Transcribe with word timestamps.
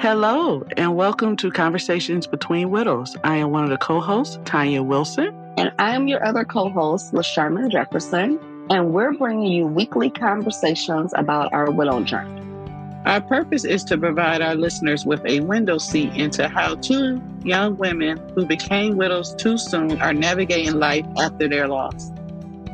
Hello, 0.00 0.64
and 0.76 0.94
welcome 0.94 1.34
to 1.38 1.50
Conversations 1.50 2.28
Between 2.28 2.70
Widows. 2.70 3.16
I 3.24 3.38
am 3.38 3.50
one 3.50 3.64
of 3.64 3.70
the 3.70 3.78
co 3.78 3.98
hosts, 3.98 4.38
Tanya 4.44 4.80
Wilson. 4.80 5.34
And 5.56 5.72
I 5.80 5.96
am 5.96 6.06
your 6.06 6.24
other 6.24 6.44
co 6.44 6.70
host, 6.70 7.12
LaSharma 7.12 7.68
Jefferson. 7.68 8.38
And 8.70 8.92
we're 8.92 9.12
bringing 9.14 9.50
you 9.50 9.66
weekly 9.66 10.08
conversations 10.08 11.12
about 11.16 11.52
our 11.52 11.72
widow 11.72 12.04
journey. 12.04 12.40
Our 13.06 13.20
purpose 13.20 13.64
is 13.64 13.82
to 13.84 13.98
provide 13.98 14.40
our 14.40 14.54
listeners 14.54 15.04
with 15.04 15.20
a 15.26 15.40
window 15.40 15.78
seat 15.78 16.12
into 16.14 16.46
how 16.46 16.76
two 16.76 17.20
young 17.42 17.76
women 17.76 18.20
who 18.36 18.46
became 18.46 18.96
widows 18.96 19.34
too 19.34 19.58
soon 19.58 20.00
are 20.00 20.14
navigating 20.14 20.74
life 20.74 21.06
after 21.18 21.48
their 21.48 21.66
loss. 21.66 22.12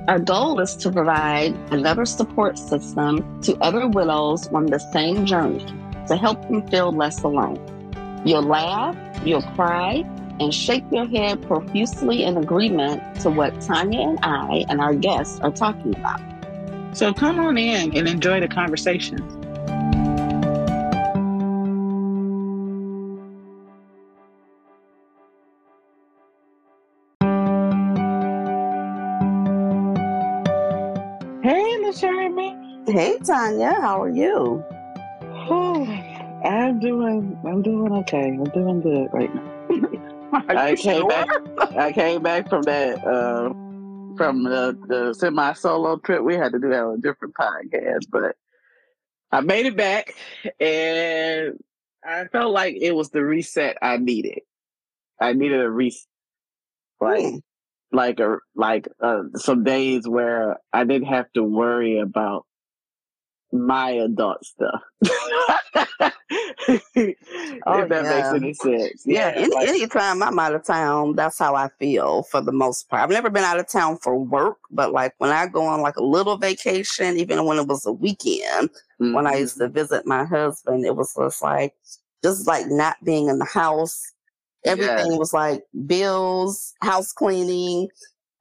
Our 0.08 0.18
goal 0.18 0.60
is 0.60 0.76
to 0.76 0.92
provide 0.92 1.54
another 1.72 2.04
support 2.04 2.58
system 2.58 3.40
to 3.40 3.56
other 3.62 3.88
widows 3.88 4.46
on 4.48 4.66
the 4.66 4.78
same 4.78 5.24
journey 5.24 5.64
to 6.08 6.16
help 6.16 6.40
them 6.48 6.66
feel 6.68 6.92
less 6.92 7.22
alone. 7.22 7.58
You'll 8.24 8.42
laugh, 8.42 8.96
you'll 9.24 9.42
cry, 9.42 10.04
and 10.40 10.52
shake 10.52 10.84
your 10.90 11.06
head 11.06 11.42
profusely 11.42 12.24
in 12.24 12.36
agreement 12.36 13.20
to 13.20 13.30
what 13.30 13.60
Tanya 13.60 14.00
and 14.00 14.18
I 14.22 14.64
and 14.68 14.80
our 14.80 14.94
guests 14.94 15.40
are 15.40 15.52
talking 15.52 15.94
about. 15.94 16.20
So 16.96 17.12
come 17.12 17.38
on 17.40 17.58
in 17.58 17.96
and 17.96 18.08
enjoy 18.08 18.40
the 18.40 18.48
conversation. 18.48 19.18
Hey, 31.42 31.76
Miss 31.78 32.00
Jeremy. 32.00 32.56
Hey, 32.86 33.18
Tanya, 33.18 33.74
how 33.80 34.02
are 34.02 34.08
you? 34.08 34.64
Oh, 35.50 35.84
I'm 36.44 36.80
doing. 36.80 37.38
I'm 37.46 37.62
doing 37.62 37.92
okay. 37.92 38.28
I'm 38.28 38.44
doing 38.44 38.80
good 38.80 39.08
right 39.12 39.34
now. 39.34 39.50
I 40.48 40.74
came 40.74 41.00
sure? 41.00 41.08
back. 41.08 41.28
I 41.76 41.92
came 41.92 42.22
back 42.22 42.48
from 42.48 42.62
that. 42.62 43.04
Uh, 43.04 43.52
from 44.16 44.44
the, 44.44 44.78
the 44.86 45.14
semi 45.14 45.52
solo 45.54 45.96
trip. 45.98 46.22
We 46.22 46.34
had 46.34 46.52
to 46.52 46.58
do 46.58 46.68
that 46.70 46.82
on 46.82 46.94
a 46.94 47.00
different 47.00 47.34
podcast, 47.34 48.06
but 48.10 48.36
I 49.32 49.40
made 49.40 49.66
it 49.66 49.76
back, 49.76 50.14
and 50.60 51.58
I 52.04 52.26
felt 52.26 52.52
like 52.52 52.76
it 52.80 52.94
was 52.94 53.10
the 53.10 53.24
reset 53.24 53.76
I 53.82 53.96
needed. 53.96 54.40
I 55.20 55.32
needed 55.32 55.60
a 55.60 55.70
reset, 55.70 56.06
like 57.00 57.24
Hmm. 57.24 57.36
like 57.92 58.20
a 58.20 58.38
like 58.54 58.88
uh, 59.00 59.22
some 59.36 59.64
days 59.64 60.06
where 60.06 60.58
I 60.72 60.84
didn't 60.84 61.08
have 61.08 61.32
to 61.34 61.42
worry 61.42 61.98
about 61.98 62.46
my 63.54 63.90
adult 63.90 64.44
stuff. 64.44 64.82
Oh, 67.66 67.82
if 67.82 67.88
that 67.88 68.02
makes 68.02 68.04
yeah. 68.04 68.34
any 68.34 68.54
sense. 68.54 69.02
Yeah, 69.06 69.32
any, 69.34 69.54
like- 69.54 69.68
anytime 69.68 70.22
I'm 70.22 70.38
out 70.38 70.54
of 70.54 70.64
town, 70.64 71.14
that's 71.14 71.38
how 71.38 71.54
I 71.54 71.68
feel 71.78 72.24
for 72.24 72.40
the 72.40 72.52
most 72.52 72.88
part. 72.88 73.02
I've 73.02 73.10
never 73.10 73.30
been 73.30 73.44
out 73.44 73.58
of 73.58 73.68
town 73.68 73.98
for 73.98 74.18
work, 74.18 74.58
but 74.70 74.92
like 74.92 75.14
when 75.18 75.30
I 75.30 75.46
go 75.46 75.64
on 75.64 75.80
like 75.82 75.96
a 75.96 76.02
little 76.02 76.36
vacation, 76.36 77.16
even 77.18 77.44
when 77.44 77.58
it 77.58 77.68
was 77.68 77.86
a 77.86 77.92
weekend, 77.92 78.70
when 78.98 79.26
I 79.26 79.36
used 79.36 79.58
to 79.58 79.64
mm-hmm. 79.64 79.74
visit 79.74 80.06
my 80.06 80.24
husband, 80.24 80.84
it 80.84 80.96
was 80.96 81.14
just 81.14 81.42
like 81.42 81.74
just 82.22 82.46
like 82.46 82.66
not 82.68 82.96
being 83.04 83.28
in 83.28 83.38
the 83.38 83.44
house. 83.44 84.02
Everything 84.64 85.18
was 85.18 85.34
like 85.34 85.62
bills, 85.86 86.74
house 86.80 87.12
cleaning. 87.12 87.88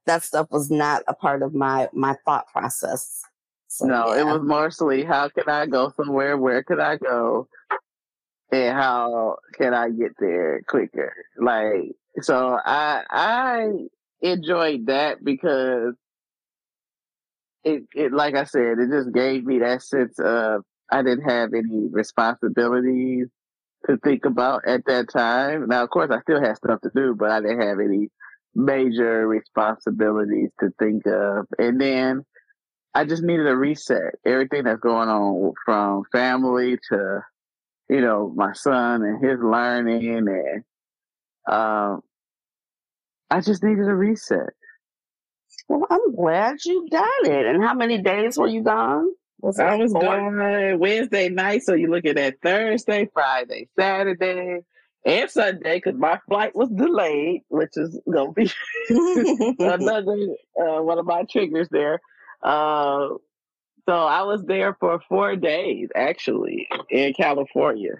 That 0.06 0.22
stuff 0.22 0.48
was 0.50 0.70
not 0.70 1.02
a 1.06 1.14
part 1.14 1.42
of 1.42 1.54
my 1.54 1.88
my 1.92 2.16
thought 2.24 2.46
process. 2.48 3.22
So, 3.74 3.86
No, 3.86 4.12
it 4.12 4.24
was 4.24 4.40
mostly 4.40 5.02
how 5.02 5.28
can 5.30 5.48
I 5.48 5.66
go 5.66 5.92
somewhere? 5.96 6.38
Where 6.38 6.62
could 6.62 6.78
I 6.78 6.96
go? 6.96 7.48
And 8.52 8.72
how 8.76 9.38
can 9.54 9.74
I 9.74 9.90
get 9.90 10.12
there 10.20 10.62
quicker? 10.68 11.12
Like 11.36 11.96
so 12.20 12.56
I 12.64 13.02
I 13.10 13.68
enjoyed 14.20 14.86
that 14.86 15.24
because 15.24 15.94
it 17.64 17.82
it 17.96 18.12
like 18.12 18.36
I 18.36 18.44
said, 18.44 18.78
it 18.78 18.90
just 18.90 19.12
gave 19.12 19.44
me 19.44 19.58
that 19.58 19.82
sense 19.82 20.20
of 20.20 20.62
I 20.92 21.02
didn't 21.02 21.28
have 21.28 21.52
any 21.52 21.88
responsibilities 21.90 23.26
to 23.88 23.96
think 24.04 24.24
about 24.24 24.68
at 24.68 24.84
that 24.86 25.08
time. 25.08 25.66
Now 25.66 25.82
of 25.82 25.90
course 25.90 26.12
I 26.12 26.20
still 26.20 26.40
had 26.40 26.56
stuff 26.58 26.80
to 26.82 26.90
do, 26.94 27.16
but 27.18 27.32
I 27.32 27.40
didn't 27.40 27.60
have 27.60 27.80
any 27.80 28.08
major 28.54 29.26
responsibilities 29.26 30.50
to 30.60 30.70
think 30.78 31.06
of. 31.08 31.46
And 31.58 31.80
then 31.80 32.24
I 32.94 33.04
just 33.04 33.22
needed 33.22 33.46
a 33.46 33.56
reset. 33.56 34.14
Everything 34.24 34.64
that's 34.64 34.80
going 34.80 35.08
on 35.08 35.52
from 35.64 36.04
family 36.12 36.78
to, 36.90 37.20
you 37.88 38.00
know, 38.00 38.32
my 38.36 38.52
son 38.52 39.02
and 39.02 39.24
his 39.24 39.40
learning 39.40 40.16
and 40.16 40.64
um 41.50 42.02
I 43.30 43.40
just 43.40 43.64
needed 43.64 43.88
a 43.88 43.94
reset. 43.94 44.50
well, 45.68 45.86
I'm 45.90 46.14
glad 46.14 46.58
you 46.64 46.86
got 46.90 47.24
it. 47.24 47.46
And 47.46 47.62
how 47.64 47.74
many 47.74 47.98
days 47.98 48.38
were 48.38 48.46
you 48.46 48.62
gone? 48.62 49.08
Was 49.40 49.58
I 49.58 49.76
was 49.76 49.92
four? 49.92 50.02
gone 50.02 50.78
Wednesday 50.78 51.28
night, 51.28 51.62
so 51.64 51.74
you're 51.74 51.90
looking 51.90 52.16
at 52.16 52.40
Thursday, 52.42 53.08
Friday, 53.12 53.68
Saturday, 53.78 54.60
and 55.04 55.30
Sunday 55.30 55.76
because 55.76 55.98
my 55.98 56.18
flight 56.28 56.54
was 56.54 56.70
delayed, 56.70 57.42
which 57.48 57.76
is 57.76 58.00
gonna 58.10 58.32
be 58.32 58.50
another 59.58 60.16
uh, 60.58 60.80
one 60.82 60.98
of 60.98 61.06
my 61.06 61.24
triggers 61.24 61.68
there. 61.70 62.00
Uh, 62.44 63.08
so 63.88 63.92
I 63.92 64.22
was 64.22 64.42
there 64.44 64.76
for 64.78 65.00
four 65.08 65.36
days 65.36 65.88
actually 65.94 66.68
in 66.90 67.14
California, 67.14 67.96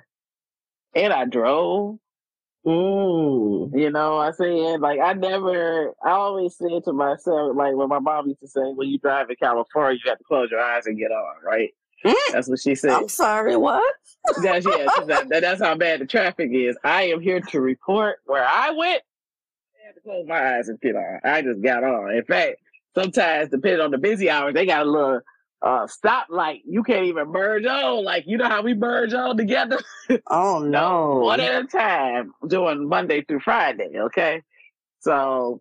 and 0.95 1.13
I 1.13 1.25
drove. 1.25 1.99
Mm. 2.67 3.79
You 3.79 3.91
know, 3.91 4.17
I 4.17 4.31
said 4.31 4.81
like 4.81 4.99
I 5.01 5.13
never. 5.13 5.93
I 6.05 6.11
always 6.11 6.57
said 6.57 6.85
to 6.85 6.93
myself 6.93 7.55
like 7.57 7.75
when 7.75 7.89
my 7.89 7.99
mom 7.99 8.29
used 8.29 8.41
to 8.41 8.49
say, 8.49 8.61
"When 8.63 8.89
you 8.89 8.99
drive 8.99 9.29
in 9.29 9.37
California, 9.37 10.01
you 10.03 10.09
have 10.11 10.19
to 10.19 10.25
close 10.25 10.51
your 10.51 10.61
eyes 10.61 10.87
and 10.87 10.99
get 10.99 11.11
on." 11.11 11.35
Right? 11.45 11.71
Mm. 12.05 12.15
That's 12.33 12.49
what 12.49 12.61
she 12.61 12.75
said. 12.75 12.91
I'm 12.93 13.09
sorry, 13.09 13.57
what? 13.57 13.95
That's 14.43 14.67
yeah. 14.67 14.87
that- 15.07 15.29
that's 15.29 15.63
how 15.63 15.75
bad 15.75 16.01
the 16.01 16.07
traffic 16.07 16.51
is. 16.53 16.77
I 16.85 17.05
am 17.05 17.21
here 17.21 17.41
to 17.41 17.61
report 17.61 18.19
where 18.27 18.45
I 18.47 18.71
went. 18.71 19.03
I 19.83 19.87
had 19.87 19.95
to 19.95 20.01
close 20.01 20.27
my 20.27 20.57
eyes 20.57 20.69
and 20.69 20.81
get 20.81 20.97
on. 20.97 21.21
I 21.25 21.43
just 21.43 21.63
got 21.63 21.85
on. 21.85 22.15
In 22.15 22.25
fact, 22.25 22.57
sometimes 22.95 23.51
depending 23.51 23.81
on 23.81 23.91
the 23.91 23.99
busy 23.99 24.31
hours, 24.31 24.55
they 24.55 24.67
got 24.67 24.87
a 24.87 24.91
little 24.91 25.21
uh 25.63 25.87
stoplight. 25.87 26.61
You 26.67 26.83
can't 26.83 27.07
even 27.07 27.29
merge 27.29 27.65
on. 27.65 28.05
Like 28.05 28.25
you 28.27 28.37
know 28.37 28.49
how 28.49 28.63
we 28.63 28.75
merge 28.75 29.15
on 29.15 29.37
together. 29.37 29.81
Oh 30.29 30.59
no. 30.59 31.21
one 31.21 31.41
at 31.41 31.65
a 31.65 31.67
time, 31.67 32.33
doing 32.47 32.89
Monday 32.89 33.23
through 33.23 33.41
Friday. 33.41 33.91
Okay, 33.97 34.43
so 35.01 35.61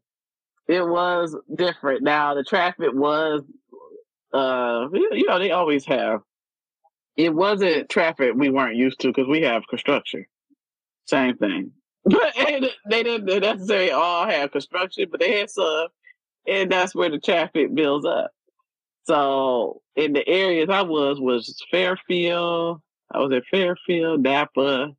it 0.68 0.86
was 0.86 1.36
different. 1.56 2.04
Now 2.04 2.34
the 2.34 2.44
traffic 2.44 2.90
was, 2.94 3.44
uh, 4.34 4.88
you 4.94 5.10
you 5.14 5.28
know, 5.28 5.40
they 5.40 5.52
always 5.52 5.86
have. 5.86 6.22
It 7.16 7.34
wasn't 7.34 7.90
traffic 7.90 8.34
we 8.36 8.50
weren't 8.50 8.76
used 8.76 9.00
to 9.02 9.08
because 9.10 9.28
we 9.28 9.44
have 9.44 9.68
construction. 9.70 10.26
Same 11.06 11.38
thing, 11.38 11.72
but 12.06 12.38
and 12.38 12.70
they 12.90 13.04
didn't 13.04 13.42
necessarily 13.42 13.92
all 13.92 14.26
have 14.26 14.52
construction, 14.52 15.08
but 15.12 15.20
they 15.20 15.40
had 15.40 15.50
some, 15.50 15.88
and 16.48 16.72
that's 16.72 16.94
where 16.96 17.10
the 17.10 17.20
traffic 17.20 17.74
builds 17.74 18.06
up. 18.06 18.32
So 19.06 19.82
in 19.96 20.14
the 20.14 20.28
areas 20.28 20.70
I 20.70 20.82
was 20.82 21.20
was 21.20 21.62
Fairfield. 21.72 22.82
I 23.12 23.20
was 23.20 23.32
at 23.32 23.44
Fairfield, 23.52 24.22
Napa 24.24 24.90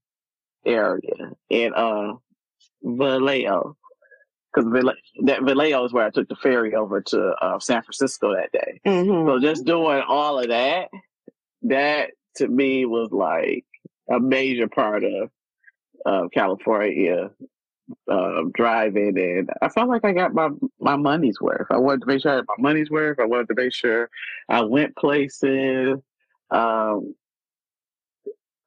area, 0.65 1.33
and 1.51 1.75
uh 1.75 2.15
Vallejo. 2.83 3.77
Because 4.55 4.71
that 5.25 5.43
Vallejo 5.43 5.85
is 5.85 5.93
where 5.93 6.07
I 6.07 6.11
took 6.11 6.29
the 6.29 6.37
ferry 6.37 6.77
over 6.77 7.01
to 7.01 7.21
uh, 7.43 7.59
San 7.59 7.83
Francisco 7.83 8.35
that 8.35 8.53
day. 8.53 8.81
Mhm. 8.87 9.27
So 9.27 9.41
just 9.41 9.65
doing 9.65 10.03
all 10.07 10.39
of 10.39 10.49
that, 10.49 10.91
that 11.63 12.11
to 12.37 12.47
me 12.47 12.87
was 12.87 13.11
like 13.11 13.65
a 14.09 14.21
major 14.21 14.69
part 14.69 15.03
of 15.03 15.31
uh, 16.07 16.29
California 16.33 17.31
uh, 18.11 18.43
driving, 18.55 19.19
and 19.19 19.51
I 19.63 19.69
felt 19.69 19.89
like 19.89 20.05
I 20.05 20.13
got 20.13 20.35
my 20.35 20.51
my 20.81 20.97
money's 20.97 21.41
worth. 21.41 21.67
I 21.71 21.77
wanted 21.77 22.01
to 22.03 22.07
make 22.07 22.23
sure 22.23 22.33
I 22.33 22.37
had 22.37 22.45
my 22.49 22.71
money's 22.71 22.91
worth. 22.91 23.19
I 23.21 23.27
wanted 23.27 23.49
to 23.49 23.55
make 23.55 23.73
sure 23.73 24.11
I 24.49 24.63
went 24.63 24.97
places. 24.97 25.99
Um, 26.51 27.15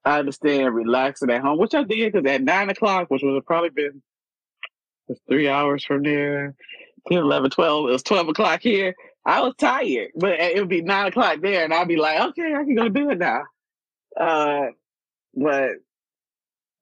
I 0.06 0.20
understand 0.20 0.74
relaxing 0.74 1.30
at 1.32 1.42
home, 1.42 1.60
which 1.60 1.76
I 1.76 1.84
did 1.84 2.14
because 2.14 2.30
at 2.30 2.42
nine 2.42 2.70
o'clock, 2.70 3.10
which 3.10 3.24
would 3.24 3.36
have 3.36 3.46
probably 3.46 3.70
been 3.70 4.02
three 5.28 5.48
hours 5.48 5.84
from 5.84 6.04
there, 6.04 6.56
10, 7.10 7.18
11, 7.18 7.52
12, 7.52 7.90
it 7.90 7.92
was 7.92 8.04
12 8.04 8.30
o'clock 8.30 8.62
here. 8.62 8.96
I 9.26 9.42
was 9.42 9.54
tired, 9.58 10.12
but 10.16 10.40
it 10.40 10.58
would 10.58 10.70
be 10.70 10.82
nine 10.82 11.08
o'clock 11.08 11.40
there, 11.42 11.66
and 11.66 11.74
I'd 11.74 11.88
be 11.88 11.98
like, 11.98 12.20
okay, 12.30 12.54
I 12.54 12.64
can 12.64 12.76
go 12.76 12.88
do 12.88 13.10
it 13.10 13.18
now. 13.18 13.44
Uh, 14.18 14.68
but 15.36 15.72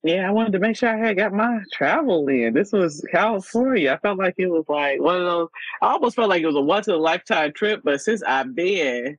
yeah, 0.05 0.27
I 0.27 0.31
wanted 0.31 0.53
to 0.53 0.59
make 0.59 0.77
sure 0.77 0.89
I 0.89 1.07
had 1.07 1.17
got 1.17 1.33
my 1.33 1.61
travel 1.73 2.27
in. 2.27 2.53
This 2.53 2.71
was 2.71 3.03
California. 3.11 3.91
I 3.91 3.97
felt 3.97 4.19
like 4.19 4.35
it 4.37 4.45
was 4.45 4.65
like 4.69 5.01
one 5.01 5.15
of 5.15 5.23
those. 5.23 5.49
I 5.81 5.93
almost 5.93 6.15
felt 6.15 6.29
like 6.29 6.43
it 6.43 6.45
was 6.45 6.55
a 6.55 6.61
once 6.61 6.87
in 6.87 6.93
a 6.93 6.97
lifetime 6.97 7.53
trip, 7.53 7.81
but 7.83 7.99
since 7.99 8.21
I've 8.21 8.53
been, 8.53 9.17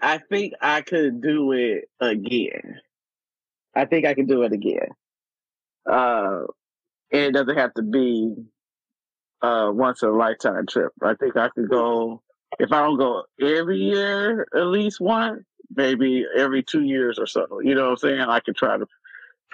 I 0.00 0.18
think 0.18 0.52
I 0.62 0.82
could 0.82 1.20
do 1.20 1.50
it 1.50 1.88
again. 1.98 2.80
I 3.74 3.86
think 3.86 4.06
I 4.06 4.14
can 4.14 4.26
do 4.26 4.42
it 4.42 4.52
again. 4.52 4.90
Uh, 5.90 6.42
and 7.10 7.22
it 7.22 7.32
doesn't 7.32 7.58
have 7.58 7.74
to 7.74 7.82
be 7.82 8.34
uh 9.42 9.70
once 9.74 10.04
in 10.04 10.08
a 10.08 10.12
lifetime 10.12 10.66
trip. 10.68 10.92
I 11.02 11.14
think 11.14 11.36
I 11.36 11.48
could 11.48 11.68
go 11.68 12.22
if 12.60 12.72
I 12.72 12.80
don't 12.82 12.96
go 12.96 13.24
every 13.40 13.78
year 13.78 14.46
at 14.54 14.66
least 14.66 15.00
once, 15.00 15.42
maybe 15.74 16.24
every 16.36 16.62
two 16.62 16.82
years 16.82 17.18
or 17.18 17.26
so. 17.26 17.58
You 17.60 17.74
know 17.74 17.86
what 17.86 17.90
I'm 17.90 17.96
saying? 17.96 18.20
I 18.20 18.38
could 18.38 18.56
try 18.56 18.78
to 18.78 18.86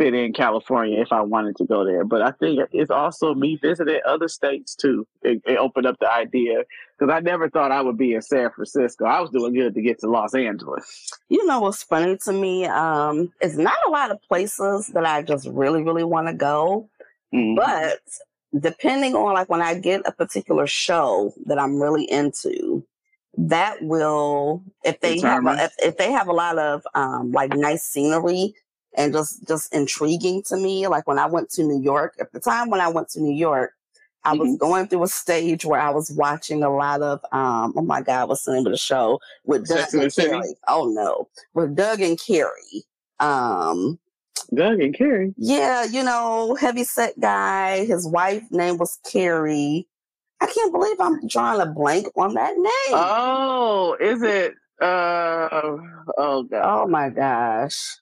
fit 0.02 0.14
in 0.14 0.32
California 0.32 1.00
if 1.00 1.12
I 1.12 1.20
wanted 1.20 1.56
to 1.56 1.64
go 1.64 1.84
there. 1.84 2.04
But 2.04 2.22
I 2.22 2.32
think 2.32 2.60
it's 2.72 2.90
also 2.90 3.34
me 3.34 3.56
visiting 3.56 4.00
other 4.04 4.28
states 4.28 4.75
too. 4.75 5.06
It, 5.22 5.43
it 5.46 5.58
opened 5.58 5.87
up 5.87 5.99
the 6.00 6.10
idea 6.10 6.64
because 6.99 7.12
I 7.12 7.20
never 7.20 7.49
thought 7.49 7.70
I 7.70 7.82
would 7.82 7.96
be 7.96 8.14
in 8.14 8.22
San 8.22 8.50
Francisco. 8.50 9.04
I 9.04 9.20
was 9.20 9.31
doing 9.31 9.54
good 9.54 9.75
to 9.75 9.82
get 9.82 10.00
to 10.00 10.10
Los 10.10 10.34
Angeles. 10.34 11.12
You 11.28 11.46
know 11.46 11.60
what's 11.60 11.82
funny 11.82 12.16
to 12.25 12.32
me? 12.32 12.66
Um, 12.66 13.32
it's 13.40 13.56
not 13.56 13.76
a 13.87 13.90
lot 13.90 14.10
of 14.10 14.20
places 14.22 14.88
that 14.88 15.06
I 15.06 15.22
just 15.22 15.46
really, 15.49 15.82
really 15.82 16.04
want 16.04 16.26
to 16.28 16.34
go. 16.34 16.88
Mm-hmm. 17.32 17.56
But 17.56 18.00
depending 18.58 19.14
on 19.14 19.34
like 19.34 19.49
when 19.49 19.62
I 19.62 19.78
get 19.78 20.02
a 20.04 20.12
particular 20.12 20.66
show 20.66 21.32
that 21.46 21.58
I'm 21.58 21.81
really 21.81 22.10
into, 22.10 22.84
that 23.38 23.81
will 23.81 24.62
if 24.84 25.00
they 25.00 25.16
Determine. 25.16 25.56
have 25.56 25.60
a, 25.60 25.64
if, 25.64 25.90
if 25.90 25.96
they 25.96 26.12
have 26.12 26.28
a 26.28 26.32
lot 26.32 26.58
of 26.58 26.82
um, 26.94 27.31
like 27.32 27.54
nice 27.56 27.82
scenery 27.82 28.54
and 28.97 29.12
just 29.12 29.47
just 29.47 29.73
intriguing 29.75 30.43
to 30.44 30.56
me. 30.56 30.87
Like 30.87 31.06
when 31.06 31.19
I 31.19 31.27
went 31.27 31.50
to 31.50 31.62
New 31.62 31.81
York, 31.81 32.15
at 32.21 32.33
the 32.33 32.41
time 32.41 32.71
when 32.71 32.81
I 32.81 32.89
went 32.89 33.09
to 33.11 33.21
New 33.21 33.35
York, 33.35 33.73
I 34.25 34.35
was 34.35 34.49
mm-hmm. 34.49 34.56
going 34.56 34.87
through 34.89 35.05
a 35.05 35.09
stage 35.09 35.65
where 35.65 35.81
I 35.81 35.91
was 35.91 36.11
watching 36.11 36.62
a 36.62 36.75
lot 36.75 37.03
of 37.03 37.21
um 37.33 37.75
oh 37.77 37.83
my 37.83 38.03
god, 38.03 38.29
what's 38.29 38.44
the 38.44 38.53
name 38.53 38.67
of 38.67 38.73
the 38.73 38.79
show 38.79 39.21
with 39.44 39.67
Doug 39.67 39.89
Sex 39.89 40.19
and 40.19 40.31
Carrie? 40.31 40.55
Oh 40.69 40.89
no, 40.89 41.29
with 41.55 41.75
Doug 41.75 42.00
and 42.00 42.19
Carrie. 42.19 42.85
Um, 43.21 43.99
Doug 44.55 44.81
and 44.81 44.95
Carrie. 44.95 45.35
Yeah, 45.37 45.85
you 45.85 46.03
know, 46.03 46.56
heavy 46.56 46.85
set 46.85 47.19
guy. 47.19 47.85
His 47.85 48.06
wife 48.06 48.45
name 48.50 48.79
was 48.79 48.99
Carrie. 49.11 49.87
I 50.41 50.47
can't 50.47 50.73
believe 50.73 50.97
I'm 51.00 51.27
drawing 51.29 51.61
a 51.61 51.67
blank 51.67 52.09
on 52.17 52.35
that 52.35 52.56
name. 52.56 52.95
Oh, 52.95 53.97
is 54.00 54.23
it? 54.23 54.55
Uh, 54.81 55.49
oh 56.19 56.43
god. 56.43 56.62
Oh 56.65 56.88
my 56.88 57.11
gosh. 57.11 57.97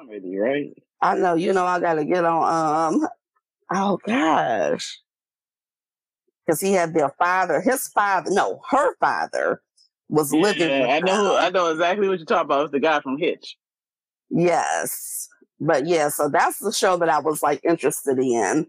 Comedy, 0.00 0.38
right? 0.38 0.72
I 1.02 1.16
know. 1.16 1.34
You 1.34 1.52
know, 1.52 1.64
I 1.64 1.80
got 1.80 1.94
to 1.94 2.04
get 2.04 2.24
on. 2.24 2.94
Um. 2.94 3.08
Oh 3.72 3.98
gosh. 4.06 5.00
Because 6.44 6.60
he 6.60 6.72
had 6.72 6.94
their 6.94 7.10
father, 7.10 7.60
his 7.60 7.88
father, 7.88 8.30
no, 8.30 8.60
her 8.70 8.96
father 8.96 9.62
was 10.08 10.32
yeah, 10.32 10.40
living. 10.40 10.90
I 10.90 11.00
know. 11.00 11.36
I 11.36 11.50
know 11.50 11.70
exactly 11.70 12.08
what 12.08 12.18
you're 12.18 12.26
talking 12.26 12.46
about. 12.46 12.64
It's 12.64 12.72
the 12.72 12.80
guy 12.80 13.00
from 13.00 13.18
Hitch. 13.18 13.56
Yes. 14.30 15.28
But 15.60 15.86
yeah, 15.86 16.08
so 16.08 16.28
that's 16.28 16.58
the 16.58 16.72
show 16.72 16.96
that 16.96 17.08
I 17.08 17.20
was 17.20 17.42
like 17.42 17.60
interested 17.64 18.18
in. 18.18 18.66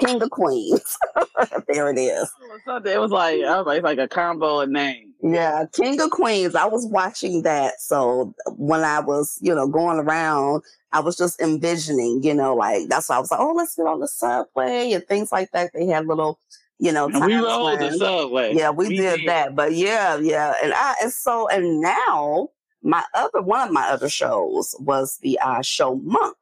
King 0.00 0.22
of 0.22 0.30
Queens. 0.30 0.96
there 1.68 1.90
it 1.90 1.98
is. 1.98 2.30
It 2.66 3.00
was 3.00 3.10
like 3.10 3.40
I 3.42 3.58
was 3.58 3.66
like 3.66 3.82
like 3.82 3.98
a 3.98 4.08
combo 4.08 4.60
of 4.60 4.68
names. 4.68 5.14
Yeah, 5.22 5.64
King 5.72 6.00
of 6.00 6.10
Queens. 6.10 6.54
I 6.54 6.66
was 6.66 6.86
watching 6.86 7.42
that. 7.42 7.80
So 7.80 8.34
when 8.56 8.82
I 8.82 9.00
was, 9.00 9.38
you 9.40 9.54
know, 9.54 9.66
going 9.66 9.98
around, 9.98 10.62
I 10.92 11.00
was 11.00 11.16
just 11.16 11.40
envisioning, 11.40 12.22
you 12.22 12.34
know, 12.34 12.54
like 12.54 12.88
that's 12.88 13.08
why 13.08 13.16
I 13.16 13.20
was 13.20 13.30
like, 13.30 13.40
oh, 13.40 13.54
let's 13.54 13.74
get 13.74 13.86
on 13.86 14.00
the 14.00 14.08
subway 14.08 14.92
and 14.92 15.06
things 15.06 15.32
like 15.32 15.50
that. 15.52 15.70
They 15.72 15.86
had 15.86 16.06
little, 16.06 16.38
you 16.78 16.92
know, 16.92 17.06
we 17.06 17.34
rode 17.34 17.80
the 17.80 17.92
subway. 17.92 18.54
Yeah, 18.54 18.70
we, 18.70 18.88
we 18.88 18.96
did, 18.96 19.20
did, 19.20 19.28
that. 19.28 19.56
But 19.56 19.74
yeah, 19.74 20.18
yeah, 20.18 20.54
and 20.62 20.74
I 20.74 20.94
and 21.02 21.12
so 21.12 21.48
and 21.48 21.80
now 21.80 22.50
my 22.82 23.02
other 23.14 23.40
one 23.40 23.68
of 23.68 23.72
my 23.72 23.88
other 23.88 24.10
shows 24.10 24.76
was 24.78 25.18
the 25.22 25.38
uh, 25.38 25.62
show 25.62 25.96
Monk. 25.96 26.36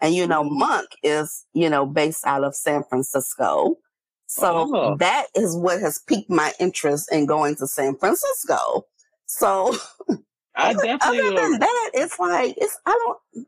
And 0.00 0.14
you 0.14 0.26
know. 0.26 0.44
Monk 0.44 0.88
is, 1.02 1.44
you 1.54 1.68
know, 1.68 1.86
based 1.86 2.26
out 2.26 2.44
of 2.44 2.54
San 2.54 2.82
Francisco. 2.88 3.76
So 4.26 4.70
oh. 4.74 4.96
that 4.96 5.26
is 5.34 5.56
what 5.56 5.80
has 5.80 5.98
piqued 5.98 6.30
my 6.30 6.52
interest 6.60 7.10
in 7.10 7.26
going 7.26 7.56
to 7.56 7.66
San 7.66 7.96
Francisco. 7.96 8.86
So 9.26 9.74
I 10.56 10.72
definitely 10.74 11.20
other 11.20 11.34
than 11.34 11.58
that, 11.60 11.90
it's 11.94 12.18
like 12.18 12.54
it's 12.58 12.78
I 12.86 12.90
don't 12.90 13.46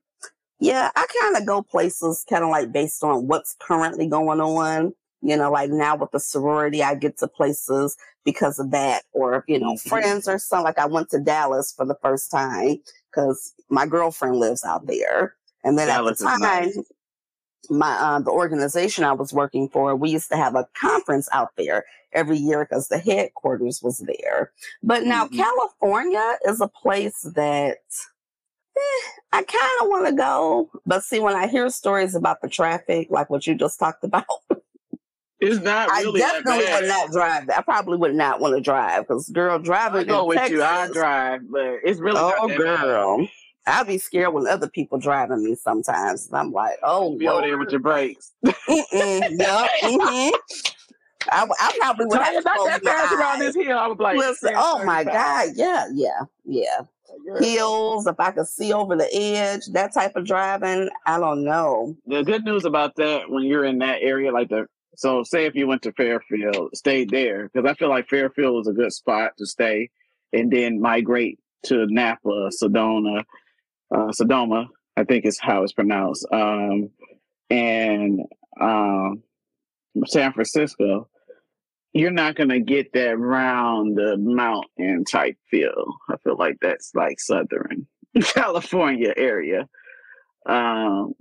yeah, 0.61 0.91
I 0.95 1.07
kind 1.21 1.37
of 1.37 1.47
go 1.47 1.63
places 1.63 2.25
kind 2.29 2.45
of 2.45 2.51
like 2.51 2.71
based 2.71 3.03
on 3.03 3.27
what's 3.27 3.57
currently 3.61 4.07
going 4.07 4.41
on. 4.41 4.93
You 5.23 5.37
know, 5.37 5.51
like 5.51 5.71
now 5.71 5.97
with 5.97 6.13
the 6.13 6.21
sorority, 6.21 6.83
I 6.83 6.95
get 6.95 7.19
to 7.19 7.29
places 7.29 7.97
because 8.25 8.59
of 8.59 8.71
that, 8.71 9.03
or 9.13 9.45
you 9.49 9.59
know, 9.59 9.75
mm-hmm. 9.75 9.89
friends 9.89 10.29
or 10.29 10.39
something. 10.39 10.65
Like 10.65 10.79
I 10.79 10.87
went 10.87 11.11
to 11.11 11.19
Dallas 11.19 11.75
for 11.77 11.85
the 11.85 11.97
first 12.03 12.31
time 12.31 12.77
because 13.11 13.53
my 13.69 13.87
girlfriend 13.87 14.37
lives 14.37 14.65
out 14.65 14.87
there, 14.87 15.35
and 15.65 15.79
then 15.79 15.89
at 15.89 16.03
the 16.03 16.15
time, 16.15 16.41
nice. 16.41 16.79
my 17.69 17.93
uh, 17.93 18.21
the 18.21 18.31
organization 18.31 19.05
I 19.05 19.13
was 19.13 19.33
working 19.33 19.69
for, 19.69 19.95
we 19.97 20.11
used 20.11 20.31
to 20.31 20.37
have 20.37 20.55
a 20.55 20.69
conference 20.75 21.29
out 21.33 21.51
there 21.57 21.85
every 22.13 22.39
year 22.39 22.65
because 22.65 22.89
the 22.89 22.99
headquarters 22.99 23.83
was 23.83 23.99
there. 23.99 24.53
But 24.83 25.05
now 25.05 25.27
mm-hmm. 25.27 25.37
California 25.37 26.37
is 26.47 26.61
a 26.61 26.69
place 26.69 27.21
that. 27.35 27.79
Eh, 28.77 29.09
I 29.33 29.43
kind 29.43 29.83
of 29.83 29.89
want 29.89 30.07
to 30.07 30.13
go, 30.13 30.71
but 30.87 31.05
see, 31.05 31.21
when 31.21 31.35
I 31.35 31.47
hear 31.47 31.69
stories 31.71 32.15
about 32.15 32.41
the 32.41 32.49
traffic, 32.49 33.09
like 33.11 33.29
what 33.29 33.47
you 33.47 33.55
just 33.55 33.79
talked 33.79 34.03
about, 34.05 34.25
it's 35.41 35.61
not 35.61 35.89
really. 35.91 36.23
I 36.23 36.43
definitely 36.43 36.73
would 36.73 36.89
not 36.89 37.11
drive. 37.11 37.49
I 37.49 37.63
probably 37.63 37.97
would 37.97 38.15
not 38.15 38.41
want 38.41 38.57
to 38.57 38.61
drive 38.61 39.09
because 39.09 39.29
girl 39.31 39.59
driving. 39.59 40.03
I 40.03 40.05
go 40.05 40.27
with 40.27 40.37
Texas, 40.37 40.57
you. 40.57 40.63
I 40.63 40.89
drive, 40.93 41.41
but 41.51 41.79
it's 41.83 41.99
really. 41.99 42.21
Oh, 42.21 42.49
girl. 42.49 43.27
I'll 43.71 43.85
be 43.85 43.99
scared 43.99 44.35
when 44.35 44.47
other 44.47 44.69
people 44.69 44.99
driving 44.99 45.45
me 45.45 45.55
sometimes. 45.55 46.29
I'm 46.33 46.53
like, 46.53 46.79
oh, 46.83 47.17
be 47.17 47.29
over 47.29 47.43
there 47.43 47.59
with 47.59 47.71
your 47.71 47.81
brakes. 47.81 48.33
Yep. 48.69 49.71
Mm-hmm. 49.83 50.31
I, 51.31 51.47
I 51.61 51.77
probably 51.79 52.07
would 52.07 52.21
have 52.21 52.45
not 52.45 52.67
that 52.67 52.83
fast 52.83 53.13
around 53.13 53.39
this 53.41 53.55
hill. 53.55 53.79
I 53.79 53.87
was 53.87 53.99
like, 53.99 54.17
Listen, 54.17 54.53
oh 54.57 54.85
my 54.85 55.05
god, 55.05 55.51
yeah, 55.55 55.87
yeah, 55.93 56.21
yeah. 56.45 56.81
Hills, 57.41 58.07
if 58.07 58.19
I 58.19 58.31
could 58.31 58.47
see 58.47 58.73
over 58.73 58.97
the 58.97 59.09
edge, 59.15 59.67
that 59.73 59.93
type 59.93 60.17
of 60.17 60.25
driving, 60.25 60.89
I 61.07 61.19
don't 61.19 61.45
know. 61.45 61.97
The 62.07 62.23
good 62.23 62.45
news 62.45 62.65
about 62.65 62.97
that 62.97 63.29
when 63.29 63.43
you're 63.43 63.65
in 63.65 63.79
that 63.79 63.99
area, 64.01 64.33
like 64.33 64.49
the 64.49 64.67
so, 64.97 65.23
say 65.23 65.47
if 65.47 65.55
you 65.55 65.67
went 65.67 65.83
to 65.83 65.93
Fairfield, 65.93 66.71
stay 66.75 67.05
there 67.05 67.49
because 67.49 67.69
I 67.69 67.75
feel 67.75 67.89
like 67.89 68.09
Fairfield 68.09 68.63
is 68.63 68.69
a 68.69 68.73
good 68.73 68.93
spot 68.93 69.33
to 69.39 69.47
stay, 69.47 69.91
and 70.33 70.51
then 70.51 70.81
migrate 70.81 71.39
to 71.65 71.87
Napa, 71.87 72.51
Sedona, 72.63 73.25
uh, 73.95 74.09
Sodoma. 74.09 74.67
I 74.97 75.05
think 75.05 75.25
is 75.25 75.39
how 75.39 75.63
it's 75.63 75.73
pronounced, 75.73 76.27
um, 76.33 76.91
and 77.49 78.21
um, 78.61 79.23
San 80.07 80.33
Francisco. 80.33 81.09
You're 81.93 82.11
not 82.13 82.37
gonna 82.37 82.61
get 82.61 82.93
that 82.93 83.19
round 83.19 83.97
the 83.97 84.17
mountain 84.17 85.05
type 85.05 85.37
feel. 85.51 85.97
I 86.09 86.17
feel 86.19 86.37
like 86.37 86.59
that's 86.61 86.93
like 86.95 87.19
Southern 87.19 87.87
California 88.23 89.13
area. 89.17 89.69
Um, 90.47 91.15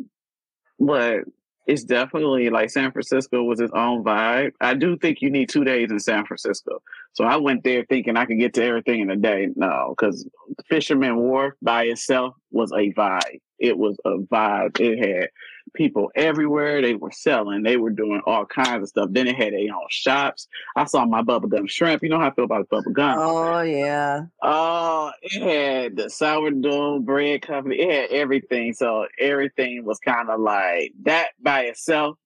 but 0.80 1.22
it's 1.70 1.84
definitely 1.84 2.50
like 2.50 2.72
San 2.72 2.92
Francisco 2.92 3.44
was 3.44 3.60
its 3.60 3.72
own 3.76 4.04
vibe. 4.04 4.54
I 4.60 4.74
do 4.74 4.98
think 4.98 5.22
you 5.22 5.30
need 5.30 5.50
two 5.50 5.64
days 5.64 5.92
in 5.92 6.00
San 6.00 6.26
Francisco. 6.26 6.82
So 7.14 7.26
I 7.26 7.36
went 7.36 7.64
there 7.64 7.86
thinking 7.88 8.18
I 8.18 8.26
could 8.26 8.40
get 8.40 8.56
to 8.56 8.64
everything 8.64 9.02
in 9.02 9.12
a 9.12 9.16
day. 9.16 9.50
No, 9.56 9.94
because 9.96 10.28
Fisherman 10.68 11.18
Wharf 11.18 11.54
by 11.62 11.84
itself 11.84 12.34
was 12.50 12.72
a 12.72 12.92
vibe. 12.94 13.42
It 13.60 13.78
was 13.78 13.98
a 14.04 14.18
vibe. 14.18 14.80
It 14.80 14.98
had 14.98 15.30
people 15.74 16.12
everywhere. 16.16 16.82
They 16.82 16.96
were 16.96 17.12
selling. 17.12 17.64
They 17.64 17.78
were 17.78 17.90
doing 17.90 18.22
all 18.26 18.46
kinds 18.46 18.84
of 18.84 18.90
stuff. 18.90 19.10
Then 19.12 19.28
it 19.28 19.36
had 19.36 19.54
their 19.54 19.74
own 19.74 19.88
shops. 19.90 20.48
I 20.76 20.86
saw 20.86 21.06
my 21.06 21.22
bubblegum 21.22 21.70
shrimp. 21.70 22.04
You 22.04 22.10
know 22.10 22.20
how 22.20 22.28
I 22.28 22.34
feel 22.34 22.46
about 22.46 22.70
bubblegum. 22.70 23.16
Oh 23.18 23.62
yeah. 23.62 24.26
Oh, 24.42 25.12
it 25.22 25.42
had 25.42 25.96
the 25.98 26.10
sourdough 26.10 27.00
bread 27.00 27.42
company. 27.42 27.82
It 27.82 27.92
had 27.92 28.18
everything. 28.18 28.74
So 28.74 29.08
everything 29.20 29.86
was 29.86 30.00
kind 30.00 30.30
of 30.30 30.40
like 30.40 30.94
that 31.04 31.30
by 31.42 31.64
itself 31.64 32.18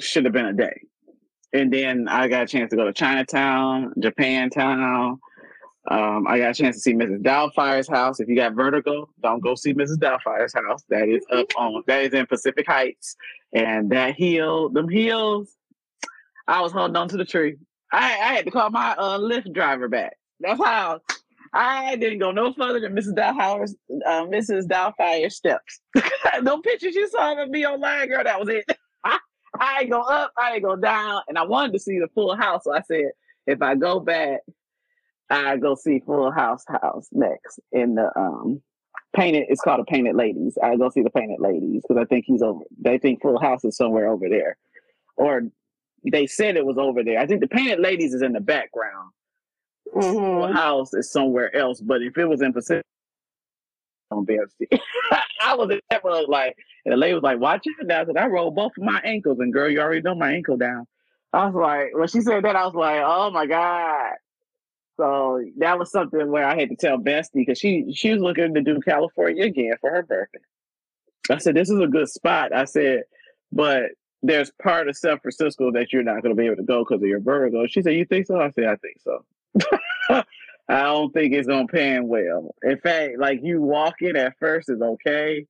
should 0.00 0.24
have 0.24 0.34
been 0.34 0.46
a 0.46 0.52
day. 0.52 0.82
And 1.52 1.72
then 1.72 2.08
I 2.08 2.28
got 2.28 2.42
a 2.42 2.46
chance 2.46 2.70
to 2.70 2.76
go 2.76 2.84
to 2.84 2.92
Chinatown, 2.92 3.94
Japantown. 3.98 5.18
Um, 5.88 6.26
I 6.26 6.38
got 6.38 6.50
a 6.50 6.54
chance 6.54 6.76
to 6.76 6.80
see 6.80 6.94
Mrs. 6.94 7.22
Doubtfire's 7.22 7.88
house. 7.88 8.18
If 8.18 8.28
you 8.28 8.34
got 8.34 8.54
vertigo, 8.54 9.08
don't 9.22 9.40
go 9.40 9.54
see 9.54 9.72
Mrs. 9.72 9.98
Doubtfire's 9.98 10.54
house. 10.54 10.82
That 10.88 11.08
is 11.08 11.24
up 11.32 11.46
on 11.56 11.82
that 11.86 12.02
is 12.04 12.12
in 12.12 12.26
Pacific 12.26 12.66
Heights. 12.66 13.16
And 13.52 13.90
that 13.90 14.16
hill, 14.16 14.68
them 14.68 14.88
hills, 14.88 15.54
I 16.48 16.60
was 16.60 16.72
holding 16.72 16.96
on 16.96 17.08
to 17.08 17.16
the 17.16 17.24
tree. 17.24 17.56
I, 17.92 17.98
I 17.98 18.34
had 18.34 18.44
to 18.46 18.50
call 18.50 18.70
my 18.70 18.94
uh, 18.96 19.40
driver 19.52 19.88
back. 19.88 20.16
That's 20.40 20.62
how 20.62 21.00
I 21.52 21.96
didn't 21.96 22.18
go 22.18 22.32
no 22.32 22.52
further 22.52 22.80
than 22.80 22.94
Mrs. 22.94 23.14
Doubtfire's 23.14 23.74
uh, 24.04 24.24
Mrs. 24.24 24.66
Doubtfire's 24.66 25.36
steps. 25.36 25.80
no 26.42 26.60
pictures 26.60 26.94
you 26.94 27.08
saw 27.08 27.40
of 27.40 27.48
me 27.48 27.64
online, 27.66 28.08
girl. 28.08 28.24
That 28.24 28.40
was 28.40 28.48
it. 28.48 28.64
I 29.58 29.80
ain't 29.80 29.90
go 29.90 30.02
up, 30.02 30.32
I 30.36 30.54
ain't 30.54 30.64
go 30.64 30.76
down, 30.76 31.22
and 31.28 31.38
I 31.38 31.44
wanted 31.44 31.72
to 31.72 31.78
see 31.78 31.98
the 31.98 32.08
full 32.14 32.36
house. 32.36 32.64
So 32.64 32.74
I 32.74 32.82
said, 32.82 33.12
if 33.46 33.62
I 33.62 33.74
go 33.74 34.00
back, 34.00 34.40
I 35.30 35.56
go 35.56 35.74
see 35.74 36.00
Full 36.06 36.30
House 36.30 36.64
House 36.68 37.08
next 37.12 37.60
in 37.72 37.94
the 37.96 38.10
um 38.18 38.60
painted. 39.14 39.46
It's 39.48 39.60
called 39.60 39.80
a 39.80 39.84
Painted 39.84 40.14
Ladies. 40.14 40.56
I 40.62 40.76
go 40.76 40.88
see 40.90 41.02
the 41.02 41.10
Painted 41.10 41.40
Ladies 41.40 41.82
because 41.82 42.00
I 42.00 42.04
think 42.06 42.24
he's 42.26 42.42
over. 42.42 42.64
They 42.80 42.98
think 42.98 43.22
Full 43.22 43.40
House 43.40 43.64
is 43.64 43.76
somewhere 43.76 44.08
over 44.08 44.28
there, 44.28 44.56
or 45.16 45.42
they 46.10 46.26
said 46.26 46.56
it 46.56 46.64
was 46.66 46.78
over 46.78 47.02
there. 47.02 47.18
I 47.18 47.26
think 47.26 47.40
the 47.40 47.48
Painted 47.48 47.80
Ladies 47.80 48.14
is 48.14 48.22
in 48.22 48.32
the 48.32 48.40
background. 48.40 49.10
Mhm. 49.94 50.12
Full 50.12 50.52
House 50.52 50.94
is 50.94 51.10
somewhere 51.10 51.54
else. 51.56 51.80
But 51.80 52.02
if 52.02 52.16
it 52.18 52.26
was 52.26 52.42
in 52.42 52.52
Pacific, 52.52 52.84
on 54.12 54.24
BFC, 54.24 54.68
I 55.42 55.54
was 55.56 55.70
in 55.70 55.80
that 55.90 56.04
mug 56.04 56.28
like, 56.28 56.56
and 56.84 56.92
the 56.92 56.96
lady 56.96 57.14
was 57.14 57.22
like, 57.24 57.40
"Watch 57.40 57.66
out 57.80 57.86
now," 57.86 58.04
because 58.04 58.20
I 58.20 58.26
rolled 58.28 58.54
both 58.54 58.72
of 58.78 58.84
my 58.84 59.00
ankles, 59.04 59.40
and 59.40 59.52
girl, 59.52 59.68
you 59.68 59.80
already 59.80 60.02
know 60.02 60.14
my 60.14 60.32
ankle 60.32 60.56
down. 60.56 60.86
I 61.32 61.46
was 61.46 61.54
like, 61.54 61.88
when 61.94 62.06
she 62.08 62.20
said 62.20 62.44
that, 62.44 62.54
I 62.56 62.64
was 62.64 62.74
like, 62.74 63.00
"Oh 63.04 63.30
my 63.30 63.46
god." 63.46 64.12
So 64.96 65.44
that 65.58 65.78
was 65.78 65.90
something 65.90 66.30
where 66.30 66.46
I 66.46 66.58
had 66.58 66.70
to 66.70 66.76
tell 66.76 66.98
Bestie 66.98 67.34
because 67.34 67.58
she 67.58 67.92
she 67.94 68.12
was 68.12 68.22
looking 68.22 68.54
to 68.54 68.62
do 68.62 68.80
California 68.80 69.44
again 69.44 69.74
for 69.80 69.90
her 69.90 70.02
birthday. 70.02 70.38
I 71.30 71.38
said, 71.38 71.54
"This 71.54 71.70
is 71.70 71.80
a 71.80 71.86
good 71.86 72.08
spot." 72.08 72.54
I 72.54 72.64
said, 72.64 73.04
"But 73.52 73.90
there's 74.22 74.50
part 74.62 74.88
of 74.88 74.96
San 74.96 75.18
Francisco 75.18 75.70
that 75.72 75.92
you're 75.92 76.02
not 76.02 76.22
going 76.22 76.34
to 76.34 76.40
be 76.40 76.46
able 76.46 76.56
to 76.56 76.62
go 76.62 76.84
because 76.84 77.02
of 77.02 77.08
your 77.08 77.20
Virgo." 77.20 77.66
She 77.66 77.82
said, 77.82 77.94
"You 77.94 78.06
think 78.06 78.26
so?" 78.26 78.40
I 78.40 78.50
said, 78.50 78.64
"I 78.64 78.76
think 78.76 78.96
so." 79.00 79.24
I 80.68 80.82
don't 80.82 81.12
think 81.12 81.32
it's 81.32 81.46
gonna 81.46 81.68
pan 81.68 82.08
well. 82.08 82.54
In 82.62 82.78
fact, 82.78 83.18
like 83.18 83.40
you 83.42 83.60
walk 83.62 83.96
in 84.00 84.16
at 84.16 84.38
first 84.38 84.68
is 84.68 84.80
okay, 84.80 85.46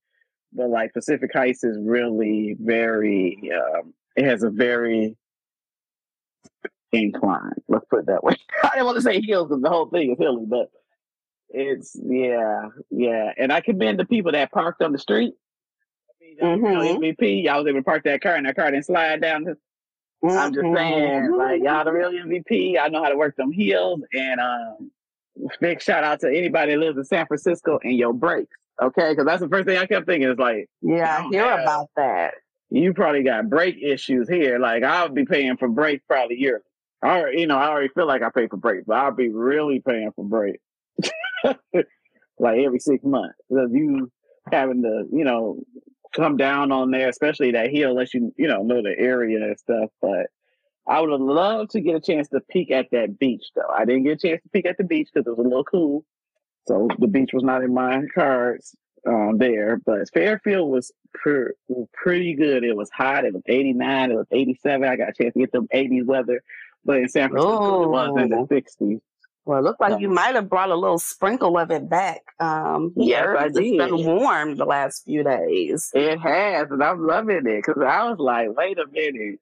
but 0.52 0.68
like 0.68 0.92
Pacific 0.92 1.30
Heights 1.32 1.64
is 1.64 1.78
really 1.80 2.56
very. 2.58 3.50
Um, 3.54 3.94
it 4.16 4.24
has 4.24 4.42
a 4.42 4.50
very 4.50 5.16
incline. 7.02 7.52
Let's 7.68 7.84
put 7.90 8.00
it 8.00 8.06
that 8.06 8.22
way. 8.24 8.36
I 8.64 8.70
didn't 8.70 8.86
want 8.86 8.96
to 8.96 9.02
say 9.02 9.20
hills 9.20 9.48
because 9.48 9.62
the 9.62 9.68
whole 9.70 9.86
thing 9.88 10.12
is 10.12 10.18
hilly, 10.18 10.44
but 10.46 10.70
it's 11.50 11.96
yeah, 12.04 12.68
yeah. 12.90 13.32
And 13.38 13.52
I 13.52 13.60
commend 13.60 13.98
the 13.98 14.04
people 14.04 14.32
that 14.32 14.50
parked 14.52 14.82
on 14.82 14.92
the 14.92 14.98
street. 14.98 15.34
You 16.20 16.36
know, 16.42 16.56
Mhm. 16.58 16.96
MVP, 16.98 17.48
I 17.48 17.56
was 17.58 17.66
able 17.66 17.78
to 17.80 17.84
park 17.84 18.04
that 18.04 18.20
car, 18.20 18.34
and 18.34 18.46
that 18.46 18.56
car 18.56 18.70
didn't 18.70 18.84
slide 18.86 19.20
down. 19.22 19.44
The, 19.44 19.56
I'm 20.28 20.52
just 20.52 20.64
saying, 20.74 21.22
Mhm. 21.30 21.38
like 21.38 21.62
y'all 21.62 21.84
the 21.84 21.92
real 21.92 22.10
MVP. 22.10 22.78
I 22.78 22.88
know 22.88 23.02
how 23.02 23.08
to 23.10 23.16
work 23.16 23.36
them 23.36 23.52
heels, 23.52 24.00
and 24.12 24.40
um, 24.40 24.90
big 25.60 25.80
shout 25.80 26.02
out 26.04 26.20
to 26.20 26.28
anybody 26.28 26.72
that 26.72 26.80
lives 26.80 26.98
in 26.98 27.04
San 27.04 27.26
Francisco 27.26 27.78
and 27.82 27.96
your 27.96 28.12
brakes. 28.12 28.50
Okay, 28.82 29.10
because 29.10 29.24
that's 29.24 29.40
the 29.40 29.48
first 29.48 29.66
thing 29.66 29.78
I 29.78 29.86
kept 29.86 30.06
thinking 30.06 30.28
is 30.28 30.38
like, 30.38 30.68
Yeah, 30.82 31.18
I 31.24 31.28
hear 31.30 31.44
have- 31.44 31.60
about 31.60 31.88
that. 31.96 32.34
you 32.70 32.92
probably 32.92 33.22
got 33.22 33.48
brake 33.48 33.78
issues 33.80 34.28
here. 34.28 34.58
Like 34.58 34.82
I'll 34.82 35.08
be 35.08 35.24
paying 35.24 35.56
for 35.56 35.68
brakes 35.68 36.04
probably 36.08 36.36
yearly. 36.38 36.62
I 37.02 37.30
you 37.30 37.46
know, 37.46 37.58
I 37.58 37.68
already 37.68 37.88
feel 37.88 38.06
like 38.06 38.22
I 38.22 38.30
pay 38.30 38.48
for 38.48 38.56
brakes, 38.56 38.84
but 38.86 38.96
I'll 38.96 39.12
be 39.12 39.28
really 39.28 39.80
paying 39.80 40.12
for 40.14 40.24
brakes 40.24 40.62
like 42.38 42.58
every 42.58 42.78
six 42.78 43.04
months 43.04 43.38
because 43.48 43.70
you 43.72 44.10
having 44.52 44.82
to, 44.82 45.04
you 45.12 45.24
know, 45.24 45.58
come 46.14 46.36
down 46.36 46.72
on 46.72 46.90
there, 46.90 47.08
especially 47.08 47.52
that 47.52 47.70
hill, 47.70 47.90
unless 47.90 48.14
you, 48.14 48.32
you 48.36 48.48
know, 48.48 48.62
know 48.62 48.82
the 48.82 48.94
area 48.98 49.42
and 49.42 49.58
stuff. 49.58 49.90
But 50.00 50.26
I 50.86 51.00
would 51.00 51.10
have 51.10 51.20
loved 51.20 51.72
to 51.72 51.80
get 51.80 51.96
a 51.96 52.00
chance 52.00 52.28
to 52.28 52.40
peek 52.50 52.70
at 52.70 52.90
that 52.92 53.18
beach, 53.18 53.44
though. 53.54 53.68
I 53.72 53.84
didn't 53.84 54.04
get 54.04 54.24
a 54.24 54.28
chance 54.28 54.42
to 54.42 54.48
peek 54.50 54.66
at 54.66 54.78
the 54.78 54.84
beach 54.84 55.08
because 55.12 55.26
it 55.26 55.36
was 55.36 55.44
a 55.44 55.48
little 55.48 55.64
cool, 55.64 56.04
so 56.66 56.88
the 56.98 57.08
beach 57.08 57.30
was 57.32 57.42
not 57.42 57.62
in 57.62 57.74
my 57.74 58.02
cards 58.14 58.74
um, 59.06 59.38
there. 59.38 59.80
But 59.84 60.08
Fairfield 60.12 60.70
was 60.70 60.92
per, 61.14 61.52
pretty 61.92 62.34
good. 62.34 62.64
It 62.64 62.76
was 62.76 62.90
hot. 62.90 63.24
It 63.24 63.34
was 63.34 63.42
89. 63.46 64.10
It 64.10 64.14
was 64.14 64.26
87. 64.30 64.88
I 64.88 64.96
got 64.96 65.10
a 65.10 65.12
chance 65.12 65.34
to 65.34 65.40
get 65.40 65.52
the 65.52 65.62
80s 65.74 66.06
weather. 66.06 66.42
But 66.86 66.98
in 66.98 67.08
San 67.08 67.30
Francisco, 67.30 67.82
it 67.82 67.88
was 67.88 68.22
in 68.22 68.28
the 68.30 68.46
60s. 68.46 69.00
Well, 69.44 69.58
it 69.58 69.62
looked 69.62 69.80
like 69.80 70.00
you 70.00 70.08
might 70.08 70.34
have 70.34 70.48
brought 70.48 70.70
a 70.70 70.74
little 70.74 70.98
sprinkle 70.98 71.56
of 71.56 71.70
it 71.70 71.88
back. 71.88 72.22
Um, 72.40 72.92
Yes. 72.96 73.28
I 73.38 73.46
It's 73.46 73.58
been 73.58 74.04
warm 74.04 74.56
the 74.56 74.64
last 74.64 75.04
few 75.04 75.22
days. 75.22 75.90
It 75.94 76.18
has, 76.18 76.68
and 76.70 76.82
I'm 76.82 77.06
loving 77.06 77.46
it 77.46 77.64
because 77.64 77.80
I 77.80 78.10
was 78.10 78.18
like, 78.18 78.48
wait 78.56 78.78
a 78.78 78.86
minute. 78.90 79.38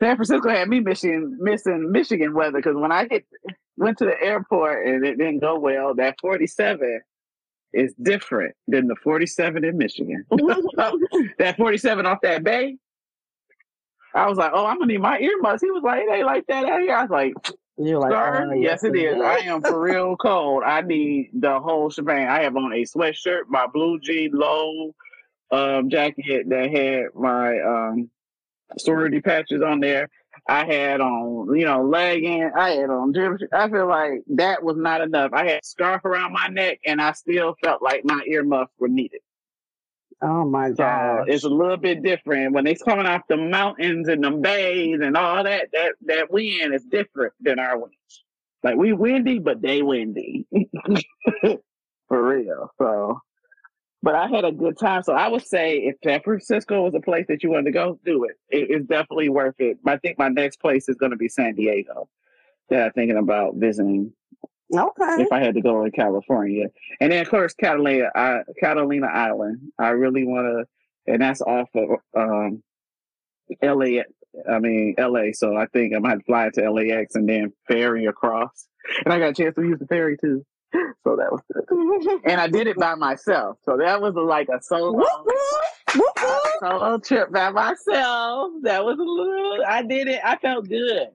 San 0.00 0.16
Francisco 0.16 0.48
had 0.48 0.68
me 0.68 0.80
missing 0.80 1.36
missing 1.40 1.90
Michigan 1.90 2.34
weather 2.34 2.58
because 2.58 2.76
when 2.76 2.92
I 2.92 3.06
hit 3.10 3.26
went 3.76 3.98
to 3.98 4.04
the 4.04 4.20
airport 4.20 4.86
and 4.86 5.04
it 5.04 5.18
didn't 5.18 5.40
go 5.40 5.58
well, 5.58 5.94
that 5.94 6.16
47 6.20 7.00
is 7.72 7.94
different 8.00 8.54
than 8.68 8.86
the 8.86 8.96
47 8.96 9.64
in 9.64 9.76
Michigan. 9.76 10.24
that 11.38 11.56
47 11.56 12.06
off 12.06 12.18
that 12.22 12.44
bay. 12.44 12.76
I 14.14 14.28
was 14.28 14.38
like, 14.38 14.52
oh, 14.54 14.64
I'm 14.64 14.78
gonna 14.78 14.92
need 14.92 15.00
my 15.00 15.18
earmuffs. 15.18 15.62
He 15.62 15.70
was 15.70 15.82
like, 15.82 16.02
it 16.02 16.12
ain't 16.12 16.26
like 16.26 16.46
that 16.46 16.64
out 16.64 16.80
here. 16.80 16.94
I 16.94 17.02
was 17.02 17.10
like, 17.10 17.32
You're 17.76 17.98
like, 17.98 18.12
Sir, 18.12 18.52
uh, 18.52 18.54
yes, 18.54 18.84
it 18.84 18.96
is. 18.96 19.20
I 19.20 19.38
am 19.38 19.60
for 19.60 19.80
real 19.82 20.16
cold. 20.16 20.62
I 20.64 20.82
need 20.82 21.30
the 21.34 21.58
whole 21.58 21.90
shebang. 21.90 22.28
I 22.28 22.42
have 22.42 22.56
on 22.56 22.72
a 22.72 22.84
sweatshirt, 22.84 23.48
my 23.48 23.66
blue 23.66 23.98
jean 24.00 24.30
low 24.32 24.94
um, 25.50 25.90
jacket 25.90 26.48
that 26.48 26.70
had 26.70 27.06
my 27.20 27.60
um, 27.60 28.10
sorority 28.78 29.20
patches 29.20 29.62
on 29.62 29.80
there. 29.80 30.08
I 30.48 30.66
had 30.66 31.00
on, 31.00 31.56
you 31.56 31.64
know, 31.64 31.82
legging. 31.82 32.50
I 32.56 32.70
had 32.70 32.90
on 32.90 33.14
gym. 33.14 33.38
I 33.52 33.68
feel 33.68 33.88
like 33.88 34.22
that 34.34 34.62
was 34.62 34.76
not 34.76 35.00
enough. 35.00 35.32
I 35.32 35.46
had 35.46 35.58
a 35.62 35.64
scarf 35.64 36.04
around 36.04 36.32
my 36.32 36.48
neck, 36.48 36.80
and 36.84 37.00
I 37.00 37.12
still 37.12 37.56
felt 37.62 37.82
like 37.82 38.04
my 38.04 38.20
earmuffs 38.26 38.72
were 38.78 38.88
needed. 38.88 39.20
Oh 40.22 40.44
my 40.44 40.72
So 40.72 40.74
gosh. 40.74 41.26
it's 41.28 41.44
a 41.44 41.48
little 41.48 41.76
bit 41.76 42.02
different 42.02 42.52
when 42.54 42.64
they 42.64 42.74
coming 42.74 43.06
off 43.06 43.22
the 43.28 43.36
mountains 43.36 44.08
and 44.08 44.22
the 44.24 44.30
bays 44.30 45.00
and 45.02 45.16
all 45.16 45.44
that. 45.44 45.68
That 45.72 45.92
that 46.06 46.30
wind 46.32 46.74
is 46.74 46.84
different 46.84 47.32
than 47.40 47.58
our 47.58 47.78
winds. 47.78 48.24
Like 48.62 48.76
we 48.76 48.92
windy, 48.92 49.38
but 49.38 49.60
they 49.60 49.82
windy 49.82 50.46
for 52.08 52.26
real. 52.28 52.70
So, 52.78 53.20
but 54.02 54.14
I 54.14 54.28
had 54.28 54.44
a 54.44 54.52
good 54.52 54.78
time. 54.78 55.02
So 55.02 55.12
I 55.12 55.28
would 55.28 55.46
say 55.46 55.78
if 55.78 55.96
San 56.02 56.20
Francisco 56.22 56.82
was 56.82 56.94
a 56.94 57.00
place 57.00 57.26
that 57.28 57.42
you 57.42 57.50
wanted 57.50 57.66
to 57.66 57.72
go, 57.72 57.98
do 58.04 58.24
it. 58.24 58.36
it 58.48 58.70
it's 58.70 58.86
definitely 58.86 59.28
worth 59.28 59.56
it. 59.58 59.78
I 59.86 59.98
think 59.98 60.18
my 60.18 60.28
next 60.28 60.60
place 60.60 60.88
is 60.88 60.96
going 60.96 61.10
to 61.12 61.16
be 61.18 61.28
San 61.28 61.54
Diego. 61.54 62.08
That 62.70 62.86
I'm 62.86 62.92
thinking 62.92 63.18
about 63.18 63.56
visiting 63.56 64.12
okay. 64.74 65.22
if 65.22 65.32
I 65.32 65.40
had 65.40 65.54
to 65.54 65.60
go 65.60 65.84
to 65.84 65.90
California. 65.90 66.66
And 67.00 67.12
then 67.12 67.22
of 67.22 67.30
course 67.30 67.54
Catalina, 67.54 68.10
I, 68.14 68.40
Catalina 68.60 69.06
Island. 69.06 69.72
I 69.78 69.90
really 69.90 70.24
want 70.24 70.46
to, 70.46 71.12
and 71.12 71.22
that's 71.22 71.40
off 71.40 71.68
of 71.74 71.98
um, 72.16 72.62
LA. 73.62 74.02
I 74.50 74.58
mean 74.58 74.94
LA. 74.98 75.32
So 75.32 75.56
I 75.56 75.66
think 75.66 75.94
I 75.94 75.98
might 75.98 76.24
fly 76.26 76.50
to 76.54 76.70
LAX 76.70 77.14
and 77.14 77.28
then 77.28 77.52
ferry 77.68 78.06
across. 78.06 78.66
And 79.04 79.12
I 79.12 79.18
got 79.18 79.30
a 79.30 79.34
chance 79.34 79.54
to 79.54 79.62
use 79.62 79.78
the 79.78 79.86
ferry 79.86 80.16
too. 80.18 80.44
So 81.04 81.16
that 81.16 81.30
was 81.30 81.42
good. 81.52 82.20
And 82.24 82.40
I 82.40 82.48
did 82.48 82.66
it 82.66 82.76
by 82.76 82.94
myself. 82.94 83.58
So 83.64 83.76
that 83.76 84.00
was 84.00 84.14
like 84.14 84.48
a 84.48 84.60
solo. 84.60 85.04
Solo 86.60 86.98
trip 86.98 87.30
by 87.30 87.50
myself. 87.50 88.52
That 88.62 88.84
was 88.84 88.98
a 88.98 89.02
little. 89.02 89.64
I 89.66 89.82
did 89.82 90.08
it. 90.08 90.20
I 90.24 90.36
felt 90.38 90.68
good. 90.68 91.08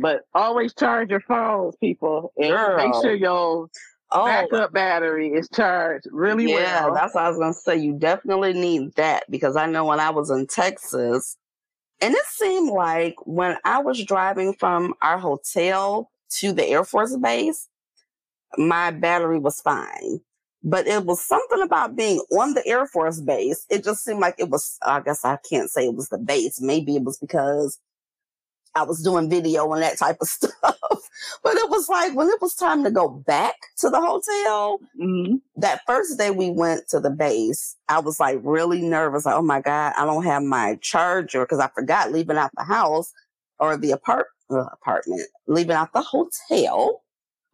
But 0.00 0.22
always 0.34 0.74
charge 0.74 1.10
your 1.10 1.20
phones, 1.20 1.76
people, 1.76 2.32
and 2.36 2.76
make 2.76 2.94
sure 3.02 3.14
your 3.14 3.68
Oh, 4.10 4.24
backup 4.24 4.72
battery 4.72 5.28
is 5.28 5.50
charged 5.50 6.06
really 6.10 6.50
yeah, 6.50 6.86
well. 6.86 6.94
that's 6.94 7.14
what 7.14 7.24
I 7.24 7.28
was 7.28 7.38
gonna 7.38 7.52
say. 7.52 7.76
You 7.76 7.92
definitely 7.98 8.54
need 8.54 8.94
that 8.94 9.24
because 9.30 9.54
I 9.54 9.66
know 9.66 9.84
when 9.84 10.00
I 10.00 10.08
was 10.10 10.30
in 10.30 10.46
Texas, 10.46 11.36
and 12.00 12.14
it 12.14 12.24
seemed 12.26 12.70
like 12.70 13.16
when 13.26 13.58
I 13.64 13.80
was 13.82 14.02
driving 14.02 14.54
from 14.54 14.94
our 15.02 15.18
hotel 15.18 16.10
to 16.36 16.52
the 16.52 16.66
Air 16.66 16.84
Force 16.84 17.16
Base, 17.16 17.68
my 18.56 18.90
battery 18.90 19.38
was 19.38 19.60
fine. 19.60 20.20
But 20.62 20.86
it 20.86 21.04
was 21.04 21.22
something 21.24 21.60
about 21.62 21.94
being 21.94 22.18
on 22.32 22.54
the 22.54 22.66
Air 22.66 22.86
Force 22.86 23.20
Base. 23.20 23.64
It 23.70 23.84
just 23.84 24.04
seemed 24.04 24.20
like 24.20 24.34
it 24.38 24.48
was, 24.50 24.76
I 24.82 25.00
guess 25.00 25.24
I 25.24 25.38
can't 25.48 25.70
say 25.70 25.86
it 25.86 25.94
was 25.94 26.08
the 26.08 26.18
base. 26.18 26.60
Maybe 26.60 26.96
it 26.96 27.04
was 27.04 27.16
because 27.18 27.78
I 28.78 28.82
was 28.84 29.02
doing 29.02 29.28
video 29.28 29.72
and 29.72 29.82
that 29.82 29.98
type 29.98 30.18
of 30.20 30.28
stuff. 30.36 30.52
but 30.62 31.54
it 31.56 31.68
was 31.70 31.88
like 31.88 32.14
when 32.14 32.28
it 32.28 32.40
was 32.40 32.54
time 32.54 32.84
to 32.84 32.90
go 32.90 33.08
back 33.08 33.54
to 33.78 33.90
the 33.90 34.00
hotel, 34.00 34.78
Mhm. 35.00 35.40
that 35.56 35.80
first 35.86 36.18
day 36.18 36.30
we 36.30 36.50
went 36.50 36.88
to 36.88 37.00
the 37.00 37.10
base, 37.10 37.76
I 37.88 38.00
was 38.00 38.20
like 38.20 38.38
really 38.42 38.82
nervous. 38.82 39.26
Like, 39.26 39.34
oh 39.36 39.42
my 39.42 39.60
God, 39.60 39.94
I 39.96 40.04
don't 40.04 40.24
have 40.24 40.42
my 40.42 40.78
charger 40.80 41.44
because 41.44 41.58
I 41.58 41.68
forgot 41.74 42.12
leaving 42.12 42.36
out 42.36 42.50
the 42.56 42.64
house 42.64 43.12
or 43.58 43.76
the 43.76 43.90
apart- 43.92 44.28
uh, 44.50 44.64
apartment, 44.72 45.22
leaving 45.46 45.76
out 45.76 45.92
the 45.92 46.02
hotel. 46.02 47.02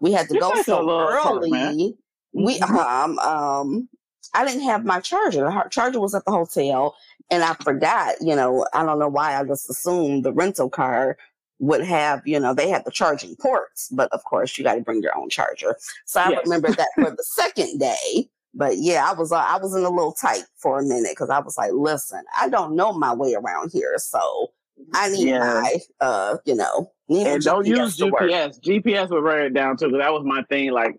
We 0.00 0.12
had 0.12 0.28
to 0.28 0.38
go 0.38 0.52
so 0.62 0.88
early. 0.90 1.50
apartment. 1.50 1.97
We, 2.35 2.59
um, 2.61 3.19
um, 3.21 3.88
I 4.34 4.44
didn't 4.44 4.64
have 4.64 4.84
my 4.84 5.00
charger. 5.00 5.40
The 5.44 5.68
charger 5.70 6.00
was 6.00 6.14
at 6.14 6.24
the 6.24 6.32
hotel 6.32 6.96
and 7.30 7.42
I 7.42 7.54
forgot, 7.54 8.16
you 8.20 8.34
know, 8.36 8.66
I 8.74 8.84
don't 8.84 8.98
know 8.98 9.08
why 9.08 9.38
I 9.38 9.44
just 9.44 9.70
assumed 9.70 10.24
the 10.24 10.32
rental 10.32 10.68
car 10.68 11.16
would 11.60 11.82
have, 11.84 12.20
you 12.26 12.38
know, 12.40 12.52
they 12.52 12.68
had 12.68 12.84
the 12.84 12.90
charging 12.90 13.36
ports, 13.36 13.88
but 13.90 14.12
of 14.12 14.24
course 14.24 14.58
you 14.58 14.64
got 14.64 14.74
to 14.74 14.80
bring 14.82 15.02
your 15.02 15.16
own 15.16 15.30
charger. 15.30 15.76
So 16.04 16.20
I 16.20 16.30
Yes. 16.30 16.44
remember 16.44 16.72
that 16.72 16.88
for 16.98 17.10
the 17.16 17.22
second 17.24 17.78
day. 17.78 18.28
But 18.56 18.74
yeah, 18.78 19.08
I 19.10 19.14
was 19.14 19.32
uh, 19.32 19.36
I 19.36 19.58
was 19.58 19.74
in 19.74 19.82
a 19.82 19.90
little 19.90 20.12
tight 20.12 20.44
for 20.56 20.78
a 20.78 20.82
minute 20.84 21.10
because 21.12 21.28
I 21.30 21.40
was 21.40 21.56
like, 21.58 21.72
listen, 21.72 22.22
I 22.36 22.48
don't 22.48 22.76
know 22.76 22.92
my 22.92 23.12
way 23.12 23.34
around 23.34 23.72
here, 23.72 23.94
so 23.98 24.52
I 24.92 25.08
need 25.10 25.26
Yeah. 25.26 25.40
my 25.40 25.78
uh, 26.00 26.36
you 26.44 26.54
know, 26.54 26.92
need 27.08 27.26
And 27.26 27.42
don't 27.42 27.66
GPS 27.66 27.78
use. 27.78 27.96
GPS. 27.96 28.60
GPS 28.60 29.10
would 29.10 29.24
run 29.24 29.40
it 29.40 29.54
down 29.54 29.76
too, 29.76 29.86
because 29.86 30.00
that 30.00 30.12
was 30.12 30.22
my 30.24 30.42
thing. 30.44 30.70
Like 30.70 30.96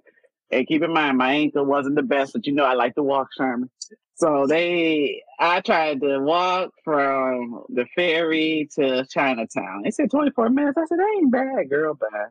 And 0.56 0.66
keep 0.66 0.82
in 0.84 0.94
mind, 0.94 1.18
my 1.18 1.34
ankle 1.34 1.66
wasn't 1.66 1.96
the 1.96 2.02
best, 2.02 2.32
but 2.32 2.48
you 2.48 2.54
know 2.54 2.64
I 2.64 2.76
like 2.76 2.96
to 2.96 3.04
walk, 3.04 3.28
Sherman. 3.36 3.70
So 4.14 4.48
they, 4.48 5.22
I 5.38 5.60
tried 5.60 6.00
to 6.00 6.20
walk 6.20 6.72
from 6.82 7.66
the 7.68 7.86
ferry 7.94 8.70
to 8.76 9.06
Chinatown. 9.08 9.82
They 9.84 9.92
said 9.92 10.10
24 10.10 10.50
minutes. 10.52 10.78
I 10.78 10.86
said, 10.86 11.00
that 11.00 11.16
ain't 11.18 11.30
bad, 11.30 11.70
girl, 11.70 11.96
bad. 11.96 12.30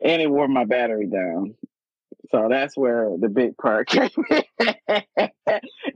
And 0.00 0.22
it 0.22 0.30
wore 0.30 0.46
my 0.46 0.64
battery 0.64 1.08
down. 1.08 1.56
So 2.30 2.46
that's 2.48 2.76
where 2.76 3.10
the 3.18 3.28
big 3.28 3.56
part 3.58 3.88
came 3.88 4.10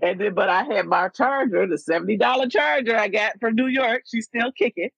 and 0.02 0.21
then, 0.21 0.35
but 0.35 0.49
I 0.49 0.64
had 0.64 0.87
my 0.87 1.09
charger, 1.09 1.68
the 1.68 1.76
$70 1.76 2.50
charger 2.50 2.97
I 2.97 3.07
got 3.07 3.38
from 3.38 3.54
New 3.54 3.68
York. 3.68 4.02
She's 4.11 4.25
still 4.25 4.50
kicking. 4.50 4.90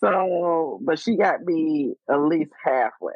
So, 0.00 0.80
but 0.82 0.98
she 0.98 1.16
got 1.16 1.42
me 1.42 1.96
at 2.10 2.22
least 2.22 2.52
halfway. 2.64 3.12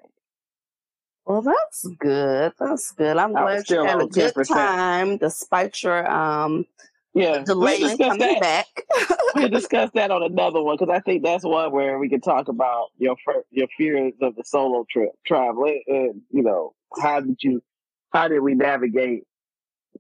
Well, 1.27 1.43
that's 1.43 1.87
good. 1.99 2.53
That's 2.59 2.93
good. 2.93 3.17
I'm 3.17 3.33
glad 3.33 3.69
you 3.71 3.85
had 3.85 4.01
a 4.01 4.07
good 4.07 4.35
10%. 4.35 4.49
time 4.49 5.17
despite 5.19 5.83
your 5.83 6.11
um 6.11 6.67
yeah 7.15 7.45
delay 7.45 7.81
in 7.83 7.99
coming 7.99 8.19
that. 8.19 8.41
back. 8.41 8.67
we'll 9.35 9.49
discuss 9.51 9.91
that 9.95 10.11
on 10.11 10.23
another 10.23 10.63
one 10.63 10.77
because 10.79 10.93
I 10.93 11.01
think 11.01 11.23
that's 11.23 11.45
one 11.45 11.71
where 11.71 11.99
we 11.99 12.09
can 12.09 12.21
talk 12.21 12.49
about 12.49 12.89
your 12.99 13.17
your 13.51 13.69
fears 13.77 14.15
of 14.21 14.35
the 14.35 14.45
solo 14.45 14.85
trip 14.91 15.11
travel 15.27 15.65
and 15.87 16.23
you 16.31 16.43
know 16.43 16.75
how 17.01 17.21
did 17.21 17.37
you 17.43 17.63
how 18.13 18.29
did 18.29 18.41
we 18.41 18.55
navigate 18.55 19.25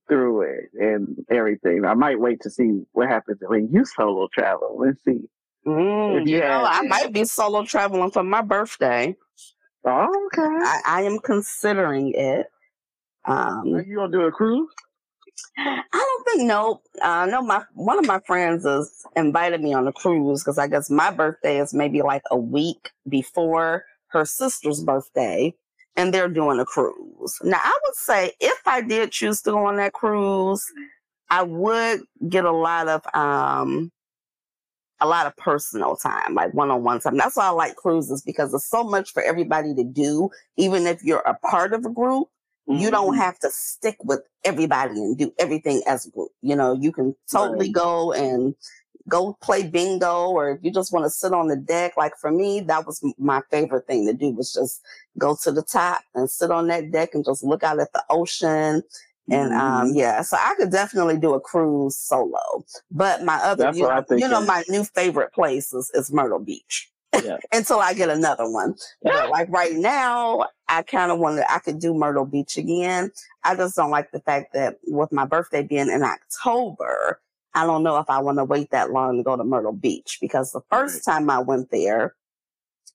through 0.08 0.42
it 0.42 0.70
and 0.74 1.24
everything. 1.30 1.84
I 1.84 1.94
might 1.94 2.20
wait 2.20 2.40
to 2.42 2.50
see 2.50 2.82
what 2.92 3.08
happens 3.08 3.38
when 3.42 3.68
you 3.72 3.84
solo 3.84 4.28
travel. 4.32 4.76
Let's 4.78 5.02
see. 5.04 5.20
Mm, 5.66 6.26
you, 6.26 6.34
you 6.36 6.40
know, 6.40 6.64
I 6.66 6.82
might 6.82 7.12
be 7.12 7.24
solo 7.24 7.64
traveling 7.64 8.10
for 8.10 8.24
my 8.24 8.42
birthday. 8.42 9.14
Oh, 9.84 10.28
okay. 10.28 10.42
I, 10.42 10.80
I 10.86 11.02
am 11.02 11.18
considering 11.18 12.12
it. 12.14 12.46
Um, 13.24 13.74
Are 13.74 13.82
you 13.82 13.96
gonna 13.96 14.12
do 14.12 14.22
a 14.22 14.32
cruise? 14.32 14.68
I 15.56 15.82
don't 15.92 16.24
think 16.24 16.42
no. 16.48 16.80
I 17.02 17.22
uh, 17.22 17.26
know 17.26 17.42
my 17.42 17.64
one 17.74 17.98
of 17.98 18.06
my 18.06 18.20
friends 18.20 18.64
has 18.64 19.04
invited 19.16 19.60
me 19.60 19.74
on 19.74 19.86
a 19.86 19.92
cruise 19.92 20.42
because 20.42 20.58
I 20.58 20.66
guess 20.66 20.90
my 20.90 21.10
birthday 21.10 21.58
is 21.58 21.74
maybe 21.74 22.02
like 22.02 22.22
a 22.30 22.36
week 22.36 22.90
before 23.08 23.84
her 24.08 24.24
sister's 24.24 24.82
birthday, 24.82 25.54
and 25.96 26.12
they're 26.12 26.28
doing 26.28 26.60
a 26.60 26.64
cruise. 26.64 27.38
Now, 27.42 27.60
I 27.62 27.78
would 27.84 27.94
say 27.94 28.32
if 28.40 28.60
I 28.66 28.82
did 28.82 29.12
choose 29.12 29.42
to 29.42 29.50
go 29.50 29.66
on 29.66 29.76
that 29.76 29.92
cruise, 29.92 30.64
I 31.30 31.42
would 31.42 32.02
get 32.28 32.44
a 32.44 32.52
lot 32.52 32.88
of 32.88 33.02
um 33.14 33.90
a 35.02 35.06
lot 35.06 35.26
of 35.26 35.36
personal 35.36 35.96
time, 35.96 36.34
like 36.34 36.54
one 36.54 36.70
on 36.70 36.84
one 36.84 37.00
time. 37.00 37.16
That's 37.16 37.36
why 37.36 37.46
I 37.46 37.50
like 37.50 37.74
cruises 37.74 38.22
because 38.22 38.52
there's 38.52 38.64
so 38.64 38.84
much 38.84 39.12
for 39.12 39.22
everybody 39.22 39.74
to 39.74 39.84
do. 39.84 40.30
Even 40.56 40.86
if 40.86 41.02
you're 41.02 41.18
a 41.26 41.34
part 41.34 41.74
of 41.74 41.84
a 41.84 41.90
group, 41.90 42.28
mm-hmm. 42.68 42.80
you 42.80 42.90
don't 42.90 43.14
mm-hmm. 43.14 43.20
have 43.20 43.38
to 43.40 43.50
stick 43.50 43.96
with 44.04 44.20
everybody 44.44 44.94
and 44.94 45.18
do 45.18 45.32
everything 45.38 45.82
as 45.88 46.06
a 46.06 46.10
group. 46.10 46.30
You 46.40 46.54
know, 46.54 46.72
you 46.72 46.92
can 46.92 47.16
totally 47.30 47.66
right. 47.66 47.74
go 47.74 48.12
and 48.12 48.54
go 49.08 49.36
play 49.42 49.64
bingo 49.66 50.28
or 50.28 50.52
if 50.52 50.60
you 50.62 50.70
just 50.70 50.92
want 50.92 51.04
to 51.04 51.10
sit 51.10 51.32
on 51.32 51.48
the 51.48 51.56
deck. 51.56 51.96
Like 51.96 52.16
for 52.16 52.30
me, 52.30 52.60
that 52.60 52.86
was 52.86 53.04
my 53.18 53.42
favorite 53.50 53.88
thing 53.88 54.06
to 54.06 54.12
do 54.12 54.30
was 54.30 54.52
just 54.52 54.82
go 55.18 55.36
to 55.42 55.50
the 55.50 55.62
top 55.62 56.02
and 56.14 56.30
sit 56.30 56.52
on 56.52 56.68
that 56.68 56.92
deck 56.92 57.10
and 57.14 57.24
just 57.24 57.42
look 57.42 57.64
out 57.64 57.80
at 57.80 57.92
the 57.92 58.04
ocean 58.08 58.84
and 59.30 59.52
um, 59.52 59.88
mm-hmm. 59.88 59.96
yeah, 59.96 60.22
so 60.22 60.36
I 60.38 60.54
could 60.56 60.70
definitely 60.70 61.18
do 61.18 61.34
a 61.34 61.40
cruise 61.40 61.96
solo. 61.96 62.64
But 62.90 63.22
my 63.22 63.36
other, 63.36 63.70
you 63.72 63.82
know, 63.82 64.04
you 64.10 64.28
know, 64.28 64.44
my 64.44 64.64
new 64.68 64.84
favorite 64.84 65.32
place 65.32 65.72
is, 65.72 65.90
is 65.94 66.12
Myrtle 66.12 66.40
Beach. 66.40 66.90
Yeah. 67.22 67.36
Until 67.52 67.78
I 67.78 67.94
get 67.94 68.08
another 68.08 68.50
one. 68.50 68.74
But 69.02 69.30
like 69.30 69.48
right 69.50 69.74
now, 69.74 70.46
I 70.68 70.82
kind 70.82 71.12
of 71.12 71.18
want 71.18 71.36
to, 71.36 71.52
I 71.52 71.60
could 71.60 71.78
do 71.78 71.94
Myrtle 71.94 72.24
Beach 72.24 72.56
again. 72.56 73.12
I 73.44 73.54
just 73.54 73.76
don't 73.76 73.90
like 73.90 74.10
the 74.10 74.20
fact 74.20 74.54
that 74.54 74.78
with 74.86 75.12
my 75.12 75.24
birthday 75.24 75.62
being 75.62 75.88
in 75.88 76.02
October, 76.02 77.20
I 77.54 77.64
don't 77.64 77.82
know 77.82 77.98
if 77.98 78.08
I 78.08 78.18
want 78.20 78.38
to 78.38 78.44
wait 78.44 78.70
that 78.70 78.90
long 78.90 79.18
to 79.18 79.22
go 79.22 79.36
to 79.36 79.44
Myrtle 79.44 79.72
Beach 79.72 80.18
because 80.20 80.52
the 80.52 80.62
first 80.70 81.04
time 81.04 81.28
I 81.30 81.38
went 81.38 81.70
there, 81.70 82.14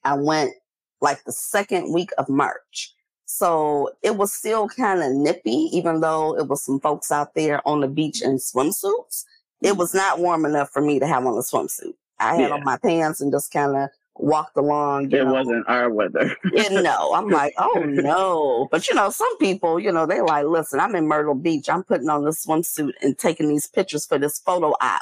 I 0.03 0.15
went 0.15 0.53
like 0.99 1.23
the 1.23 1.31
second 1.31 1.93
week 1.93 2.09
of 2.17 2.27
March. 2.27 2.93
So 3.29 3.91
it 4.03 4.15
was 4.15 4.33
still 4.33 4.69
kind 4.69 5.03
of 5.03 5.11
nippy, 5.11 5.69
even 5.73 5.99
though 5.99 6.37
it 6.37 6.47
was 6.47 6.63
some 6.63 6.79
folks 6.79 7.11
out 7.11 7.35
there 7.35 7.65
on 7.67 7.81
the 7.81 7.87
beach 7.87 8.21
in 8.21 8.37
swimsuits. 8.37 9.25
It 9.61 9.67
mm-hmm. 9.67 9.77
was 9.77 9.93
not 9.93 10.19
warm 10.19 10.45
enough 10.45 10.71
for 10.71 10.81
me 10.81 10.97
to 10.99 11.05
have 11.05 11.25
on 11.25 11.33
a 11.33 11.41
swimsuit. 11.41 11.93
I 12.19 12.35
had 12.35 12.49
yeah. 12.49 12.55
on 12.55 12.63
my 12.63 12.77
pants 12.77 13.19
and 13.19 13.31
just 13.31 13.51
kind 13.51 13.75
of 13.75 13.89
walked 14.15 14.55
along. 14.55 15.11
it 15.11 15.25
know. 15.25 15.33
wasn't 15.33 15.67
our 15.67 15.91
weather. 15.91 16.35
and 16.57 16.83
no, 16.83 17.13
I'm 17.13 17.27
like, 17.27 17.53
oh 17.57 17.83
no. 17.85 18.69
But 18.71 18.87
you 18.87 18.95
know, 18.95 19.09
some 19.09 19.37
people, 19.39 19.77
you 19.77 19.91
know, 19.91 20.05
they 20.05 20.21
like, 20.21 20.45
listen, 20.45 20.79
I'm 20.79 20.95
in 20.95 21.05
Myrtle 21.05 21.35
Beach. 21.35 21.69
I'm 21.69 21.83
putting 21.83 22.07
on 22.07 22.23
this 22.23 22.45
swimsuit 22.45 22.93
and 23.01 23.17
taking 23.17 23.49
these 23.49 23.67
pictures 23.67 24.05
for 24.05 24.17
this 24.17 24.39
photo 24.39 24.73
op. 24.79 25.01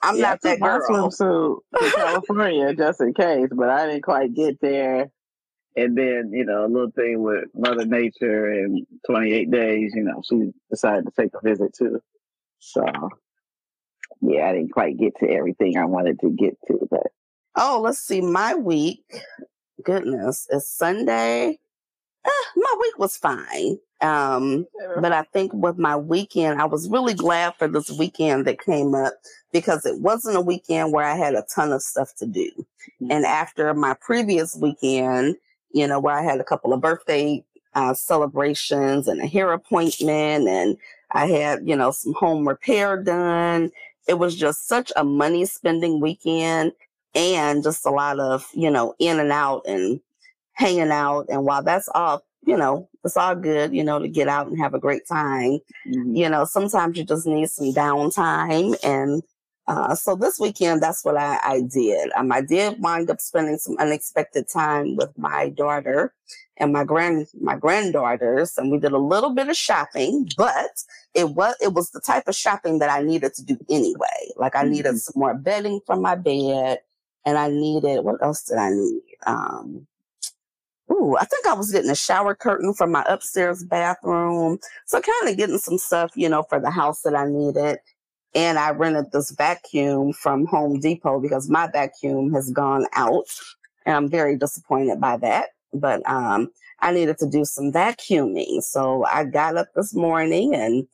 I'm 0.00 0.14
yeah, 0.16 0.22
not 0.22 0.42
that 0.42 0.60
girl. 0.60 0.80
swimsuit 0.88 1.58
to 1.80 1.90
California 1.96 2.72
just 2.72 3.00
in 3.00 3.14
case, 3.14 3.48
but 3.50 3.68
I 3.68 3.88
didn't 3.88 4.02
quite 4.02 4.32
get 4.32 4.60
there 4.60 5.10
and 5.78 5.96
then, 5.96 6.30
you 6.32 6.44
know, 6.44 6.64
a 6.64 6.66
little 6.66 6.90
thing 6.90 7.22
with 7.22 7.44
Mother 7.54 7.86
Nature 7.86 8.50
and 8.50 8.84
28 9.06 9.50
days, 9.50 9.92
you 9.94 10.02
know, 10.02 10.22
she 10.28 10.50
decided 10.70 11.06
to 11.06 11.12
take 11.16 11.30
a 11.34 11.48
visit 11.48 11.72
too. 11.72 12.00
So, 12.58 12.84
yeah, 14.20 14.48
I 14.48 14.52
didn't 14.52 14.72
quite 14.72 14.98
get 14.98 15.16
to 15.20 15.30
everything 15.30 15.76
I 15.76 15.84
wanted 15.84 16.18
to 16.20 16.30
get 16.30 16.56
to, 16.66 16.86
but. 16.90 17.06
Oh, 17.56 17.80
let's 17.82 18.00
see. 18.00 18.20
My 18.20 18.54
week, 18.54 19.04
goodness, 19.84 20.48
is 20.50 20.68
Sunday. 20.68 21.58
Eh, 22.24 22.44
my 22.56 22.74
week 22.80 22.98
was 22.98 23.16
fine. 23.16 23.78
Um, 24.00 24.66
but 25.00 25.12
I 25.12 25.22
think 25.32 25.52
with 25.52 25.76
my 25.76 25.96
weekend, 25.96 26.60
I 26.60 26.66
was 26.66 26.88
really 26.88 27.14
glad 27.14 27.54
for 27.56 27.66
this 27.66 27.90
weekend 27.90 28.46
that 28.46 28.60
came 28.60 28.94
up 28.94 29.14
because 29.52 29.84
it 29.86 30.00
wasn't 30.00 30.36
a 30.36 30.40
weekend 30.40 30.92
where 30.92 31.04
I 31.04 31.16
had 31.16 31.34
a 31.34 31.44
ton 31.54 31.72
of 31.72 31.82
stuff 31.82 32.14
to 32.18 32.26
do. 32.26 32.50
Mm-hmm. 33.00 33.10
And 33.10 33.26
after 33.26 33.72
my 33.74 33.94
previous 34.00 34.56
weekend, 34.56 35.36
you 35.72 35.86
know, 35.86 36.00
where 36.00 36.14
I 36.14 36.22
had 36.22 36.40
a 36.40 36.44
couple 36.44 36.72
of 36.72 36.80
birthday 36.80 37.44
uh, 37.74 37.94
celebrations 37.94 39.08
and 39.08 39.20
a 39.20 39.26
hair 39.26 39.52
appointment, 39.52 40.48
and 40.48 40.76
I 41.12 41.26
had, 41.26 41.68
you 41.68 41.76
know, 41.76 41.90
some 41.90 42.14
home 42.14 42.46
repair 42.46 43.02
done. 43.02 43.70
It 44.06 44.18
was 44.18 44.36
just 44.36 44.66
such 44.66 44.90
a 44.96 45.04
money 45.04 45.44
spending 45.44 46.00
weekend 46.00 46.72
and 47.14 47.62
just 47.62 47.86
a 47.86 47.90
lot 47.90 48.20
of, 48.20 48.46
you 48.54 48.70
know, 48.70 48.94
in 48.98 49.20
and 49.20 49.32
out 49.32 49.62
and 49.66 50.00
hanging 50.52 50.90
out. 50.90 51.26
And 51.28 51.44
while 51.44 51.62
that's 51.62 51.88
all, 51.94 52.24
you 52.46 52.56
know, 52.56 52.88
it's 53.04 53.16
all 53.16 53.34
good, 53.34 53.74
you 53.74 53.84
know, 53.84 53.98
to 53.98 54.08
get 54.08 54.28
out 54.28 54.46
and 54.46 54.58
have 54.58 54.74
a 54.74 54.78
great 54.78 55.06
time. 55.06 55.58
Mm-hmm. 55.86 56.14
You 56.14 56.28
know, 56.28 56.44
sometimes 56.44 56.96
you 56.96 57.04
just 57.04 57.26
need 57.26 57.50
some 57.50 57.72
downtime 57.72 58.76
and 58.82 59.22
uh, 59.68 59.94
so 59.94 60.16
this 60.16 60.40
weekend, 60.40 60.82
that's 60.82 61.04
what 61.04 61.18
I, 61.18 61.38
I 61.44 61.60
did. 61.60 62.10
Um, 62.16 62.32
I 62.32 62.40
did 62.40 62.80
wind 62.80 63.10
up 63.10 63.20
spending 63.20 63.58
some 63.58 63.76
unexpected 63.78 64.48
time 64.48 64.96
with 64.96 65.16
my 65.18 65.50
daughter 65.50 66.14
and 66.56 66.72
my 66.72 66.84
grand 66.84 67.26
my 67.38 67.54
granddaughters, 67.54 68.56
and 68.56 68.72
we 68.72 68.78
did 68.78 68.92
a 68.92 68.98
little 68.98 69.28
bit 69.30 69.50
of 69.50 69.56
shopping. 69.56 70.26
But 70.38 70.70
it 71.14 71.30
was 71.30 71.54
it 71.60 71.74
was 71.74 71.90
the 71.90 72.00
type 72.00 72.26
of 72.28 72.34
shopping 72.34 72.78
that 72.78 72.90
I 72.90 73.02
needed 73.02 73.34
to 73.34 73.44
do 73.44 73.58
anyway. 73.68 74.30
Like 74.36 74.56
I 74.56 74.62
needed 74.62 74.88
mm-hmm. 74.88 74.96
some 74.96 75.14
more 75.16 75.34
bedding 75.34 75.80
for 75.84 75.96
my 75.96 76.14
bed, 76.14 76.80
and 77.26 77.36
I 77.36 77.48
needed 77.50 78.04
what 78.04 78.22
else 78.22 78.44
did 78.44 78.56
I 78.56 78.70
need? 78.70 79.02
Um, 79.26 79.86
Ooh, 80.90 81.16
I 81.18 81.26
think 81.26 81.46
I 81.46 81.52
was 81.52 81.70
getting 81.70 81.90
a 81.90 81.94
shower 81.94 82.34
curtain 82.34 82.72
from 82.72 82.90
my 82.90 83.04
upstairs 83.06 83.62
bathroom. 83.62 84.58
So 84.86 85.02
kind 85.02 85.30
of 85.30 85.36
getting 85.36 85.58
some 85.58 85.76
stuff, 85.76 86.12
you 86.14 86.30
know, 86.30 86.42
for 86.42 86.58
the 86.58 86.70
house 86.70 87.02
that 87.02 87.14
I 87.14 87.26
needed. 87.26 87.78
And 88.38 88.56
I 88.56 88.70
rented 88.70 89.10
this 89.10 89.32
vacuum 89.32 90.12
from 90.12 90.46
Home 90.46 90.78
Depot 90.78 91.18
because 91.18 91.50
my 91.50 91.66
vacuum 91.66 92.32
has 92.32 92.52
gone 92.52 92.86
out. 92.92 93.26
And 93.84 93.96
I'm 93.96 94.08
very 94.08 94.36
disappointed 94.36 95.00
by 95.00 95.16
that. 95.16 95.48
But 95.74 96.08
um, 96.08 96.52
I 96.78 96.92
needed 96.92 97.18
to 97.18 97.28
do 97.28 97.44
some 97.44 97.72
vacuuming. 97.72 98.62
So 98.62 99.04
I 99.06 99.24
got 99.24 99.56
up 99.56 99.66
this 99.74 99.92
morning 99.92 100.54
and, 100.54 100.86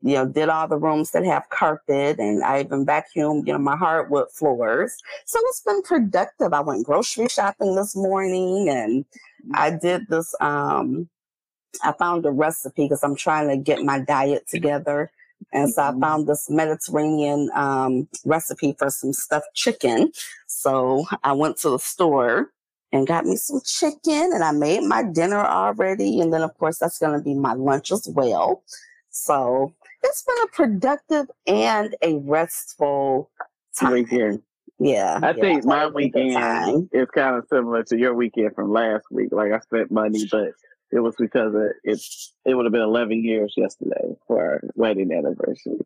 you 0.00 0.14
know, 0.14 0.24
did 0.24 0.48
all 0.48 0.66
the 0.68 0.78
rooms 0.78 1.10
that 1.10 1.22
have 1.26 1.50
carpet 1.50 2.18
and 2.18 2.42
I 2.42 2.60
even 2.60 2.86
vacuumed, 2.86 3.46
you 3.46 3.52
know, 3.52 3.58
my 3.58 3.76
hardwood 3.76 4.30
floors. 4.32 4.96
So 5.26 5.38
it's 5.48 5.60
been 5.60 5.82
productive. 5.82 6.54
I 6.54 6.60
went 6.60 6.86
grocery 6.86 7.28
shopping 7.28 7.74
this 7.74 7.94
morning 7.94 8.70
and 8.70 9.04
I 9.52 9.68
did 9.72 10.06
this, 10.08 10.34
um, 10.40 11.10
I 11.84 11.92
found 11.92 12.24
a 12.24 12.30
recipe 12.30 12.84
because 12.84 13.04
I'm 13.04 13.16
trying 13.16 13.48
to 13.48 13.58
get 13.58 13.84
my 13.84 14.00
diet 14.00 14.48
together. 14.48 15.10
And 15.52 15.72
so 15.72 15.82
I 15.82 15.90
mm-hmm. 15.90 16.00
found 16.00 16.26
this 16.26 16.48
Mediterranean 16.48 17.50
um, 17.54 18.08
recipe 18.24 18.74
for 18.78 18.90
some 18.90 19.12
stuffed 19.12 19.54
chicken. 19.54 20.12
So 20.46 21.04
I 21.24 21.32
went 21.32 21.56
to 21.58 21.70
the 21.70 21.78
store 21.78 22.52
and 22.92 23.06
got 23.06 23.24
me 23.24 23.36
some 23.36 23.60
chicken 23.64 24.30
and 24.32 24.42
I 24.42 24.52
made 24.52 24.82
my 24.82 25.02
dinner 25.02 25.44
already. 25.44 26.20
And 26.20 26.32
then, 26.32 26.42
of 26.42 26.56
course, 26.58 26.78
that's 26.78 26.98
going 26.98 27.16
to 27.18 27.24
be 27.24 27.34
my 27.34 27.54
lunch 27.54 27.90
as 27.92 28.08
well. 28.08 28.62
So 29.10 29.74
it's 30.02 30.22
been 30.22 30.36
a 30.44 30.48
productive 30.48 31.26
and 31.46 31.94
a 32.02 32.16
restful 32.18 33.30
time. 33.76 33.92
Weekend. 33.92 34.42
Yeah. 34.78 35.20
I 35.22 35.32
yeah, 35.32 35.40
think 35.40 35.64
my 35.64 35.86
weekend 35.88 36.88
is 36.92 37.08
kind 37.14 37.36
of 37.36 37.46
similar 37.52 37.82
to 37.84 37.98
your 37.98 38.14
weekend 38.14 38.54
from 38.54 38.72
last 38.72 39.04
week. 39.10 39.28
Like 39.30 39.52
I 39.52 39.60
spent 39.60 39.90
money, 39.90 40.26
but 40.30 40.52
it 40.92 41.00
was 41.00 41.14
because 41.18 41.54
it 41.54 41.76
it, 41.84 42.00
it 42.46 42.54
would 42.54 42.64
have 42.66 42.72
been 42.72 42.82
11 42.82 43.24
years 43.24 43.54
yesterday 43.56 44.14
for 44.26 44.40
our 44.40 44.60
wedding 44.74 45.12
anniversary. 45.12 45.78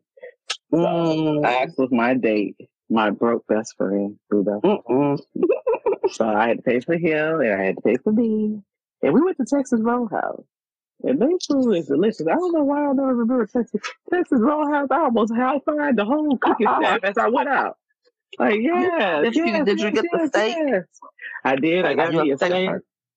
So 0.71 0.77
Mm. 0.77 1.45
Ax 1.45 1.73
was 1.77 1.89
my 1.91 2.15
date, 2.15 2.55
my 2.89 3.09
broke 3.11 3.45
best 3.47 3.75
friend, 3.77 4.17
know. 4.31 5.17
So 6.11 6.27
I 6.27 6.47
had 6.49 6.57
to 6.57 6.63
pay 6.63 6.79
for 6.81 6.95
him 6.95 7.39
and 7.41 7.51
I 7.59 7.63
had 7.65 7.75
to 7.77 7.81
pay 7.81 7.95
for 7.97 8.11
me. 8.11 8.61
And 9.01 9.13
we 9.13 9.21
went 9.21 9.37
to 9.37 9.45
Texas 9.45 9.79
Roadhouse. 9.81 10.43
And 11.03 11.19
they 11.19 11.27
food 11.47 11.73
is 11.73 11.87
delicious. 11.87 12.27
I 12.27 12.35
don't 12.35 12.53
know 12.53 12.63
why 12.63 12.79
I 12.85 12.93
never 12.93 13.15
remember 13.15 13.45
Texas 13.47 13.81
Texas 14.11 14.39
Roadhouse. 14.39 14.87
I 14.91 14.99
almost 14.99 15.33
high 15.35 15.59
fived 15.67 15.97
the 15.97 16.05
whole 16.05 16.37
cooking 16.37 16.67
staff 16.79 16.99
as 17.03 17.17
I 17.17 17.27
went 17.29 17.49
out. 17.49 17.77
Like, 18.39 18.59
yeah. 18.61 19.21
Did 19.23 19.35
you- 19.35 19.63
did 19.65 19.79
you 19.79 19.91
get 19.91 20.05
the 20.11 20.27
steak? 20.27 20.55
I 21.43 21.55
did. 21.55 21.85
I 21.85 21.93
got 21.95 22.13
me 22.13 22.31
a 22.31 22.37
steak 22.37 22.49
steak. 22.51 22.69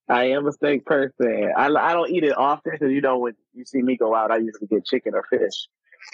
I 0.08 0.24
am 0.30 0.46
a 0.46 0.52
steak 0.52 0.86
person. 0.86 1.52
I, 1.56 1.66
I 1.66 1.92
don't 1.92 2.10
eat 2.10 2.24
it 2.24 2.36
often 2.36 2.72
because 2.72 2.92
you 2.92 3.00
know 3.00 3.18
when 3.18 3.34
you 3.54 3.64
see 3.64 3.82
me 3.82 3.96
go 3.96 4.14
out, 4.14 4.30
I 4.30 4.36
usually 4.36 4.66
get 4.68 4.86
chicken 4.86 5.14
or 5.14 5.24
fish, 5.30 5.68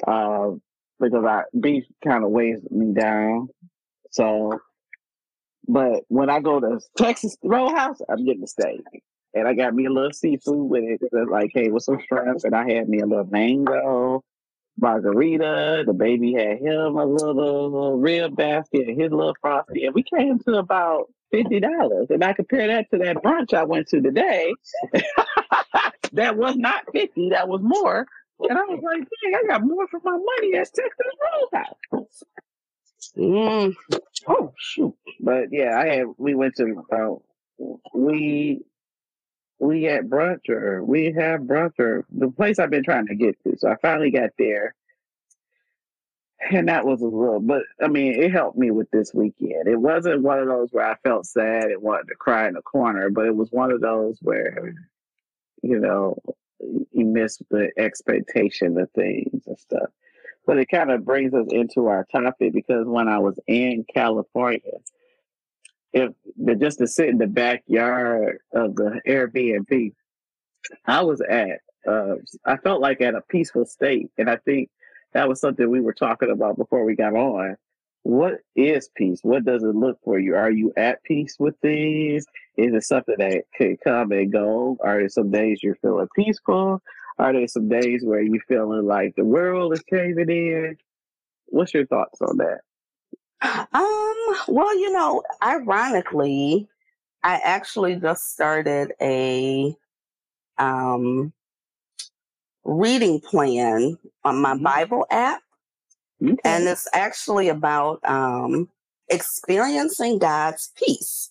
um, 0.07 0.61
because 1.01 1.25
I 1.25 1.43
beef 1.59 1.85
kind 2.05 2.25
of 2.25 2.31
weighs 2.31 2.61
me 2.71 2.93
down. 2.93 3.49
So, 4.11 4.59
but 5.69 6.03
when 6.09 6.31
I 6.31 6.41
go 6.41 6.61
to 6.61 6.81
Texas 6.97 7.37
Roadhouse, 7.43 8.01
I'm 8.09 8.25
getting 8.25 8.45
a 8.45 8.49
steak, 8.49 8.83
and 9.33 9.47
I 9.47 9.55
got 9.55 9.75
me 9.75 9.87
a 9.87 9.91
little 9.91 10.13
seafood 10.13 10.69
with 10.71 10.85
it. 10.85 11.01
It 11.01 11.29
like 11.31 11.51
hey, 11.55 11.69
with 11.69 11.85
some 11.85 12.01
shrimp, 12.09 12.41
and 12.45 12.55
I 12.55 12.69
had 12.71 12.89
me 12.89 13.01
a 13.01 13.07
little 13.07 13.29
mango 13.31 14.23
margarita. 14.79 15.85
The 15.87 15.93
baby 15.93 16.35
had 16.35 16.59
him 16.59 16.97
a 16.97 17.05
little 17.05 17.97
rib 17.99 18.37
basket, 18.37 18.89
his 18.89 19.11
little 19.13 19.37
frosty, 19.41 19.85
and 19.85 19.95
we 19.95 20.03
came 20.03 20.39
to 20.41 20.55
about 20.57 21.07
fifty 21.31 21.61
dollars. 21.61 22.09
And 22.11 22.25
I 22.25 22.33
compare 22.33 22.67
that 22.69 22.91
to 22.91 22.99
that 22.99 23.17
brunch 23.17 23.55
I 23.55 23.65
went 23.65 23.89
to 23.89 24.01
today. 24.01 24.53
that 26.13 26.37
was 26.37 26.57
not 26.57 26.85
fifty. 26.93 27.31
That 27.31 27.49
was 27.49 27.61
more. 27.63 28.07
And 28.41 28.59
I 28.59 28.63
was 28.63 28.81
like, 28.83 29.09
dang, 29.23 29.35
I 29.35 29.47
got 29.49 29.63
more 29.63 29.87
for 29.89 30.01
my 30.05 30.13
money 30.13 30.55
at 30.57 30.69
Texas 30.75 30.93
Roadhouse. 31.53 32.23
Mm. 33.17 33.75
Oh 34.29 34.53
shoot! 34.59 34.95
But 35.21 35.47
yeah, 35.53 35.79
I 35.79 35.87
had. 35.89 36.07
We 36.19 36.35
went 36.35 36.57
to. 36.57 36.83
Uh, 36.93 37.75
we 37.95 38.65
we 39.61 39.85
had 39.85 40.11
brunch 40.11 40.49
or 40.49 40.85
we 40.85 41.13
have 41.17 41.41
brunch 41.43 41.79
or 41.79 42.05
the 42.11 42.31
place 42.31 42.59
I've 42.59 42.71
been 42.71 42.85
trying 42.85 43.07
to 43.07 43.15
get 43.15 43.37
to. 43.45 43.57
So 43.59 43.71
I 43.71 43.77
finally 43.81 44.11
got 44.11 44.31
there. 44.39 44.75
And 46.51 46.69
that 46.69 46.85
was 46.85 47.01
a 47.01 47.07
little, 47.07 47.41
but 47.41 47.63
I 47.83 47.89
mean, 47.89 48.21
it 48.21 48.31
helped 48.31 48.59
me 48.59 48.71
with 48.71 48.91
this 48.91 49.15
weekend. 49.15 49.67
It 49.67 49.81
wasn't 49.81 50.23
one 50.23 50.39
of 50.39 50.49
those 50.49 50.69
where 50.73 50.87
I 50.87 50.97
felt 51.03 51.27
sad 51.27 51.65
and 51.65 51.83
wanted 51.83 52.09
to 52.09 52.17
cry 52.17 52.47
in 52.49 52.57
a 52.57 52.63
corner, 52.63 53.09
but 53.09 53.27
it 53.27 53.35
was 53.35 53.51
one 53.51 53.71
of 53.71 53.81
those 53.81 54.19
where, 54.21 54.75
you 55.63 55.79
know, 55.79 56.19
you 56.61 57.07
miss 57.07 57.41
the 57.51 57.71
expectation 57.79 58.79
of 58.79 58.91
things 58.91 59.47
and 59.47 59.59
stuff. 59.59 59.89
But 60.47 60.59
it 60.59 60.67
kind 60.67 60.91
of 60.91 61.05
brings 61.05 61.33
us 61.33 61.47
into 61.49 61.87
our 61.87 62.07
topic 62.13 62.53
because 62.53 62.87
when 62.87 63.09
I 63.09 63.19
was 63.19 63.39
in 63.47 63.87
California, 63.93 64.61
if 65.95 66.13
just 66.59 66.79
to 66.79 66.87
sit 66.87 67.09
in 67.09 67.19
the 67.19 67.27
backyard 67.27 68.39
of 68.53 68.75
the 68.75 69.01
Airbnb, 69.07 69.95
I 70.85 71.03
was 71.03 71.23
at, 71.23 71.61
uh, 71.89 72.17
I 72.45 72.57
felt 72.59 72.83
like 72.83 73.01
at 73.01 73.15
a 73.15 73.23
peaceful 73.23 73.65
state. 73.65 74.11
And 74.19 74.29
I 74.29 74.37
think 74.37 74.69
that 75.15 75.29
was 75.29 75.41
something 75.41 75.71
we 75.71 75.81
were 75.81 75.95
talking 75.95 76.31
about 76.31 76.59
before 76.59 76.85
we 76.85 76.95
got 76.97 77.15
on. 77.15 77.57
What 78.03 78.41
is 78.55 78.91
peace? 78.95 79.21
What 79.23 79.45
does 79.45 79.63
it 79.63 79.75
look 79.75 79.99
for 80.05 80.19
you? 80.19 80.35
Are 80.35 80.51
you 80.51 80.73
at 80.77 81.03
peace 81.05 81.37
with 81.39 81.57
things? 81.63 82.27
Is 82.57 82.75
it 82.75 82.83
something 82.83 83.15
that 83.19 83.45
can 83.55 83.79
come 83.83 84.13
and 84.13 84.31
go? 84.31 84.77
Are 84.83 84.99
there 84.99 85.09
some 85.09 85.31
days 85.31 85.61
you're 85.63 85.77
feeling 85.77 86.09
peaceful? 86.15 86.83
Are 87.19 87.33
there 87.33 87.47
some 87.49 87.69
days 87.69 88.03
where 88.05 88.21
you're 88.21 88.43
feeling 88.47 88.87
like 88.87 89.15
the 89.17 89.25
world 89.25 89.73
is 89.73 89.83
caving 89.83 90.29
in? 90.29 90.77
What's 91.47 91.73
your 91.73 91.87
thoughts 91.87 92.21
on 92.21 92.37
that? 92.39 92.61
Um, 93.73 94.37
well, 94.49 94.79
you 94.79 94.93
know, 94.93 95.23
ironically, 95.43 96.69
I 97.23 97.37
actually 97.37 97.97
just 97.97 98.33
started 98.33 98.93
a 99.01 99.75
um 100.59 101.33
reading 102.65 103.21
plan 103.21 103.99
on 104.25 104.41
my 104.43 104.55
Mhm. 104.55 104.63
Bible 104.63 105.07
app, 105.11 105.43
and 106.45 106.69
it's 106.69 106.89
actually 106.95 107.49
about 107.49 108.01
um 108.09 108.69
experiencing 109.09 110.19
God's 110.19 110.73
peace. 110.77 111.31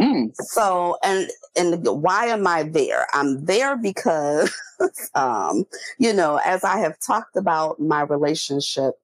Mm, 0.00 0.32
So, 0.34 0.96
and 1.04 1.30
and 1.56 1.86
why 1.86 2.26
am 2.26 2.46
I 2.46 2.62
there? 2.64 3.06
I'm 3.12 3.44
there 3.44 3.76
because, 3.76 4.52
um, 5.14 5.64
you 5.98 6.12
know, 6.12 6.38
as 6.44 6.64
I 6.64 6.78
have 6.78 6.98
talked 7.00 7.36
about 7.36 7.80
my 7.80 8.02
relationship 8.02 8.94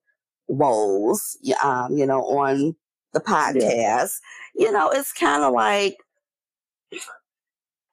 woes, 0.49 1.37
um, 1.63 1.97
you 1.97 2.07
know, 2.07 2.25
on 2.25 2.77
the 3.13 3.21
podcast, 3.21 4.17
you 4.55 4.73
know, 4.73 4.91
it's 4.91 5.13
kind 5.13 5.45
of 5.45 5.53
like 5.53 5.99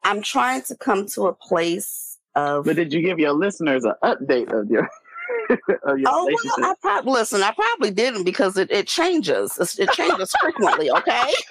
I'm 0.03 0.21
trying 0.21 0.61
to 0.63 0.75
come 0.75 1.05
to 1.07 1.27
a 1.27 1.33
place 1.33 2.14
of. 2.35 2.65
but 2.65 2.75
did 2.75 2.93
you 2.93 3.01
give 3.01 3.19
your 3.19 3.33
listeners 3.33 3.83
an 3.83 3.93
update 4.03 4.51
of 4.51 4.69
your 4.69 4.89
of 5.83 5.99
your 5.99 6.09
Oh 6.09 6.25
well, 6.25 6.71
I 6.71 6.75
probably 6.81 7.13
listen. 7.13 7.43
I 7.43 7.51
probably 7.51 7.91
didn't 7.91 8.23
because 8.23 8.57
it, 8.57 8.71
it 8.71 8.87
changes. 8.87 9.57
It 9.79 9.89
changes 9.91 10.33
frequently. 10.41 10.89
Okay. 10.91 11.33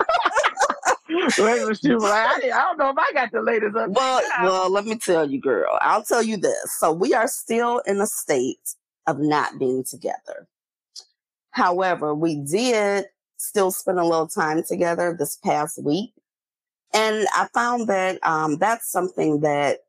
Wait, 1.08 1.38
like, 1.38 1.84
I, 1.84 2.34
I 2.36 2.62
don't 2.62 2.78
know 2.78 2.90
if 2.90 2.98
I 2.98 3.12
got 3.12 3.30
the 3.30 3.42
latest 3.42 3.74
update. 3.74 3.94
Well, 3.94 4.22
well, 4.42 4.70
let 4.70 4.84
me 4.84 4.96
tell 4.96 5.30
you, 5.30 5.40
girl. 5.40 5.78
I'll 5.80 6.02
tell 6.02 6.22
you 6.22 6.36
this. 6.36 6.76
So 6.78 6.92
we 6.92 7.14
are 7.14 7.28
still 7.28 7.78
in 7.86 8.00
a 8.00 8.06
state 8.06 8.74
of 9.06 9.18
not 9.18 9.58
being 9.58 9.84
together. 9.84 10.48
However, 11.50 12.14
we 12.14 12.36
did 12.36 13.06
still 13.36 13.70
spend 13.70 13.98
a 13.98 14.04
little 14.04 14.26
time 14.26 14.62
together 14.66 15.14
this 15.16 15.36
past 15.36 15.82
week, 15.82 16.12
and 16.92 17.26
I 17.34 17.48
found 17.54 17.88
that 17.88 18.18
um, 18.26 18.56
that's 18.56 18.90
something 18.90 19.40
that 19.40 19.80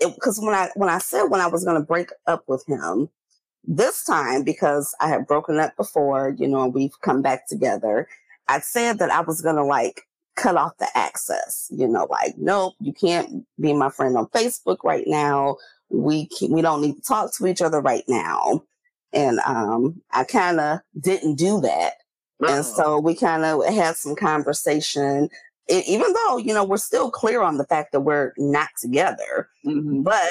because 0.00 0.38
when 0.40 0.54
I 0.54 0.70
when 0.74 0.88
I 0.88 0.98
said 0.98 1.24
when 1.24 1.40
I 1.40 1.46
was 1.46 1.64
going 1.64 1.80
to 1.80 1.86
break 1.86 2.10
up 2.26 2.44
with 2.46 2.64
him 2.66 3.08
this 3.64 4.02
time 4.02 4.42
because 4.42 4.94
I 5.00 5.08
had 5.08 5.26
broken 5.26 5.58
up 5.58 5.76
before, 5.76 6.34
you 6.38 6.48
know, 6.48 6.62
and 6.62 6.74
we've 6.74 6.98
come 7.02 7.22
back 7.22 7.46
together. 7.46 8.08
I 8.48 8.60
said 8.60 8.98
that 8.98 9.10
I 9.10 9.20
was 9.20 9.42
going 9.42 9.56
to 9.56 9.64
like 9.64 10.02
cut 10.36 10.56
off 10.56 10.78
the 10.78 10.88
access. 10.96 11.68
You 11.70 11.86
know, 11.86 12.06
like, 12.10 12.34
nope, 12.38 12.74
you 12.80 12.92
can't 12.92 13.44
be 13.60 13.72
my 13.74 13.90
friend 13.90 14.16
on 14.16 14.26
Facebook 14.28 14.78
right 14.84 15.06
now. 15.06 15.56
We 15.90 16.28
can, 16.28 16.52
we 16.52 16.62
don't 16.62 16.80
need 16.80 16.96
to 16.96 17.02
talk 17.02 17.34
to 17.34 17.46
each 17.46 17.62
other 17.62 17.80
right 17.80 18.04
now. 18.08 18.62
And 19.12 19.40
um, 19.40 20.00
I 20.12 20.24
kind 20.24 20.60
of 20.60 20.80
didn't 21.00 21.36
do 21.36 21.60
that, 21.62 21.94
and 22.46 22.62
so 22.62 22.98
we 22.98 23.14
kind 23.14 23.42
of 23.42 23.64
had 23.64 23.96
some 23.96 24.14
conversation. 24.14 25.30
E- 25.70 25.82
even 25.86 26.12
though 26.12 26.38
you 26.38 26.54
know 26.54 26.64
we're 26.64 26.76
still 26.78 27.10
clear 27.10 27.42
on 27.42 27.58
the 27.58 27.64
fact 27.66 27.92
that 27.92 28.00
we're 28.00 28.32
not 28.38 28.68
together, 28.80 29.48
Mhm. 29.66 30.02
but 30.04 30.30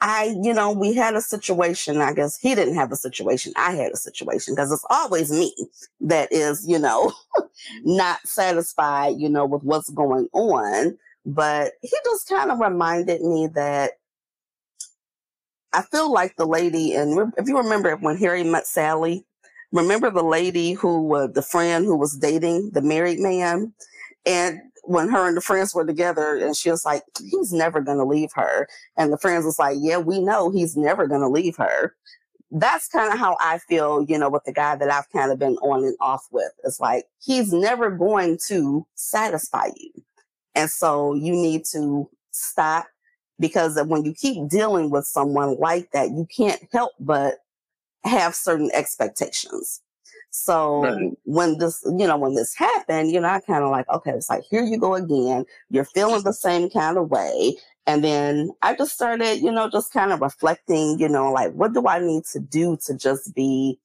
I, 0.00 0.36
you 0.42 0.52
know, 0.52 0.70
we 0.70 0.92
had 0.94 1.14
a 1.14 1.20
situation. 1.22 1.98
I 2.02 2.12
guess 2.12 2.36
he 2.36 2.54
didn't 2.54 2.74
have 2.74 2.92
a 2.92 2.96
situation. 2.96 3.52
I 3.56 3.72
had 3.72 3.92
a 3.92 3.96
situation 3.96 4.54
because 4.54 4.70
it's 4.70 4.84
always 4.90 5.30
me 5.32 5.54
that 6.02 6.30
is, 6.30 6.66
you 6.68 6.78
know, 6.78 7.12
not 7.84 8.26
satisfied, 8.26 9.16
you 9.18 9.28
know, 9.30 9.46
with 9.46 9.62
what's 9.62 9.88
going 9.90 10.28
on. 10.34 10.98
But 11.24 11.72
he 11.80 11.90
just 12.04 12.28
kind 12.28 12.50
of 12.50 12.58
reminded 12.60 13.22
me 13.22 13.46
that 13.54 13.92
I 15.72 15.82
feel 15.82 16.12
like 16.12 16.36
the 16.36 16.46
lady, 16.46 16.94
and 16.94 17.32
if 17.38 17.48
you 17.48 17.56
remember 17.56 17.96
when 17.96 18.16
Harry 18.18 18.44
met 18.44 18.66
Sally, 18.66 19.24
remember 19.74 20.10
the 20.10 20.22
lady 20.22 20.72
who 20.72 21.02
was 21.02 21.32
the 21.34 21.42
friend 21.42 21.84
who 21.84 21.96
was 21.96 22.16
dating 22.16 22.70
the 22.72 22.80
married 22.80 23.18
man? 23.18 23.74
And 24.24 24.60
when 24.84 25.08
her 25.08 25.26
and 25.26 25.36
the 25.36 25.42
friends 25.42 25.74
were 25.74 25.84
together, 25.84 26.36
and 26.36 26.56
she 26.56 26.70
was 26.70 26.84
like, 26.84 27.02
he's 27.20 27.52
never 27.52 27.80
going 27.80 27.98
to 27.98 28.04
leave 28.04 28.30
her. 28.34 28.68
And 28.96 29.12
the 29.12 29.18
friends 29.18 29.44
was 29.44 29.58
like, 29.58 29.76
yeah, 29.80 29.98
we 29.98 30.20
know 30.20 30.50
he's 30.50 30.76
never 30.76 31.06
going 31.06 31.20
to 31.20 31.28
leave 31.28 31.56
her. 31.56 31.94
That's 32.50 32.88
kind 32.88 33.12
of 33.12 33.18
how 33.18 33.36
I 33.40 33.58
feel, 33.58 34.04
you 34.08 34.16
know, 34.16 34.30
with 34.30 34.44
the 34.44 34.52
guy 34.52 34.76
that 34.76 34.90
I've 34.90 35.10
kind 35.10 35.32
of 35.32 35.38
been 35.38 35.56
on 35.56 35.82
and 35.82 35.96
off 36.00 36.26
with. 36.30 36.52
It's 36.62 36.78
like, 36.78 37.04
he's 37.20 37.52
never 37.52 37.90
going 37.90 38.38
to 38.46 38.86
satisfy 38.94 39.70
you. 39.76 39.90
And 40.54 40.70
so 40.70 41.14
you 41.14 41.32
need 41.32 41.64
to 41.72 42.08
stop 42.30 42.86
because 43.40 43.82
when 43.86 44.04
you 44.04 44.14
keep 44.14 44.48
dealing 44.48 44.90
with 44.90 45.04
someone 45.04 45.58
like 45.58 45.90
that, 45.92 46.10
you 46.10 46.28
can't 46.36 46.62
help 46.72 46.92
but 47.00 47.38
have 48.04 48.34
certain 48.34 48.70
expectations. 48.74 49.80
So 50.30 50.96
Right. 50.96 51.12
when 51.24 51.58
this, 51.58 51.82
you 51.84 52.06
know, 52.06 52.16
when 52.16 52.34
this 52.34 52.54
happened, 52.54 53.10
you 53.12 53.20
know, 53.20 53.28
I 53.28 53.40
kind 53.40 53.64
of 53.64 53.70
like, 53.70 53.88
okay, 53.88 54.10
it's 54.12 54.28
like, 54.28 54.44
here 54.44 54.64
you 54.64 54.78
go 54.78 54.94
again. 54.94 55.44
You're 55.70 55.84
feeling 55.84 56.22
the 56.24 56.32
same 56.32 56.70
kind 56.70 56.98
of 56.98 57.10
way. 57.10 57.56
And 57.86 58.02
then 58.02 58.50
I 58.62 58.74
just 58.74 58.94
started, 58.94 59.40
you 59.42 59.52
know, 59.52 59.68
just 59.70 59.92
kind 59.92 60.12
of 60.12 60.20
reflecting, 60.20 60.98
you 60.98 61.08
know, 61.08 61.30
like, 61.32 61.52
what 61.52 61.72
do 61.74 61.86
I 61.86 62.00
need 62.00 62.24
to 62.32 62.40
do 62.40 62.76
to 62.86 62.94
just 62.96 63.34
be, 63.34 63.78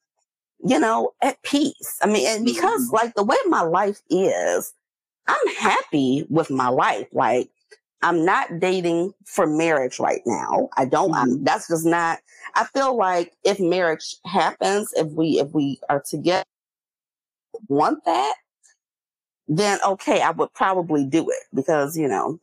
you 0.66 0.80
know, 0.80 1.14
at 1.22 1.42
peace? 1.44 2.00
I 2.02 2.08
mean, 2.08 2.28
and 2.28 2.46
because 2.46 2.90
Mhm. 2.90 2.94
like 2.94 3.14
the 3.16 3.24
way 3.24 3.38
my 3.48 3.62
life 3.62 4.02
is, 4.10 4.74
I'm 5.28 5.48
happy 5.56 6.26
with 6.30 6.50
my 6.50 6.70
life. 6.70 7.08
Like, 7.14 7.50
I'm 8.02 8.24
not 8.26 8.60
dating 8.60 9.14
for 9.26 9.46
marriage 9.46 10.00
right 10.00 10.22
now. 10.26 10.70
I 10.78 10.86
don't, 10.86 11.12
mm-hmm. 11.12 11.32
I'm, 11.32 11.44
that's 11.44 11.68
just 11.68 11.86
not, 11.86 12.20
I 12.56 12.66
feel 12.66 12.96
like 12.96 13.34
if 13.44 13.60
marriage 13.60 14.16
happens, 14.26 14.92
if 14.96 15.08
we, 15.12 15.40
if 15.40 15.54
we 15.54 15.80
are 15.90 16.02
together, 16.02 16.46
want 17.68 18.04
that, 18.06 18.36
then 19.48 19.80
okay, 19.86 20.22
I 20.22 20.32
would 20.32 20.54
probably 20.54 21.06
do 21.06 21.30
it 21.30 21.44
because, 21.54 21.98
you 21.98 22.08
know, 22.08 22.40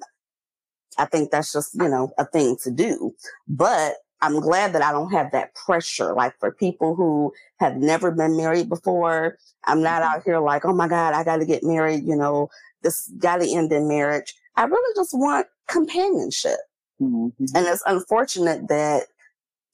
I 0.99 1.07
think 1.07 1.31
that's 1.31 1.53
just, 1.53 1.75
you 1.75 1.89
know, 1.89 2.13
a 2.19 2.27
thing 2.27 2.57
to 2.63 2.71
do. 2.71 3.15
But 3.49 3.95
I'm 4.21 4.41
glad 4.41 4.73
that 4.73 4.83
I 4.83 4.93
don't 4.93 5.13
have 5.13 5.31
that 5.33 5.55
pressure. 5.55 6.15
Like 6.15 6.35
for 6.39 6.51
people 6.51 6.95
who 6.95 7.33
have 7.59 7.77
never 7.77 8.11
been 8.11 8.37
married 8.37 8.69
before, 8.69 9.39
I'm 9.65 9.83
not 9.83 10.03
mm-hmm. 10.03 10.17
out 10.17 10.23
here 10.25 10.39
like, 10.41 10.65
oh 10.65 10.73
my 10.73 10.89
God, 10.89 11.15
I 11.15 11.23
got 11.25 11.37
to 11.37 11.47
get 11.47 11.63
married. 11.63 12.05
You 12.05 12.17
know, 12.17 12.49
this 12.83 13.11
got 13.19 13.41
to 13.41 13.51
end 13.51 13.73
in 13.73 13.89
marriage. 13.89 14.35
I 14.57 14.65
really 14.65 14.95
just 14.95 15.11
want 15.13 15.47
companionship. 15.69 16.59
Mm-hmm. 17.01 17.45
And 17.55 17.67
it's 17.67 17.83
unfortunate 17.87 18.69
that 18.69 19.05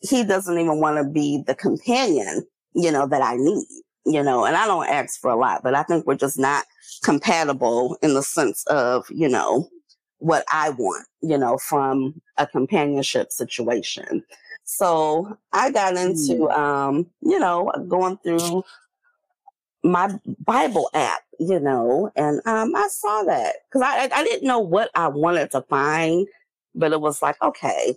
he 0.01 0.25
doesn't 0.25 0.59
even 0.59 0.81
want 0.81 0.99
to 0.99 1.05
be 1.05 1.42
the 1.47 1.55
companion, 1.55 2.45
you 2.75 2.90
know, 2.90 3.07
that 3.07 3.23
I 3.23 3.37
need, 3.37 3.66
you 4.05 4.23
know, 4.23 4.45
and 4.45 4.57
I 4.57 4.66
don't 4.66 4.88
ask 4.88 5.21
for 5.21 5.31
a 5.31 5.37
lot, 5.37 5.62
but 5.62 5.75
I 5.75 5.85
think 5.85 6.07
we're 6.07 6.16
just 6.16 6.38
not 6.38 6.64
compatible 7.05 7.97
in 8.03 8.14
the 8.14 8.23
sense 8.23 8.64
of, 8.66 9.07
you 9.11 9.29
know, 9.29 9.68
what 10.18 10.45
I 10.53 10.71
want, 10.71 11.07
you 11.21 11.38
know, 11.38 11.59
from 11.59 12.21
a 12.38 12.47
companionship 12.47 13.33
situation. 13.33 14.25
So 14.64 15.37
I 15.53 15.71
got 15.71 15.97
into, 15.97 16.47
mm. 16.47 16.57
um, 16.57 17.07
you 17.21 17.38
know, 17.38 17.71
going 17.88 18.18
through 18.18 18.64
my 19.83 20.14
Bible 20.45 20.88
app, 20.95 21.21
you 21.38 21.59
know, 21.61 22.11
and 22.16 22.40
um, 22.47 22.75
I 22.77 22.88
saw 22.88 23.23
that 23.25 23.57
because 23.68 23.83
I, 23.83 24.09
I 24.14 24.25
didn't 24.25 24.47
know 24.47 24.61
what 24.61 24.90
I 24.95 25.09
wanted 25.09 25.51
to 25.53 25.62
find, 25.62 26.27
but 26.75 26.92
it 26.92 27.01
was 27.01 27.23
like, 27.23 27.37
okay, 27.42 27.95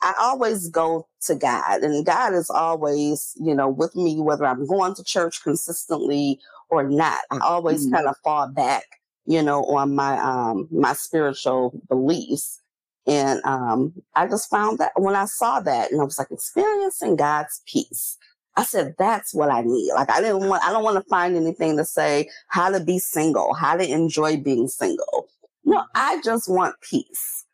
I 0.00 0.14
always 0.20 0.68
go 0.68 1.06
to 1.22 1.34
God, 1.34 1.82
and 1.82 2.04
God 2.06 2.34
is 2.34 2.50
always, 2.50 3.34
you 3.40 3.54
know, 3.54 3.68
with 3.68 3.94
me, 3.96 4.20
whether 4.20 4.46
I'm 4.46 4.66
going 4.66 4.94
to 4.94 5.04
church 5.04 5.42
consistently 5.42 6.40
or 6.70 6.84
not. 6.84 7.20
I 7.30 7.38
always 7.42 7.86
mm. 7.86 7.92
kind 7.92 8.06
of 8.06 8.16
fall 8.22 8.48
back 8.48 8.84
you 9.28 9.42
know, 9.42 9.62
on 9.64 9.94
my 9.94 10.18
um 10.18 10.66
my 10.72 10.94
spiritual 10.94 11.78
beliefs. 11.88 12.62
And 13.06 13.44
um 13.44 13.92
I 14.16 14.26
just 14.26 14.48
found 14.48 14.78
that 14.78 14.92
when 14.96 15.14
I 15.14 15.26
saw 15.26 15.60
that 15.60 15.92
and 15.92 16.00
I 16.00 16.04
was 16.04 16.18
like 16.18 16.30
experiencing 16.30 17.14
God's 17.14 17.60
peace. 17.66 18.16
I 18.58 18.64
said, 18.64 18.96
that's 18.98 19.32
what 19.32 19.52
I 19.52 19.62
need. 19.62 19.92
Like 19.94 20.10
I 20.10 20.20
didn't 20.20 20.48
want 20.48 20.64
I 20.64 20.72
don't 20.72 20.82
want 20.82 20.96
to 20.96 21.08
find 21.08 21.36
anything 21.36 21.76
to 21.76 21.84
say 21.84 22.28
how 22.48 22.70
to 22.70 22.80
be 22.80 22.98
single, 22.98 23.54
how 23.54 23.76
to 23.76 23.88
enjoy 23.88 24.36
being 24.36 24.66
single. 24.66 25.28
No, 25.64 25.84
I 25.94 26.20
just 26.24 26.48
want 26.48 26.74
peace. 26.80 27.44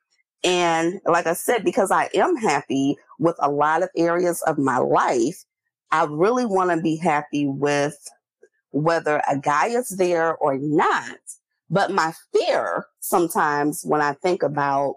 And 0.44 1.00
like 1.04 1.26
I 1.26 1.34
said, 1.34 1.62
because 1.62 1.90
I 1.90 2.08
am 2.14 2.36
happy 2.36 2.96
with 3.18 3.36
a 3.40 3.50
lot 3.50 3.82
of 3.82 3.90
areas 3.94 4.42
of 4.46 4.56
my 4.56 4.78
life, 4.78 5.44
I 5.90 6.04
really 6.04 6.46
want 6.46 6.70
to 6.70 6.80
be 6.80 6.96
happy 6.96 7.46
with 7.46 7.98
whether 8.70 9.20
a 9.28 9.38
guy 9.38 9.66
is 9.66 9.90
there 9.90 10.36
or 10.36 10.56
not. 10.58 11.18
But 11.68 11.90
my 11.90 12.14
fear 12.32 12.86
sometimes 13.00 13.82
when 13.84 14.00
I 14.00 14.14
think 14.14 14.42
about, 14.42 14.94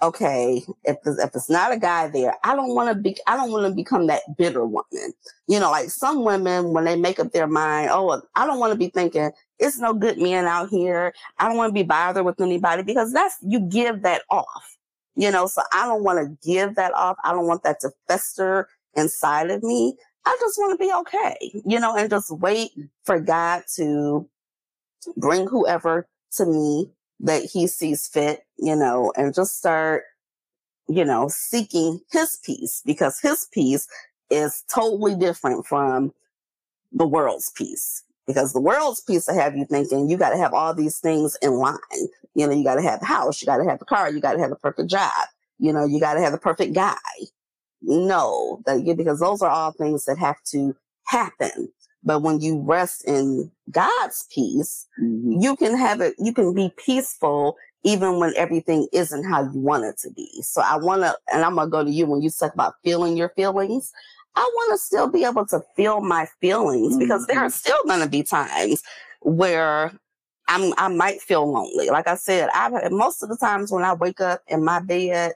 okay, 0.00 0.62
if 0.84 0.96
there's, 1.02 1.18
if 1.18 1.34
it's 1.34 1.50
not 1.50 1.72
a 1.72 1.78
guy 1.78 2.08
there, 2.08 2.34
I 2.44 2.54
don't 2.54 2.74
want 2.74 2.88
to 2.88 2.94
be, 2.94 3.16
I 3.26 3.36
don't 3.36 3.50
want 3.50 3.66
to 3.66 3.74
become 3.74 4.06
that 4.06 4.22
bitter 4.36 4.64
woman. 4.64 5.12
You 5.48 5.58
know, 5.58 5.70
like 5.70 5.90
some 5.90 6.24
women, 6.24 6.72
when 6.72 6.84
they 6.84 6.96
make 6.96 7.18
up 7.18 7.32
their 7.32 7.46
mind, 7.46 7.90
oh, 7.92 8.22
I 8.36 8.46
don't 8.46 8.60
want 8.60 8.72
to 8.72 8.78
be 8.78 8.88
thinking 8.88 9.30
it's 9.58 9.78
no 9.78 9.94
good 9.94 10.18
men 10.18 10.44
out 10.44 10.68
here. 10.68 11.12
I 11.38 11.48
don't 11.48 11.56
want 11.56 11.70
to 11.70 11.74
be 11.74 11.82
bothered 11.82 12.24
with 12.24 12.40
anybody 12.40 12.82
because 12.82 13.12
that's, 13.12 13.36
you 13.42 13.60
give 13.60 14.02
that 14.02 14.22
off. 14.30 14.76
You 15.16 15.32
know, 15.32 15.48
so 15.48 15.62
I 15.72 15.84
don't 15.86 16.04
want 16.04 16.20
to 16.20 16.48
give 16.48 16.76
that 16.76 16.94
off. 16.94 17.16
I 17.24 17.32
don't 17.32 17.48
want 17.48 17.64
that 17.64 17.80
to 17.80 17.90
fester 18.06 18.68
inside 18.94 19.50
of 19.50 19.64
me. 19.64 19.96
I 20.24 20.36
just 20.38 20.58
want 20.58 20.78
to 20.78 20.84
be 20.84 20.92
okay, 20.92 21.60
you 21.64 21.80
know, 21.80 21.96
and 21.96 22.08
just 22.08 22.30
wait 22.30 22.70
for 23.04 23.18
God 23.18 23.62
to 23.76 24.28
bring 25.16 25.46
whoever 25.46 26.06
to 26.32 26.46
me 26.46 26.90
that 27.20 27.44
he 27.44 27.66
sees 27.66 28.06
fit, 28.06 28.44
you 28.58 28.76
know, 28.76 29.12
and 29.16 29.34
just 29.34 29.58
start, 29.58 30.04
you 30.88 31.04
know, 31.04 31.28
seeking 31.28 32.00
his 32.12 32.38
peace 32.44 32.82
because 32.84 33.20
his 33.20 33.46
peace 33.52 33.88
is 34.30 34.64
totally 34.72 35.14
different 35.16 35.66
from 35.66 36.12
the 36.92 37.06
world's 37.06 37.50
peace. 37.50 38.02
Because 38.26 38.52
the 38.52 38.60
world's 38.60 39.00
peace 39.00 39.26
will 39.26 39.34
have 39.34 39.56
you 39.56 39.64
thinking 39.64 40.08
you 40.08 40.18
got 40.18 40.30
to 40.30 40.36
have 40.36 40.52
all 40.52 40.74
these 40.74 40.98
things 40.98 41.36
in 41.40 41.52
line. 41.54 41.78
You 42.34 42.46
know, 42.46 42.52
you 42.52 42.62
got 42.62 42.74
to 42.74 42.82
have 42.82 43.00
the 43.00 43.06
house, 43.06 43.40
you 43.40 43.46
got 43.46 43.56
to 43.56 43.64
have 43.64 43.78
the 43.78 43.86
car, 43.86 44.10
you 44.12 44.20
got 44.20 44.34
to 44.34 44.38
have 44.38 44.50
the 44.50 44.56
perfect 44.56 44.90
job, 44.90 45.26
you 45.58 45.72
know, 45.72 45.86
you 45.86 45.98
got 45.98 46.14
to 46.14 46.20
have 46.20 46.32
the 46.32 46.38
perfect 46.38 46.74
guy. 46.74 46.94
No, 47.80 48.60
that, 48.66 48.84
because 48.96 49.20
those 49.20 49.40
are 49.40 49.50
all 49.50 49.72
things 49.72 50.04
that 50.04 50.18
have 50.18 50.42
to 50.50 50.76
happen 51.06 51.70
but 52.08 52.22
when 52.22 52.40
you 52.40 52.62
rest 52.62 53.06
in 53.06 53.50
God's 53.70 54.26
peace, 54.34 54.86
mm-hmm. 54.98 55.42
you 55.42 55.54
can 55.56 55.76
have 55.76 56.00
it, 56.00 56.14
you 56.18 56.32
can 56.32 56.54
be 56.54 56.72
peaceful 56.78 57.54
even 57.84 58.18
when 58.18 58.32
everything 58.34 58.88
isn't 58.94 59.24
how 59.24 59.42
you 59.42 59.60
want 59.60 59.84
it 59.84 59.98
to 59.98 60.10
be. 60.12 60.40
So 60.40 60.62
I 60.62 60.76
want 60.76 61.02
to, 61.02 61.14
and 61.30 61.44
I'm 61.44 61.56
going 61.56 61.66
to 61.66 61.70
go 61.70 61.84
to 61.84 61.90
you 61.90 62.06
when 62.06 62.22
you 62.22 62.30
talk 62.30 62.54
about 62.54 62.76
feeling 62.82 63.14
your 63.14 63.28
feelings. 63.36 63.92
I 64.36 64.40
want 64.40 64.72
to 64.72 64.78
still 64.78 65.06
be 65.06 65.26
able 65.26 65.44
to 65.48 65.60
feel 65.76 66.00
my 66.00 66.26
feelings 66.40 66.94
mm-hmm. 66.94 67.00
because 67.00 67.26
there 67.26 67.40
are 67.40 67.48
mm-hmm. 67.48 67.50
still 67.50 67.82
going 67.86 68.00
to 68.00 68.08
be 68.08 68.22
times 68.22 68.82
where 69.20 69.92
I'm, 70.48 70.72
I 70.78 70.88
might 70.88 71.20
feel 71.20 71.46
lonely. 71.52 71.90
Like 71.90 72.08
I 72.08 72.14
said, 72.14 72.48
I 72.54 72.88
most 72.88 73.22
of 73.22 73.28
the 73.28 73.36
times 73.36 73.70
when 73.70 73.84
I 73.84 73.92
wake 73.92 74.22
up 74.22 74.40
in 74.48 74.64
my 74.64 74.80
bed, 74.80 75.34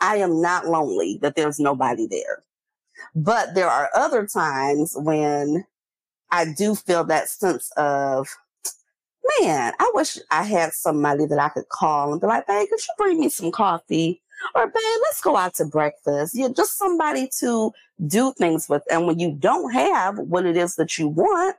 I 0.00 0.18
am 0.18 0.40
not 0.40 0.68
lonely 0.68 1.18
that 1.20 1.34
there's 1.34 1.58
nobody 1.58 2.06
there. 2.06 2.44
But 3.16 3.56
there 3.56 3.68
are 3.68 3.90
other 3.92 4.24
times 4.24 4.94
when 4.96 5.64
I 6.32 6.46
do 6.50 6.74
feel 6.74 7.04
that 7.04 7.28
sense 7.28 7.70
of, 7.76 8.26
man, 9.38 9.74
I 9.78 9.90
wish 9.94 10.18
I 10.30 10.44
had 10.44 10.72
somebody 10.72 11.26
that 11.26 11.38
I 11.38 11.50
could 11.50 11.68
call 11.68 12.10
and 12.10 12.20
be 12.20 12.26
like, 12.26 12.46
babe, 12.46 12.68
could 12.70 12.80
you 12.80 12.94
bring 12.96 13.20
me 13.20 13.28
some 13.28 13.52
coffee? 13.52 14.22
Or, 14.54 14.66
babe, 14.66 14.74
let's 15.02 15.20
go 15.20 15.36
out 15.36 15.54
to 15.56 15.66
breakfast. 15.66 16.34
You're 16.34 16.52
just 16.52 16.78
somebody 16.78 17.28
to 17.40 17.70
do 18.06 18.32
things 18.32 18.66
with. 18.68 18.82
And 18.90 19.06
when 19.06 19.18
you 19.18 19.36
don't 19.38 19.72
have 19.72 20.18
what 20.18 20.46
it 20.46 20.56
is 20.56 20.74
that 20.76 20.98
you 20.98 21.06
want, 21.06 21.54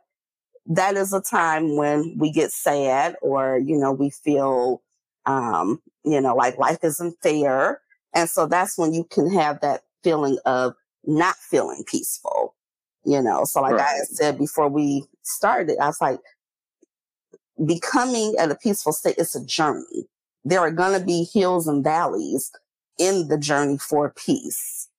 that 0.66 0.96
is 0.96 1.14
a 1.14 1.22
time 1.22 1.76
when 1.76 2.16
we 2.18 2.32
get 2.32 2.52
sad 2.52 3.16
or, 3.22 3.60
you 3.60 3.78
know, 3.78 3.92
we 3.92 4.10
feel, 4.10 4.82
um, 5.28 5.82
you 6.04 6.20
know, 6.20 6.36
like 6.36 6.58
life 6.58 6.80
isn't 6.82 7.16
fair. 7.22 7.80
And 8.16 8.28
so 8.28 8.48
that's 8.48 8.78
when 8.78 8.94
you 8.94 9.04
can 9.04 9.30
have 9.32 9.62
that 9.62 9.84
feeling 10.04 10.40
of 10.46 10.74
not 11.06 11.36
feeling 11.36 11.84
peaceful 11.86 12.53
you 13.06 13.22
know. 13.22 13.44
So 13.46 13.62
like 13.62 13.74
right. 13.74 14.02
I 14.02 14.06
said 14.06 14.38
before 14.38 14.70
we 14.70 15.06
started, 15.24 15.78
I 15.80 15.88
was 15.88 16.02
like, 16.02 16.20
becoming 17.66 18.36
at 18.39 18.52
a 18.52 18.56
peaceful 18.56 18.94
state, 18.94 19.16
it's 19.18 19.36
a 19.36 19.46
journey. 19.46 20.08
There 20.44 20.60
are 20.60 20.72
going 20.72 21.00
to 21.00 21.06
be 21.06 21.28
hills 21.34 21.68
and 21.68 21.84
valleys 21.84 22.52
in 22.98 23.28
the 23.28 23.38
journey 23.38 23.78
for 23.78 24.10
peace. 24.12 24.89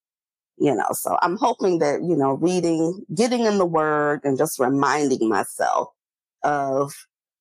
You 0.56 0.74
know, 0.74 0.86
so 0.92 1.18
I'm 1.20 1.36
hoping 1.36 1.80
that, 1.80 2.02
you 2.02 2.16
know, 2.16 2.34
reading, 2.34 3.04
getting 3.12 3.44
in 3.44 3.58
the 3.58 3.66
word 3.66 4.20
and 4.22 4.38
just 4.38 4.60
reminding 4.60 5.28
myself 5.28 5.88
of 6.44 6.94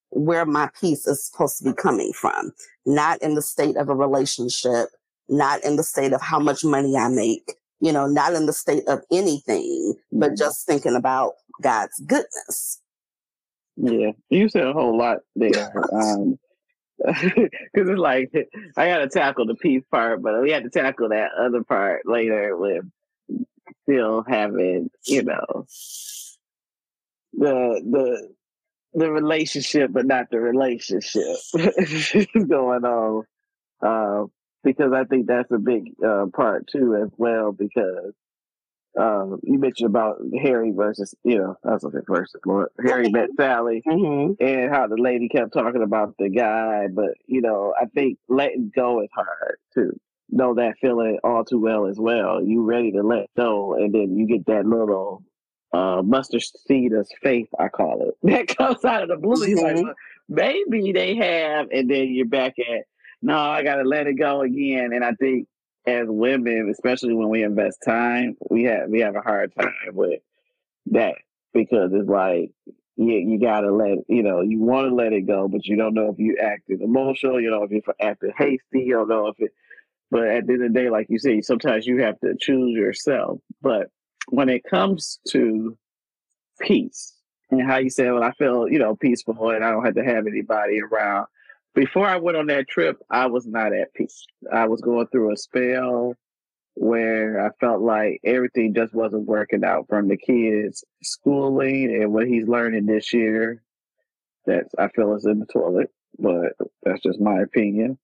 where 0.09 0.45
my 0.45 0.69
peace 0.79 1.05
is 1.05 1.23
supposed 1.23 1.59
to 1.59 1.65
be 1.65 1.73
coming 1.73 2.11
from, 2.13 2.51
not 2.85 3.21
in 3.21 3.35
the 3.35 3.41
state 3.41 3.77
of 3.77 3.89
a 3.89 3.95
relationship, 3.95 4.89
not 5.29 5.63
in 5.63 5.75
the 5.75 5.83
state 5.83 6.11
of 6.11 6.21
how 6.21 6.39
much 6.39 6.63
money 6.63 6.97
I 6.97 7.07
make, 7.07 7.53
you 7.83 7.91
know, 7.91 8.07
not 8.07 8.33
in 8.33 8.45
the 8.45 8.53
state 8.53 8.87
of 8.87 9.01
anything, 9.11 9.95
but 10.13 10.27
mm-hmm. 10.27 10.35
just 10.37 10.65
thinking 10.65 10.95
about 10.95 11.33
God's 11.61 11.99
goodness. 12.07 12.81
Yeah, 13.75 14.11
you 14.29 14.47
said 14.47 14.67
a 14.67 14.71
whole 14.71 14.97
lot 14.97 15.17
there. 15.35 15.73
um, 15.93 16.39
because 17.05 17.49
it's 17.75 17.99
like 17.99 18.31
I 18.77 18.87
got 18.87 18.99
to 18.99 19.09
tackle 19.09 19.45
the 19.45 19.55
peace 19.55 19.83
part, 19.91 20.21
but 20.21 20.41
we 20.41 20.51
had 20.51 20.63
to 20.63 20.69
tackle 20.69 21.09
that 21.09 21.31
other 21.37 21.61
part 21.61 22.03
later 22.05 22.55
with 22.55 22.85
still 23.83 24.23
having, 24.25 24.89
you 25.05 25.23
know, 25.23 25.65
the 27.33 27.81
the 27.83 28.29
the 28.93 29.11
relationship, 29.11 29.91
but 29.91 30.05
not 30.05 30.29
the 30.31 30.39
relationship 30.39 31.35
going 32.47 32.85
on. 32.85 33.23
Um, 33.81 34.31
because 34.63 34.93
I 34.93 35.03
think 35.05 35.27
that's 35.27 35.51
a 35.51 35.57
big 35.57 35.93
uh, 36.05 36.25
part 36.33 36.67
too 36.67 36.95
as 36.95 37.09
well. 37.17 37.51
Because 37.51 38.13
um, 38.99 39.39
you 39.43 39.59
mentioned 39.59 39.89
about 39.89 40.21
Harry 40.41 40.71
versus 40.71 41.15
you 41.23 41.37
know 41.37 41.57
I 41.63 41.71
was 41.71 41.83
looking 41.83 42.01
versus 42.07 42.41
Lord 42.45 42.69
Harry 42.83 43.09
met 43.09 43.29
Sally 43.37 43.81
mm-hmm. 43.85 44.43
and 44.43 44.73
how 44.73 44.87
the 44.87 44.97
lady 44.97 45.29
kept 45.29 45.53
talking 45.53 45.83
about 45.83 46.15
the 46.17 46.29
guy, 46.29 46.87
but 46.91 47.11
you 47.25 47.41
know 47.41 47.73
I 47.79 47.85
think 47.85 48.19
letting 48.29 48.71
go 48.75 49.01
is 49.01 49.09
hard 49.13 49.57
too. 49.73 49.99
Know 50.29 50.55
that 50.55 50.75
feeling 50.81 51.19
all 51.23 51.45
too 51.45 51.59
well 51.59 51.85
as 51.87 51.99
well. 51.99 52.43
You 52.43 52.63
ready 52.63 52.91
to 52.93 53.03
let 53.03 53.29
go, 53.35 53.75
and 53.75 53.93
then 53.93 54.17
you 54.17 54.25
get 54.25 54.45
that 54.47 54.65
little 54.65 55.23
uh, 55.73 56.01
mustard 56.03 56.43
seed 56.67 56.93
of 56.93 57.07
faith, 57.21 57.49
I 57.59 57.67
call 57.67 58.09
it, 58.09 58.15
that 58.23 58.55
comes 58.55 58.85
out 58.85 59.03
of 59.03 59.09
the 59.09 59.17
blue. 59.17 59.35
Mm-hmm. 59.35 59.85
Like, 59.87 59.95
maybe 60.29 60.91
they 60.91 61.15
have, 61.15 61.67
and 61.71 61.89
then 61.89 62.13
you're 62.13 62.27
back 62.27 62.53
at 62.59 62.85
no, 63.23 63.37
I 63.37 63.63
got 63.63 63.77
to 63.77 63.83
let 63.83 64.07
it 64.07 64.15
go 64.15 64.41
again. 64.41 64.91
And 64.93 65.03
I 65.03 65.13
think 65.13 65.47
as 65.87 66.07
women, 66.07 66.69
especially 66.69 67.13
when 67.13 67.29
we 67.29 67.43
invest 67.43 67.79
time, 67.83 68.35
we 68.49 68.65
have 68.65 68.89
we 68.89 68.99
have 68.99 69.15
a 69.15 69.21
hard 69.21 69.53
time 69.55 69.93
with 69.93 70.19
that 70.87 71.15
because 71.53 71.91
it's 71.93 72.09
like 72.09 72.51
you 72.97 73.13
you 73.13 73.39
gotta 73.39 73.71
let 73.71 73.99
you 74.09 74.23
know 74.23 74.41
you 74.41 74.59
want 74.59 74.89
to 74.89 74.93
let 74.93 75.13
it 75.13 75.21
go, 75.21 75.47
but 75.47 75.65
you 75.65 75.77
don't 75.77 75.93
know 75.93 76.09
if 76.09 76.19
you 76.19 76.37
acted 76.41 76.81
emotional, 76.81 77.39
you 77.39 77.49
know 77.49 77.63
if 77.63 77.71
you 77.71 77.81
acted 78.01 78.33
hasty, 78.37 78.83
you 78.83 78.93
don't 78.93 79.09
know 79.09 79.27
if 79.27 79.35
it. 79.39 79.51
But 80.11 80.27
at 80.27 80.45
the 80.45 80.53
end 80.53 80.65
of 80.65 80.73
the 80.73 80.79
day, 80.79 80.89
like 80.89 81.07
you 81.09 81.17
say, 81.17 81.41
sometimes 81.41 81.87
you 81.87 82.01
have 82.03 82.19
to 82.19 82.35
choose 82.39 82.75
yourself. 82.77 83.39
But 83.61 83.87
when 84.27 84.49
it 84.49 84.63
comes 84.63 85.19
to 85.29 85.77
peace 86.61 87.15
and 87.49 87.61
how 87.65 87.77
you 87.77 87.89
say, 87.89 88.11
"Well, 88.11 88.21
I 88.23 88.31
feel 88.33 88.67
you 88.69 88.79
know 88.79 88.97
peaceful 88.97 89.49
and 89.51 89.63
I 89.63 89.71
don't 89.71 89.85
have 89.85 89.95
to 89.95 90.03
have 90.03 90.27
anybody 90.27 90.81
around," 90.81 91.27
before 91.75 92.07
I 92.07 92.17
went 92.17 92.37
on 92.37 92.47
that 92.47 92.67
trip, 92.67 92.97
I 93.09 93.27
was 93.27 93.45
not 93.45 93.73
at 93.73 93.93
peace. 93.93 94.25
I 94.51 94.67
was 94.67 94.81
going 94.81 95.07
through 95.07 95.33
a 95.33 95.37
spell 95.37 96.15
where 96.75 97.45
I 97.45 97.49
felt 97.59 97.81
like 97.81 98.19
everything 98.23 98.73
just 98.73 98.93
wasn't 98.93 99.27
working 99.27 99.63
out 99.63 99.87
from 99.87 100.07
the 100.07 100.17
kids' 100.17 100.83
schooling 101.03 101.95
and 102.01 102.13
what 102.13 102.27
he's 102.27 102.47
learning 102.47 102.85
this 102.85 103.13
year. 103.13 103.61
That 104.45 104.65
I 104.77 104.89
feel 104.89 105.15
is 105.15 105.25
in 105.25 105.39
the 105.39 105.45
toilet, 105.45 105.89
but 106.19 106.53
that's 106.83 107.01
just 107.01 107.21
my 107.21 107.41
opinion. 107.41 107.97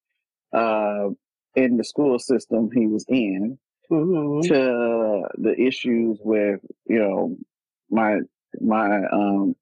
Uh, 0.54 1.10
in 1.56 1.78
the 1.78 1.84
school 1.84 2.18
system 2.18 2.70
he 2.74 2.88
was 2.88 3.06
in, 3.10 3.58
mm-hmm. 3.92 4.48
to 4.48 5.24
the 5.38 5.56
issues 5.60 6.18
with 6.24 6.62
you 6.86 7.00
know 7.00 7.36
my 7.90 8.20
my 8.62 9.06
um 9.12 9.56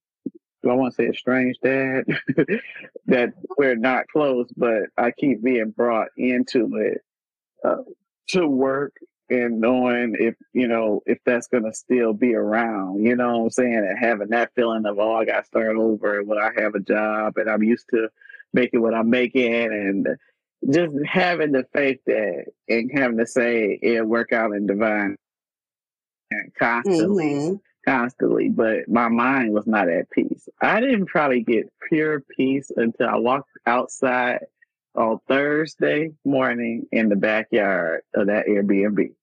I 0.69 0.73
want 0.73 0.93
to 0.93 0.95
say 0.95 1.07
a 1.07 1.13
strange 1.13 1.57
dad 1.63 2.05
that 3.07 3.33
we're 3.57 3.75
not 3.75 4.07
close, 4.07 4.47
but 4.55 4.83
I 4.97 5.11
keep 5.11 5.43
being 5.43 5.71
brought 5.71 6.09
into 6.17 6.75
it 6.77 7.01
uh, 7.63 7.83
to 8.29 8.47
work 8.47 8.93
and 9.29 9.59
knowing 9.59 10.15
if 10.19 10.35
you 10.53 10.67
know 10.67 11.01
if 11.05 11.17
that's 11.25 11.47
gonna 11.47 11.73
still 11.73 12.13
be 12.13 12.33
around, 12.33 13.03
you 13.03 13.15
know 13.15 13.39
what 13.39 13.43
I'm 13.43 13.49
saying, 13.49 13.75
and 13.75 13.99
having 13.99 14.29
that 14.29 14.51
feeling 14.55 14.85
of 14.85 14.99
oh 14.99 15.15
I 15.15 15.25
got 15.25 15.41
to 15.41 15.45
start 15.45 15.75
over 15.75 16.23
when 16.23 16.37
I 16.37 16.51
have 16.57 16.75
a 16.75 16.79
job 16.79 17.37
and 17.37 17.49
I'm 17.49 17.63
used 17.63 17.87
to 17.91 18.09
making 18.53 18.81
what 18.81 18.93
I'm 18.93 19.09
making 19.09 19.65
and 19.65 20.07
just 20.71 20.95
having 21.05 21.51
the 21.51 21.65
faith 21.73 21.99
that 22.05 22.45
and 22.69 22.89
having 22.93 23.17
to 23.17 23.27
say 23.27 23.77
it'll 23.81 24.05
work 24.05 24.31
out 24.31 24.53
in 24.53 24.65
divine 24.65 25.17
and 26.31 26.53
constantly. 26.55 27.25
Mm-hmm 27.25 27.55
constantly, 27.87 28.49
but 28.49 28.87
my 28.89 29.07
mind 29.07 29.53
was 29.53 29.65
not 29.65 29.87
at 29.87 30.09
peace. 30.11 30.49
I 30.61 30.81
didn't 30.81 31.05
probably 31.05 31.41
get 31.41 31.71
pure 31.87 32.21
peace 32.35 32.69
until 32.75 33.07
I 33.07 33.15
walked 33.15 33.49
outside 33.65 34.39
on 34.93 35.19
Thursday 35.27 36.11
morning 36.25 36.87
in 36.91 37.07
the 37.07 37.15
backyard 37.15 38.01
of 38.13 38.27
that 38.27 38.47
Airbnb. 38.47 39.13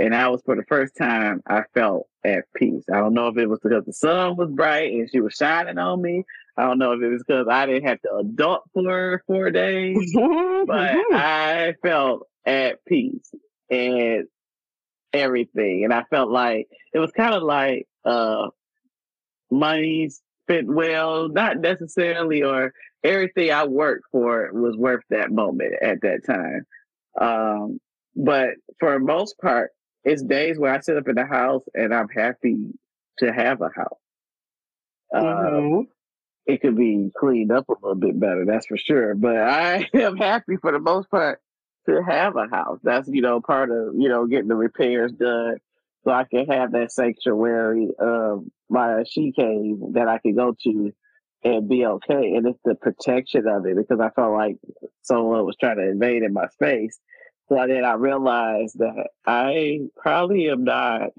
And 0.00 0.12
that 0.12 0.30
was 0.30 0.42
for 0.44 0.54
the 0.54 0.64
first 0.68 0.96
time 0.96 1.42
I 1.46 1.62
felt 1.74 2.06
at 2.24 2.44
peace. 2.54 2.84
I 2.92 2.98
don't 2.98 3.14
know 3.14 3.28
if 3.28 3.38
it 3.38 3.46
was 3.46 3.58
because 3.62 3.84
the 3.84 3.92
sun 3.92 4.36
was 4.36 4.50
bright 4.50 4.92
and 4.92 5.08
she 5.10 5.20
was 5.20 5.34
shining 5.34 5.78
on 5.78 6.02
me. 6.02 6.24
I 6.56 6.64
don't 6.64 6.78
know 6.78 6.92
if 6.92 7.02
it 7.02 7.08
was 7.08 7.24
because 7.26 7.46
I 7.48 7.66
didn't 7.66 7.88
have 7.88 8.00
to 8.02 8.16
adult 8.16 8.64
for 8.74 9.22
four 9.26 9.50
days, 9.50 10.12
but 10.66 10.96
I 11.12 11.74
felt 11.82 12.26
at 12.44 12.84
peace. 12.84 13.32
And 13.70 14.26
everything. 15.12 15.84
And 15.84 15.92
I 15.92 16.04
felt 16.10 16.30
like 16.30 16.68
it 16.92 16.98
was 16.98 17.12
kind 17.12 17.34
of 17.34 17.42
like 17.42 17.86
uh 18.04 18.48
money 19.50 20.10
spent 20.48 20.66
well, 20.66 21.28
not 21.28 21.58
necessarily, 21.58 22.42
or 22.42 22.72
everything 23.04 23.50
I 23.50 23.66
worked 23.66 24.04
for 24.10 24.50
was 24.52 24.76
worth 24.76 25.04
that 25.10 25.30
moment 25.30 25.74
at 25.82 26.00
that 26.02 26.24
time. 26.26 26.66
Um, 27.20 27.78
but 28.16 28.50
for 28.80 28.98
most 28.98 29.38
part, 29.38 29.70
it's 30.04 30.22
days 30.22 30.58
where 30.58 30.74
I 30.74 30.80
sit 30.80 30.96
up 30.96 31.08
in 31.08 31.16
the 31.16 31.26
house 31.26 31.62
and 31.74 31.94
I'm 31.94 32.08
happy 32.08 32.72
to 33.18 33.32
have 33.32 33.60
a 33.60 33.70
house. 33.74 33.98
Um, 35.14 35.24
mm-hmm. 35.24 35.80
it 36.46 36.60
could 36.60 36.76
be 36.76 37.10
cleaned 37.18 37.52
up 37.52 37.68
a 37.68 37.74
little 37.82 37.94
bit 37.94 38.18
better, 38.18 38.44
that's 38.44 38.66
for 38.66 38.76
sure. 38.76 39.14
But 39.14 39.36
I 39.36 39.88
am 39.94 40.16
happy 40.16 40.56
for 40.60 40.72
the 40.72 40.78
most 40.78 41.10
part 41.10 41.40
to 41.88 42.02
have 42.02 42.36
a 42.36 42.46
house. 42.48 42.78
That's, 42.82 43.08
you 43.08 43.22
know, 43.22 43.40
part 43.40 43.70
of, 43.70 43.94
you 43.96 44.08
know, 44.08 44.26
getting 44.26 44.48
the 44.48 44.56
repairs 44.56 45.12
done 45.12 45.58
so 46.04 46.12
I 46.12 46.24
can 46.24 46.46
have 46.46 46.72
that 46.72 46.92
sanctuary 46.92 47.88
um, 48.00 48.08
of 48.08 48.44
my 48.68 49.04
she 49.08 49.32
cave 49.32 49.76
that 49.92 50.08
I 50.08 50.18
could 50.18 50.36
go 50.36 50.54
to 50.64 50.92
and 51.44 51.68
be 51.68 51.86
okay. 51.86 52.34
And 52.34 52.46
it's 52.46 52.58
the 52.64 52.74
protection 52.74 53.46
of 53.46 53.66
it 53.66 53.76
because 53.76 54.00
I 54.00 54.10
felt 54.10 54.32
like 54.32 54.56
someone 55.02 55.44
was 55.44 55.56
trying 55.58 55.76
to 55.76 55.88
invade 55.88 56.22
in 56.22 56.32
my 56.32 56.46
space. 56.48 56.98
So 57.48 57.54
then 57.66 57.84
I 57.84 57.94
realized 57.94 58.78
that 58.78 59.08
I 59.26 59.80
probably 59.96 60.50
am 60.50 60.64
not 60.64 61.10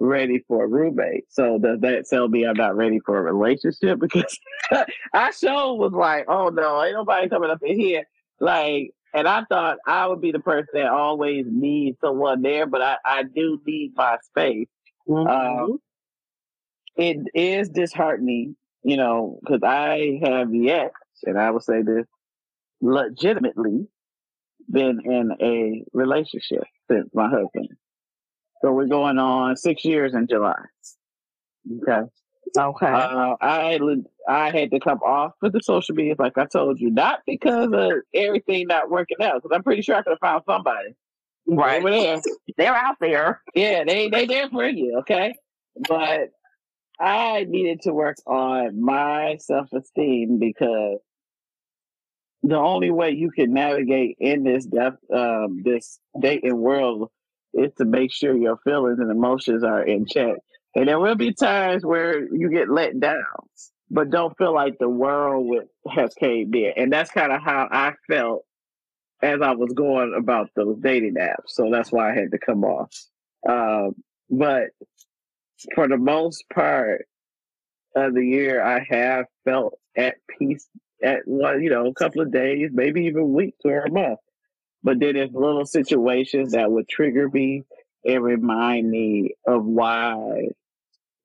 ready 0.00 0.44
for 0.46 0.64
a 0.64 0.68
roommate. 0.68 1.24
So 1.28 1.58
does 1.58 1.80
that 1.80 2.06
tell 2.08 2.28
me 2.28 2.46
I'm 2.46 2.56
not 2.56 2.76
ready 2.76 3.00
for 3.04 3.18
a 3.18 3.32
relationship? 3.32 4.00
Because 4.08 4.38
I 5.12 5.30
sure 5.30 5.74
was 5.76 5.92
like, 5.92 6.26
oh 6.28 6.48
no, 6.48 6.84
ain't 6.84 6.94
nobody 6.94 7.28
coming 7.28 7.50
up 7.50 7.62
in 7.62 7.78
here. 7.78 8.04
Like 8.40 8.92
and 9.14 9.26
I 9.26 9.44
thought 9.44 9.78
I 9.86 10.06
would 10.06 10.20
be 10.20 10.32
the 10.32 10.40
person 10.40 10.68
that 10.74 10.86
always 10.86 11.46
needs 11.48 11.98
someone 12.00 12.42
there, 12.42 12.66
but 12.66 12.82
I, 12.82 12.96
I 13.04 13.22
do 13.22 13.60
need 13.66 13.92
my 13.96 14.18
space. 14.22 14.68
Mm-hmm. 15.08 15.28
Um, 15.28 15.78
it 16.96 17.18
is 17.34 17.68
disheartening, 17.68 18.56
you 18.82 18.96
know, 18.96 19.38
because 19.42 19.62
I 19.62 20.20
have 20.22 20.54
yet, 20.54 20.92
and 21.24 21.38
I 21.38 21.50
will 21.50 21.60
say 21.60 21.82
this 21.82 22.06
legitimately, 22.80 23.86
been 24.70 25.00
in 25.04 25.32
a 25.40 25.84
relationship 25.96 26.64
since 26.90 27.08
my 27.14 27.28
husband. 27.28 27.70
So 28.60 28.72
we're 28.72 28.86
going 28.86 29.18
on 29.18 29.56
six 29.56 29.84
years 29.84 30.14
in 30.14 30.26
July. 30.26 30.60
Okay. 31.82 32.06
Okay. 32.56 32.86
Uh, 32.86 33.36
I 33.40 33.78
I 34.28 34.50
had 34.50 34.70
to 34.70 34.80
come 34.80 34.98
off 34.98 35.32
of 35.42 35.52
the 35.52 35.60
social 35.62 35.94
media, 35.94 36.14
like 36.18 36.38
I 36.38 36.46
told 36.46 36.80
you, 36.80 36.90
not 36.90 37.20
because 37.26 37.70
of 37.72 37.92
everything 38.14 38.66
not 38.68 38.90
working 38.90 39.18
out, 39.20 39.42
because 39.42 39.54
I'm 39.54 39.62
pretty 39.62 39.82
sure 39.82 39.96
I 39.96 40.02
could 40.02 40.10
have 40.10 40.20
found 40.20 40.42
somebody. 40.46 40.94
Right. 41.46 41.80
Over 41.80 41.90
there. 41.90 42.20
They're 42.56 42.74
out 42.74 42.96
there. 43.00 43.42
Yeah, 43.54 43.84
they 43.84 44.08
they 44.08 44.26
there 44.26 44.48
for 44.48 44.68
you, 44.68 44.98
okay? 45.00 45.34
But 45.88 46.30
I 47.00 47.44
needed 47.48 47.82
to 47.82 47.92
work 47.92 48.16
on 48.26 48.80
my 48.80 49.36
self 49.40 49.72
esteem 49.72 50.38
because 50.38 50.98
the 52.42 52.56
only 52.56 52.90
way 52.90 53.10
you 53.10 53.30
can 53.30 53.52
navigate 53.52 54.16
in 54.20 54.44
this 54.44 54.64
depth, 54.64 54.98
um, 55.14 55.62
this 55.64 55.98
dating 56.20 56.56
world 56.56 57.10
is 57.54 57.72
to 57.78 57.84
make 57.84 58.12
sure 58.12 58.36
your 58.36 58.58
feelings 58.58 58.98
and 59.00 59.10
emotions 59.10 59.64
are 59.64 59.82
in 59.82 60.06
check. 60.06 60.36
And 60.78 60.86
there 60.86 61.00
will 61.00 61.16
be 61.16 61.32
times 61.32 61.84
where 61.84 62.32
you 62.32 62.48
get 62.52 62.70
let 62.70 63.00
down, 63.00 63.18
but 63.90 64.10
don't 64.10 64.38
feel 64.38 64.54
like 64.54 64.78
the 64.78 64.88
world 64.88 65.52
has 65.90 66.14
caved 66.14 66.54
in. 66.54 66.72
And 66.76 66.92
that's 66.92 67.10
kind 67.10 67.32
of 67.32 67.42
how 67.42 67.66
I 67.68 67.94
felt 68.08 68.44
as 69.20 69.40
I 69.42 69.50
was 69.56 69.72
going 69.72 70.14
about 70.16 70.50
those 70.54 70.78
dating 70.78 71.16
apps. 71.16 71.48
So 71.48 71.68
that's 71.72 71.90
why 71.90 72.12
I 72.12 72.14
had 72.14 72.30
to 72.30 72.38
come 72.38 72.62
off. 72.62 72.94
Um, 73.48 73.96
but 74.30 74.66
for 75.74 75.88
the 75.88 75.96
most 75.96 76.44
part 76.54 77.06
of 77.96 78.14
the 78.14 78.24
year, 78.24 78.62
I 78.62 78.86
have 78.88 79.26
felt 79.44 79.74
at 79.96 80.14
peace 80.38 80.68
at 81.02 81.22
one, 81.24 81.60
you 81.60 81.70
know, 81.70 81.88
a 81.88 81.94
couple 81.94 82.22
of 82.22 82.30
days, 82.30 82.70
maybe 82.72 83.06
even 83.06 83.32
weeks 83.32 83.58
or 83.64 83.80
a 83.80 83.90
month. 83.90 84.20
But 84.84 85.00
then 85.00 85.14
there's 85.14 85.32
little 85.32 85.66
situations 85.66 86.52
that 86.52 86.70
would 86.70 86.88
trigger 86.88 87.28
me 87.28 87.64
and 88.04 88.22
remind 88.22 88.88
me 88.88 89.34
of 89.44 89.64
why 89.64 90.50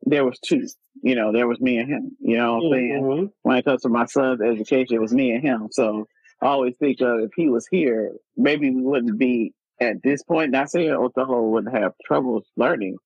there 0.06 0.26
was 0.26 0.40
two. 0.40 0.68
You 1.02 1.16
know, 1.16 1.32
there 1.32 1.48
was 1.48 1.60
me 1.60 1.78
and 1.78 1.90
him. 1.90 2.12
You 2.20 2.38
know 2.38 2.56
what 2.56 2.66
I'm 2.66 2.72
mm-hmm. 2.72 3.10
saying? 3.10 3.32
When 3.42 3.58
it 3.58 3.66
comes 3.66 3.82
to 3.82 3.90
my 3.90 4.06
son's 4.06 4.42
education, 4.42 4.96
it 4.96 5.02
was 5.02 5.14
me 5.14 5.32
and 5.32 5.44
him. 5.44 5.68
So 5.72 6.08
I 6.42 6.48
always 6.48 6.78
think 6.78 7.02
of 7.02 7.20
if 7.20 7.32
he 7.36 7.50
was 7.50 7.68
here, 7.70 8.12
maybe 8.38 8.70
we 8.70 8.82
wouldn't 8.82 9.18
be 9.18 9.54
at 9.80 10.02
this 10.04 10.24
point. 10.24 10.52
Not 10.52 10.70
saying 10.70 10.90
Otaho 10.90 11.50
wouldn't 11.52 11.76
have 11.76 11.94
troubles 12.06 12.46
learning, 12.56 12.98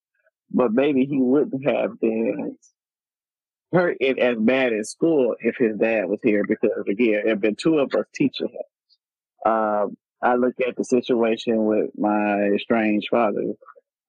but 0.50 0.72
maybe 0.72 1.04
he 1.06 1.18
wouldn't 1.20 1.64
have 1.66 1.98
been 2.00 2.56
hurt 3.72 3.98
it 4.00 4.18
as 4.18 4.36
bad 4.38 4.72
in 4.72 4.84
school 4.84 5.34
if 5.40 5.56
his 5.56 5.76
dad 5.76 6.08
was 6.08 6.20
here 6.22 6.44
because 6.46 6.70
again, 6.88 7.20
there 7.22 7.28
have 7.28 7.40
been 7.40 7.56
two 7.56 7.78
of 7.78 7.94
us 7.94 8.06
teaching 8.14 8.48
him. 8.48 9.52
Um, 9.52 9.96
I 10.22 10.34
look 10.34 10.54
at 10.66 10.76
the 10.76 10.84
situation 10.84 11.64
with 11.66 11.90
my 11.96 12.48
estranged 12.54 13.08
father, 13.10 13.52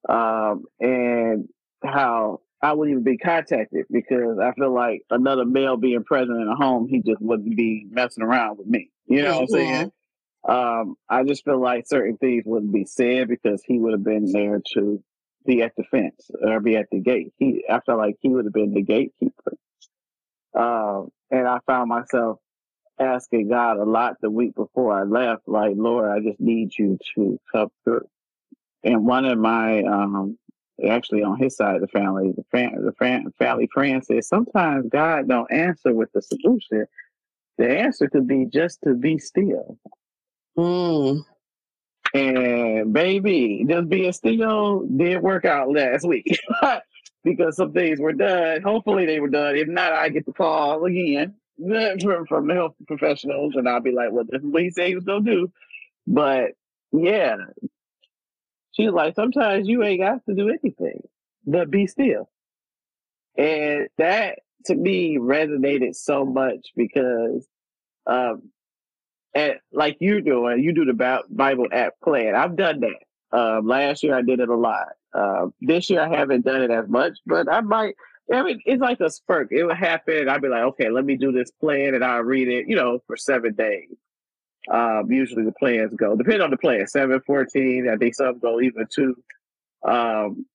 um, 0.08 0.64
and 0.80 1.48
how 1.84 2.40
I 2.62 2.74
wouldn't 2.74 2.92
even 2.94 3.04
be 3.04 3.18
contacted 3.18 3.86
because 3.92 4.38
I 4.42 4.52
feel 4.54 4.74
like 4.74 5.04
another 5.10 5.46
male 5.46 5.78
being 5.78 6.04
present 6.04 6.42
in 6.42 6.48
a 6.48 6.56
home, 6.56 6.88
he 6.90 7.02
just 7.02 7.22
wouldn't 7.22 7.56
be 7.56 7.86
messing 7.90 8.24
around 8.24 8.58
with 8.58 8.68
me. 8.68 8.90
You 9.08 9.22
know 9.24 9.36
what 9.36 9.42
I'm 9.44 9.48
saying? 9.48 9.92
Um, 10.48 10.96
I 11.10 11.24
just 11.24 11.46
feel 11.46 11.60
like 11.62 11.88
certain 11.88 12.18
things 12.18 12.44
wouldn't 12.46 12.74
be 12.74 12.86
said 12.86 13.28
because 13.28 13.62
he 13.66 13.80
would 13.80 13.94
have 13.94 14.04
been 14.04 14.32
there 14.32 14.62
to 14.74 15.04
be 15.46 15.62
at 15.62 15.74
the 15.78 15.84
fence 15.86 16.30
or 16.42 16.60
be 16.60 16.76
at 16.76 16.88
the 16.92 17.00
gate. 17.00 17.34
He, 17.38 17.64
I 17.70 17.80
felt 17.82 17.98
like 18.00 18.16
he 18.22 18.30
would 18.30 18.46
have 18.46 18.54
been 18.54 18.74
the 18.74 18.82
gatekeeper. 18.82 19.54
Um, 20.54 21.10
and 21.32 21.48
I 21.48 21.60
found 21.66 21.90
myself 21.90 22.40
asking 23.00 23.50
God 23.50 23.78
a 23.78 23.86
lot 23.86 24.18
the 24.22 24.30
week 24.30 24.56
before 24.56 24.98
I 24.98 25.04
left, 25.04 25.44
like, 25.48 25.74
Lord, 25.76 26.10
I 26.10 26.20
just 26.20 26.40
need 26.40 26.72
you 26.78 26.98
to 27.16 27.40
come 27.52 27.70
through. 27.84 28.08
And 28.84 29.06
one 29.06 29.26
of 29.26 29.38
my, 29.38 29.84
um, 29.84 30.38
actually 30.88 31.24
on 31.24 31.38
his 31.38 31.56
side 31.56 31.76
of 31.76 31.82
the 31.82 31.88
family, 31.88 32.32
the, 32.36 32.44
fam- 32.52 32.84
the 32.84 32.92
fam- 32.94 33.32
family 33.38 33.68
friend 33.74 34.04
said, 34.04 34.24
sometimes 34.24 34.88
God 34.90 35.28
don't 35.28 35.52
answer 35.52 35.94
with 35.94 36.12
the 36.14 36.22
solution. 36.22 36.86
The 37.58 37.80
answer 37.80 38.08
could 38.08 38.28
be 38.28 38.46
just 38.46 38.80
to 38.84 38.94
be 38.94 39.18
still. 39.18 39.78
Mm. 40.58 41.24
And 42.14 42.94
baby, 42.94 43.66
just 43.68 43.90
being 43.90 44.14
still 44.14 44.86
did 44.86 45.22
work 45.22 45.46
out 45.46 45.72
last 45.72 46.08
week 46.08 46.26
because 47.24 47.56
some 47.56 47.74
things 47.74 48.00
were 48.00 48.14
done. 48.14 48.62
Hopefully 48.62 49.06
they 49.06 49.20
were 49.20 49.30
done. 49.30 49.56
If 49.56 49.68
not, 49.68 49.94
I 49.94 50.10
get 50.10 50.26
the 50.26 50.34
call 50.34 50.86
again 50.86 51.36
from, 52.02 52.26
from 52.26 52.48
the 52.48 52.54
health 52.54 52.76
professionals 52.88 53.54
and 53.56 53.68
I'll 53.68 53.82
be 53.82 53.92
like, 53.92 54.12
well, 54.12 54.26
this 54.28 54.42
is 54.42 54.48
what 54.48 54.64
he 54.64 54.72
said 54.72 54.88
he 54.88 54.96
was 54.96 55.04
going 55.04 55.26
to 55.26 55.32
do. 55.32 55.52
But 56.08 56.52
yeah, 56.92 57.36
she's 58.80 58.92
like, 58.92 59.16
sometimes 59.16 59.68
you 59.68 59.84
ain't 59.84 60.02
got 60.02 60.26
to 60.26 60.34
do 60.34 60.50
anything 60.50 61.02
but 61.46 61.72
be 61.72 61.88
still. 61.88 62.30
And 63.38 63.88
that 63.98 64.40
to 64.66 64.76
me 64.76 65.18
resonated 65.18 65.96
so 65.96 66.26
much 66.26 66.68
because 66.76 67.48
um, 68.06 68.50
and 69.34 69.56
like 69.72 69.98
you're 70.00 70.22
doing, 70.22 70.64
you 70.64 70.74
do 70.74 70.86
the 70.86 71.24
Bible 71.30 71.68
app 71.72 71.94
plan. 72.04 72.36
I've 72.36 72.56
done 72.56 72.82
that. 72.82 73.38
Um, 73.38 73.68
last 73.68 74.02
year 74.04 74.16
I 74.16 74.22
did 74.22 74.40
it 74.40 74.50
a 74.50 74.56
lot. 74.56 74.88
Uh, 75.14 75.48
this 75.62 75.90
year 75.90 76.02
I 76.02 76.10
haven't 76.10 76.46
done 76.46 76.64
it 76.64 76.72
as 76.72 76.88
much, 76.88 77.18
but 77.26 77.52
I 77.52 77.62
might. 77.62 77.96
I 78.32 78.44
mean, 78.44 78.62
it's 78.66 78.82
like 78.82 79.00
a 79.00 79.10
spurt. 79.10 79.50
It 79.52 79.64
would 79.64 79.76
happen. 79.76 80.30
I'd 80.30 80.42
be 80.42 80.50
like, 80.50 80.64
okay, 80.64 80.90
let 80.90 81.04
me 81.04 81.16
do 81.16 81.32
this 81.32 81.50
plan, 81.50 81.96
and 81.96 82.04
I'll 82.04 82.22
read 82.22 82.48
it. 82.48 82.68
You 82.68 82.76
know, 82.76 83.00
for 83.08 83.18
seven 83.18 83.54
days. 83.54 83.90
Um, 84.70 85.12
usually 85.12 85.44
the 85.44 85.52
plans 85.54 85.94
go 85.96 86.16
depending 86.16 86.42
on 86.42 86.52
the 86.52 86.58
plan. 86.58 86.88
Seven, 86.88 87.20
14, 87.26 87.90
I 87.90 87.98
think 87.98 88.16
some 88.16 88.40
go 88.40 88.62
even 88.62 88.86
two. 88.94 89.16
Um, 89.84 90.46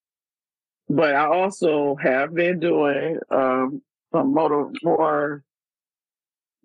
but 0.89 1.15
I 1.15 1.27
also 1.27 1.97
have 1.97 2.35
been 2.35 2.61
doing 2.61 3.19
um, 3.31 3.83
some 4.13 4.35
motor 4.35 4.71
more 4.83 5.43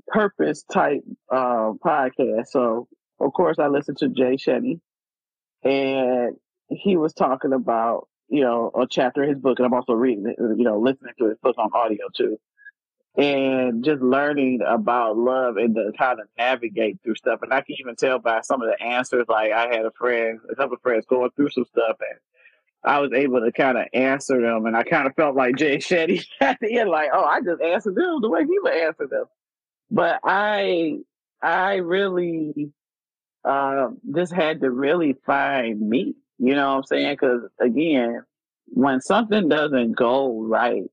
purpose 0.07 0.63
type 0.63 1.03
uh, 1.31 1.71
podcast. 1.83 2.47
So, 2.47 2.87
of 3.19 3.33
course, 3.33 3.57
I 3.59 3.67
listened 3.67 3.97
to 3.99 4.09
Jay 4.09 4.35
Shetty, 4.35 4.79
and 5.63 6.35
he 6.69 6.97
was 6.97 7.13
talking 7.13 7.53
about 7.53 8.07
you 8.27 8.41
know 8.41 8.71
a 8.79 8.85
chapter 8.89 9.23
in 9.23 9.29
his 9.29 9.39
book, 9.39 9.59
and 9.59 9.65
I'm 9.65 9.73
also 9.73 9.93
reading 9.93 10.27
it, 10.27 10.35
you 10.39 10.63
know, 10.63 10.79
listening 10.79 11.13
to 11.19 11.29
his 11.29 11.37
book 11.41 11.55
on 11.57 11.69
audio 11.73 12.07
too, 12.15 12.37
and 13.19 13.83
just 13.83 14.01
learning 14.01 14.61
about 14.65 15.17
love 15.17 15.57
and 15.57 15.75
the, 15.75 15.91
how 15.97 16.13
to 16.15 16.23
navigate 16.37 16.99
through 17.03 17.15
stuff. 17.15 17.41
And 17.41 17.53
I 17.53 17.59
can 17.59 17.75
even 17.77 17.97
tell 17.97 18.17
by 18.17 18.39
some 18.41 18.61
of 18.61 18.69
the 18.69 18.81
answers. 18.81 19.25
Like 19.27 19.51
I 19.51 19.67
had 19.67 19.85
a 19.85 19.91
friend, 19.91 20.39
a 20.49 20.55
couple 20.55 20.75
of 20.75 20.81
friends 20.81 21.05
going 21.05 21.29
through 21.35 21.49
some 21.49 21.65
stuff, 21.65 21.97
and 21.99 22.19
I 22.81 22.99
was 22.99 23.11
able 23.11 23.41
to 23.41 23.51
kind 23.51 23.77
of 23.77 23.87
answer 23.93 24.41
them, 24.41 24.65
and 24.65 24.77
I 24.77 24.83
kind 24.83 25.05
of 25.05 25.15
felt 25.15 25.35
like 25.35 25.57
Jay 25.57 25.77
Shetty 25.79 26.25
at 26.39 26.59
the 26.61 26.79
end, 26.79 26.89
like, 26.89 27.09
oh, 27.13 27.25
I 27.25 27.41
just 27.41 27.61
answered 27.61 27.95
them 27.95 28.21
the 28.21 28.29
way 28.29 28.45
he 28.45 28.57
would 28.59 28.73
answer 28.73 29.07
them. 29.07 29.25
But 29.91 30.21
I, 30.23 30.99
I 31.41 31.75
really, 31.75 32.71
uh, 33.43 33.89
just 34.15 34.31
had 34.31 34.61
to 34.61 34.71
really 34.71 35.17
find 35.25 35.81
me. 35.81 36.15
You 36.37 36.55
know 36.55 36.69
what 36.69 36.77
I'm 36.77 36.83
saying? 36.85 37.13
Because 37.13 37.41
again, 37.59 38.23
when 38.67 39.01
something 39.01 39.49
doesn't 39.49 39.97
go 39.97 40.41
right, 40.41 40.83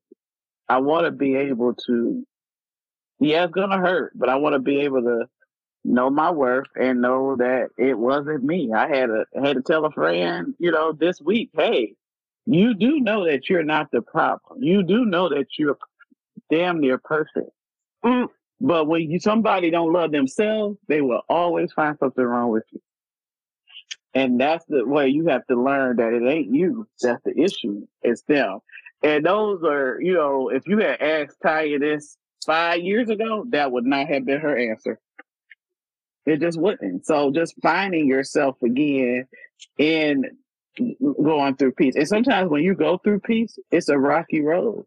I 0.68 0.78
want 0.78 1.06
to 1.06 1.10
be 1.10 1.36
able 1.36 1.74
to. 1.86 2.24
Yeah, 3.18 3.44
it's 3.44 3.52
gonna 3.52 3.78
hurt, 3.78 4.12
but 4.14 4.28
I 4.28 4.36
want 4.36 4.54
to 4.54 4.58
be 4.58 4.80
able 4.80 5.02
to 5.02 5.26
know 5.84 6.10
my 6.10 6.30
worth 6.30 6.66
and 6.74 7.00
know 7.00 7.36
that 7.36 7.68
it 7.78 7.96
wasn't 7.96 8.44
me. 8.44 8.72
I 8.74 8.88
had 8.88 9.06
to 9.06 9.24
had 9.42 9.56
to 9.56 9.62
tell 9.62 9.84
a 9.84 9.90
friend, 9.90 10.54
you 10.58 10.70
know, 10.70 10.92
this 10.92 11.20
week, 11.20 11.50
hey, 11.54 11.94
you 12.44 12.74
do 12.74 13.00
know 13.00 13.24
that 13.26 13.48
you're 13.48 13.62
not 13.62 13.90
the 13.90 14.02
problem. 14.02 14.62
You 14.62 14.82
do 14.82 15.04
know 15.04 15.28
that 15.28 15.46
you're 15.58 15.78
damn 16.50 16.80
near 16.80 16.98
perfect. 16.98 17.50
Mm. 18.04 18.28
But 18.60 18.86
when 18.86 19.10
you 19.10 19.20
somebody 19.20 19.70
don't 19.70 19.92
love 19.92 20.12
themselves, 20.12 20.78
they 20.88 21.00
will 21.00 21.22
always 21.28 21.72
find 21.72 21.96
something 21.98 22.24
wrong 22.24 22.50
with 22.50 22.64
you. 22.70 22.80
And 24.16 24.40
that's 24.40 24.64
the 24.64 24.86
way 24.86 25.08
you 25.08 25.26
have 25.26 25.46
to 25.48 25.62
learn 25.62 25.96
that 25.96 26.14
it 26.14 26.26
ain't 26.26 26.50
you 26.50 26.88
that's 27.02 27.22
the 27.24 27.38
issue, 27.38 27.86
it's 28.00 28.22
them. 28.22 28.60
And 29.02 29.26
those 29.26 29.62
are, 29.62 30.00
you 30.00 30.14
know, 30.14 30.48
if 30.48 30.66
you 30.66 30.78
had 30.78 31.02
asked 31.02 31.36
Taya 31.44 31.78
this 31.78 32.16
five 32.46 32.80
years 32.80 33.10
ago, 33.10 33.44
that 33.50 33.70
would 33.70 33.84
not 33.84 34.08
have 34.08 34.24
been 34.24 34.40
her 34.40 34.56
answer. 34.56 34.98
It 36.24 36.40
just 36.40 36.58
wouldn't. 36.58 37.04
So 37.04 37.30
just 37.30 37.56
finding 37.60 38.06
yourself 38.06 38.56
again 38.62 39.26
in 39.76 40.24
going 40.98 41.56
through 41.56 41.72
peace. 41.72 41.96
And 41.96 42.08
sometimes 42.08 42.48
when 42.48 42.62
you 42.62 42.74
go 42.74 42.96
through 42.96 43.20
peace, 43.20 43.58
it's 43.70 43.90
a 43.90 43.98
rocky 43.98 44.40
road. 44.40 44.86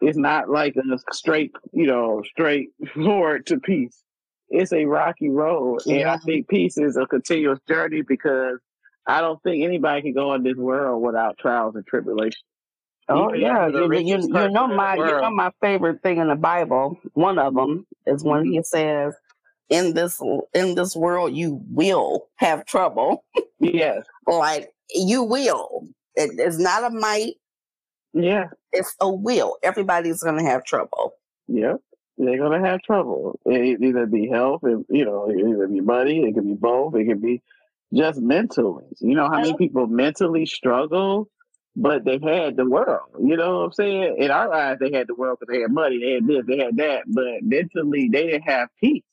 It's 0.00 0.16
not 0.16 0.48
like 0.48 0.76
a 0.76 0.98
straight, 1.12 1.50
you 1.72 1.88
know, 1.88 2.22
straight 2.30 2.68
forward 2.94 3.44
to 3.46 3.58
peace. 3.58 4.04
It's 4.52 4.72
a 4.72 4.84
rocky 4.84 5.30
road. 5.30 5.80
Yeah. 5.86 5.96
And 5.96 6.10
I 6.10 6.16
think 6.18 6.48
peace 6.48 6.76
is 6.76 6.96
a 6.96 7.06
continuous 7.06 7.58
journey 7.66 8.02
because 8.02 8.58
I 9.06 9.20
don't 9.20 9.42
think 9.42 9.64
anybody 9.64 10.02
can 10.02 10.12
go 10.12 10.34
in 10.34 10.42
this 10.42 10.56
world 10.56 11.02
without 11.02 11.38
trials 11.38 11.74
and 11.74 11.86
tribulations. 11.86 12.44
Oh 13.08 13.34
yeah, 13.34 13.66
you, 13.66 13.92
you, 13.92 14.18
you 14.18 14.28
know 14.28 14.68
my 14.68 14.94
you 14.94 15.04
know 15.04 15.30
my 15.30 15.50
favorite 15.60 16.02
thing 16.02 16.18
in 16.18 16.28
the 16.28 16.36
Bible. 16.36 16.96
One 17.14 17.38
of 17.38 17.54
them 17.54 17.86
mm-hmm. 18.06 18.14
is 18.14 18.22
when 18.22 18.42
mm-hmm. 18.42 18.52
he 18.52 18.62
says, 18.62 19.14
"In 19.68 19.92
this 19.92 20.20
in 20.54 20.76
this 20.76 20.94
world, 20.94 21.34
you 21.34 21.60
will 21.68 22.28
have 22.36 22.64
trouble." 22.64 23.24
Yes, 23.58 24.04
like 24.26 24.72
you 24.94 25.24
will. 25.24 25.88
It 26.14 26.38
is 26.38 26.60
not 26.60 26.84
a 26.84 26.90
might. 26.90 27.34
Yeah. 28.12 28.48
It's 28.72 28.94
a 29.00 29.10
will. 29.10 29.56
Everybody's 29.62 30.22
going 30.22 30.38
to 30.38 30.44
have 30.44 30.64
trouble. 30.64 31.14
Yeah. 31.48 31.74
They're 32.18 32.38
going 32.38 32.60
to 32.60 32.68
have 32.68 32.82
trouble. 32.82 33.38
It 33.46 33.82
either 33.82 34.06
be 34.06 34.28
health, 34.28 34.60
it, 34.64 34.84
you 34.90 35.04
know, 35.04 35.28
it 35.30 35.38
either 35.38 35.66
be 35.66 35.80
money, 35.80 36.20
it 36.20 36.34
could 36.34 36.46
be 36.46 36.54
both, 36.54 36.94
it 36.94 37.06
could 37.06 37.22
be 37.22 37.42
just 37.92 38.20
mentally. 38.20 38.84
You 39.00 39.14
know 39.14 39.28
how 39.28 39.40
many 39.40 39.56
people 39.56 39.86
mentally 39.86 40.46
struggle, 40.46 41.28
but 41.74 42.04
they've 42.04 42.22
had 42.22 42.56
the 42.56 42.68
world. 42.68 43.08
You 43.18 43.36
know 43.36 43.58
what 43.58 43.64
I'm 43.64 43.72
saying? 43.72 44.16
In 44.18 44.30
our 44.30 44.52
eyes, 44.52 44.78
they 44.78 44.92
had 44.92 45.06
the 45.08 45.14
world 45.14 45.38
because 45.40 45.52
they 45.52 45.62
had 45.62 45.72
money, 45.72 45.98
they 45.98 46.12
had 46.12 46.26
this, 46.26 46.44
they 46.46 46.64
had 46.64 46.76
that, 46.76 47.02
but 47.06 47.42
mentally, 47.42 48.08
they 48.12 48.26
didn't 48.26 48.42
have 48.42 48.68
peace. 48.80 49.04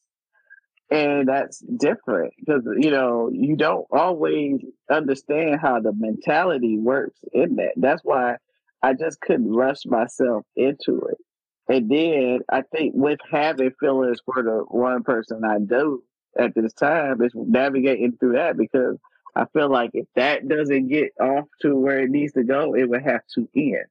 And 0.91 1.27
that's 1.27 1.59
different 1.59 2.33
because, 2.39 2.63
you 2.79 2.89
know, 2.89 3.29
you 3.31 3.55
don't 3.55 3.85
always 3.91 4.61
understand 4.89 5.59
how 5.61 5.79
the 5.79 5.93
mentality 5.95 6.79
works 6.79 7.19
in 7.31 7.57
that. 7.57 7.73
That's 7.77 8.01
why 8.03 8.37
I 8.81 8.93
just 8.93 9.21
couldn't 9.21 9.53
rush 9.53 9.85
myself 9.85 10.45
into 10.55 11.01
it. 11.11 11.17
And 11.69 11.89
then 11.89 12.39
I 12.51 12.63
think 12.63 12.93
with 12.95 13.19
having 13.31 13.71
feelings 13.79 14.19
for 14.25 14.41
the 14.41 14.65
one 14.67 15.03
person 15.03 15.43
I 15.45 15.59
do 15.59 16.03
at 16.37 16.55
this 16.55 16.73
time 16.73 17.21
is 17.21 17.31
navigating 17.35 18.17
through 18.19 18.33
that 18.33 18.57
because 18.57 18.97
I 19.35 19.45
feel 19.53 19.69
like 19.69 19.91
if 19.93 20.07
that 20.15 20.47
doesn't 20.47 20.87
get 20.87 21.13
off 21.21 21.45
to 21.61 21.75
where 21.75 21.99
it 21.99 22.09
needs 22.09 22.33
to 22.33 22.43
go, 22.43 22.75
it 22.75 22.89
would 22.89 23.03
have 23.03 23.21
to 23.35 23.47
end 23.55 23.85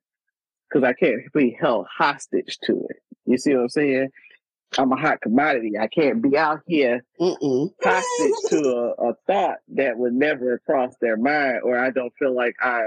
because 0.68 0.84
I 0.84 0.92
can't 0.92 1.32
be 1.32 1.56
held 1.58 1.86
hostage 1.86 2.58
to 2.64 2.86
it. 2.90 3.02
You 3.24 3.38
see 3.38 3.54
what 3.54 3.62
I'm 3.62 3.68
saying? 3.68 4.08
I'm 4.76 4.92
a 4.92 4.96
hot 4.96 5.20
commodity. 5.20 5.78
I 5.78 5.86
can't 5.86 6.20
be 6.20 6.36
out 6.36 6.60
here 6.66 7.04
Mm-mm. 7.18 7.72
hostage 7.82 8.50
to 8.50 8.68
a, 8.98 9.10
a 9.10 9.14
thought 9.26 9.58
that 9.68 9.96
would 9.96 10.12
never 10.12 10.60
cross 10.66 10.94
their 11.00 11.16
mind, 11.16 11.60
or 11.62 11.78
I 11.78 11.90
don't 11.90 12.12
feel 12.18 12.34
like 12.34 12.56
I 12.60 12.82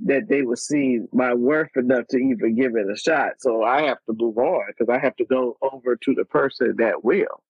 that 0.00 0.28
they 0.28 0.42
would 0.42 0.58
see 0.58 1.00
my 1.12 1.32
worth 1.32 1.76
enough 1.76 2.06
to 2.08 2.18
even 2.18 2.54
give 2.54 2.76
it 2.76 2.90
a 2.90 2.96
shot. 2.96 3.32
So 3.38 3.62
I 3.62 3.82
have 3.82 3.98
to 4.06 4.14
move 4.14 4.36
on 4.36 4.66
because 4.68 4.92
I 4.92 4.98
have 4.98 5.16
to 5.16 5.24
go 5.24 5.56
over 5.62 5.96
to 5.96 6.14
the 6.14 6.24
person 6.24 6.74
that 6.78 7.02
will. 7.04 7.42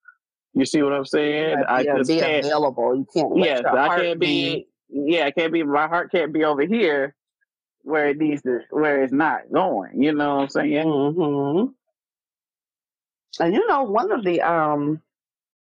You 0.54 0.64
see 0.64 0.82
what 0.82 0.92
I'm 0.92 1.04
saying? 1.04 1.62
I 1.68 1.84
just 1.84 2.08
be 2.08 2.20
can't, 2.20 2.42
be 2.42 2.48
available. 2.48 2.96
You 2.96 3.06
can't. 3.12 3.36
Yes, 3.36 3.62
I 3.66 4.00
can't 4.00 4.20
be, 4.20 4.66
be. 4.88 5.12
Yeah, 5.12 5.26
I 5.26 5.30
can't 5.30 5.52
be. 5.52 5.62
My 5.62 5.88
heart 5.88 6.10
can't 6.10 6.32
be 6.32 6.44
over 6.44 6.62
here 6.62 7.14
where 7.82 8.08
it 8.08 8.18
needs 8.18 8.42
to, 8.42 8.60
where 8.70 9.02
it's 9.02 9.12
not 9.12 9.42
going. 9.52 10.02
You 10.02 10.12
know 10.12 10.36
what 10.36 10.42
I'm 10.42 10.48
saying? 10.48 10.86
Mm-hmm. 10.86 11.66
And 13.44 13.54
you 13.54 13.66
know, 13.66 13.82
one 13.82 14.10
of 14.10 14.24
the 14.24 14.40
um, 14.40 15.02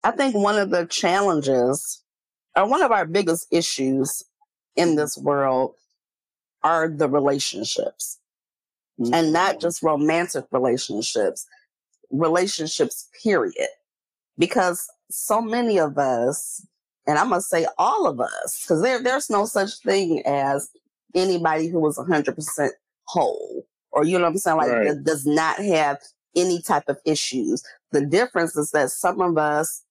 I 0.04 0.12
think 0.12 0.34
one 0.34 0.58
of 0.58 0.70
the 0.70 0.86
challenges, 0.86 2.02
or 2.54 2.68
one 2.68 2.82
of 2.82 2.92
our 2.92 3.04
biggest 3.04 3.48
issues 3.50 4.22
in 4.76 4.94
this 4.94 5.18
world 5.18 5.74
are 6.68 6.88
the 6.88 7.08
relationships 7.08 8.18
mm-hmm. 9.00 9.14
and 9.14 9.32
not 9.32 9.58
just 9.60 9.82
romantic 9.82 10.44
relationships, 10.52 11.46
relationships, 12.10 13.08
period. 13.22 13.68
Because 14.36 14.86
so 15.10 15.40
many 15.40 15.80
of 15.80 15.98
us, 15.98 16.64
and 17.06 17.18
I'm 17.18 17.30
going 17.30 17.40
to 17.40 17.46
say 17.46 17.66
all 17.78 18.06
of 18.06 18.20
us, 18.20 18.62
because 18.62 18.82
there, 18.82 19.02
there's 19.02 19.30
no 19.30 19.46
such 19.46 19.78
thing 19.78 20.22
as 20.26 20.68
anybody 21.14 21.68
who 21.68 21.80
was 21.80 21.96
100% 21.96 22.68
whole 23.04 23.66
or, 23.90 24.04
you 24.04 24.18
know 24.18 24.24
what 24.24 24.32
I'm 24.32 24.38
saying? 24.38 24.56
Like, 24.58 24.70
right. 24.70 25.04
does 25.04 25.26
not 25.26 25.58
have 25.58 25.98
any 26.36 26.60
type 26.60 26.84
of 26.88 26.98
issues. 27.06 27.64
The 27.92 28.04
difference 28.04 28.54
is 28.54 28.70
that 28.72 28.90
some 28.90 29.22
of 29.22 29.38
us 29.38 29.82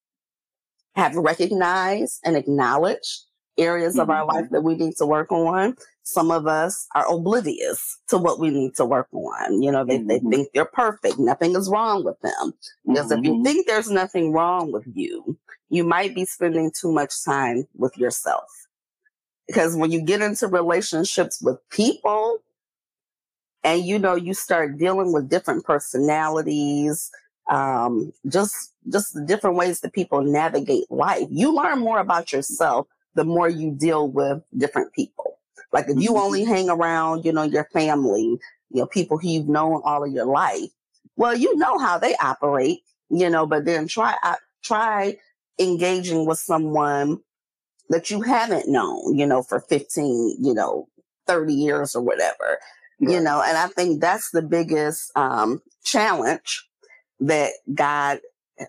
have 0.95 1.15
recognized 1.15 2.19
and 2.23 2.37
acknowledged 2.37 3.23
areas 3.57 3.93
mm-hmm. 3.93 4.01
of 4.01 4.09
our 4.11 4.25
life 4.25 4.45
mm-hmm. 4.45 4.53
that 4.53 4.61
we 4.61 4.75
need 4.75 4.95
to 4.97 5.05
work 5.05 5.31
on. 5.31 5.75
Some 6.07 6.31
of 6.31 6.47
us 6.47 6.87
are 6.95 7.05
oblivious 7.13 7.97
to 8.07 8.17
what 8.17 8.39
we 8.39 8.49
need 8.49 8.75
to 8.75 8.85
work 8.85 9.09
on. 9.11 9.61
You 9.61 9.73
know, 9.73 9.83
they, 9.83 9.99
mm-hmm. 9.99 10.07
they 10.07 10.19
think 10.19 10.47
they're 10.53 10.63
perfect. 10.63 11.19
Nothing 11.19 11.53
is 11.53 11.67
wrong 11.69 12.05
with 12.05 12.17
them. 12.21 12.53
Because 12.87 13.07
mm-hmm. 13.07 13.19
if 13.19 13.25
you 13.25 13.33
mm-hmm. 13.33 13.43
think 13.43 13.67
there's 13.67 13.91
nothing 13.91 14.31
wrong 14.31 14.71
with 14.71 14.85
you, 14.93 15.37
you 15.67 15.83
might 15.83 16.15
be 16.15 16.23
spending 16.23 16.71
too 16.71 16.93
much 16.93 17.25
time 17.25 17.67
with 17.75 17.97
yourself. 17.97 18.45
Because 19.47 19.75
when 19.75 19.91
you 19.91 20.01
get 20.01 20.21
into 20.21 20.47
relationships 20.47 21.41
with 21.41 21.57
people 21.71 22.37
and 23.65 23.83
you 23.83 23.99
know, 23.99 24.15
you 24.15 24.33
start 24.33 24.77
dealing 24.77 25.11
with 25.11 25.29
different 25.29 25.65
personalities, 25.65 27.11
um, 27.49 28.13
just 28.29 28.71
just 28.93 29.13
the 29.13 29.25
different 29.25 29.57
ways 29.57 29.81
that 29.81 29.91
people 29.91 30.21
navigate 30.21 30.89
life. 30.89 31.27
You 31.29 31.53
learn 31.53 31.79
more 31.79 31.99
about 31.99 32.31
yourself 32.31 32.87
the 33.15 33.25
more 33.25 33.49
you 33.49 33.71
deal 33.71 34.07
with 34.07 34.41
different 34.57 34.93
people. 34.93 35.36
Like 35.77 35.89
if 35.89 36.01
you 36.01 36.13
mm-hmm. 36.13 36.23
only 36.23 36.43
hang 36.43 36.71
around, 36.71 37.23
you 37.23 37.31
know, 37.31 37.43
your 37.43 37.65
family, 37.65 38.39
you 38.71 38.81
know, 38.81 38.87
people 38.87 39.19
who 39.19 39.29
you've 39.29 39.47
known 39.47 39.79
all 39.85 40.03
of 40.03 40.11
your 40.11 40.25
life, 40.25 40.71
well, 41.17 41.37
you 41.37 41.55
know 41.55 41.77
how 41.77 41.99
they 41.99 42.15
operate, 42.15 42.79
you 43.11 43.29
know, 43.29 43.45
but 43.45 43.65
then 43.65 43.87
try 43.87 44.15
uh, 44.23 44.37
try 44.63 45.17
engaging 45.59 46.25
with 46.25 46.39
someone 46.39 47.19
that 47.89 48.09
you 48.09 48.23
haven't 48.23 48.67
known, 48.67 49.19
you 49.19 49.27
know, 49.27 49.43
for 49.43 49.59
15, 49.59 50.37
you 50.39 50.53
know, 50.55 50.87
30 51.27 51.53
years 51.53 51.95
or 51.95 52.01
whatever. 52.01 52.57
Right. 52.99 53.11
You 53.11 53.21
know, 53.21 53.43
and 53.45 53.55
I 53.55 53.67
think 53.67 54.01
that's 54.01 54.31
the 54.31 54.41
biggest 54.41 55.15
um 55.15 55.61
challenge 55.83 56.67
that 57.19 57.51
God 57.75 58.19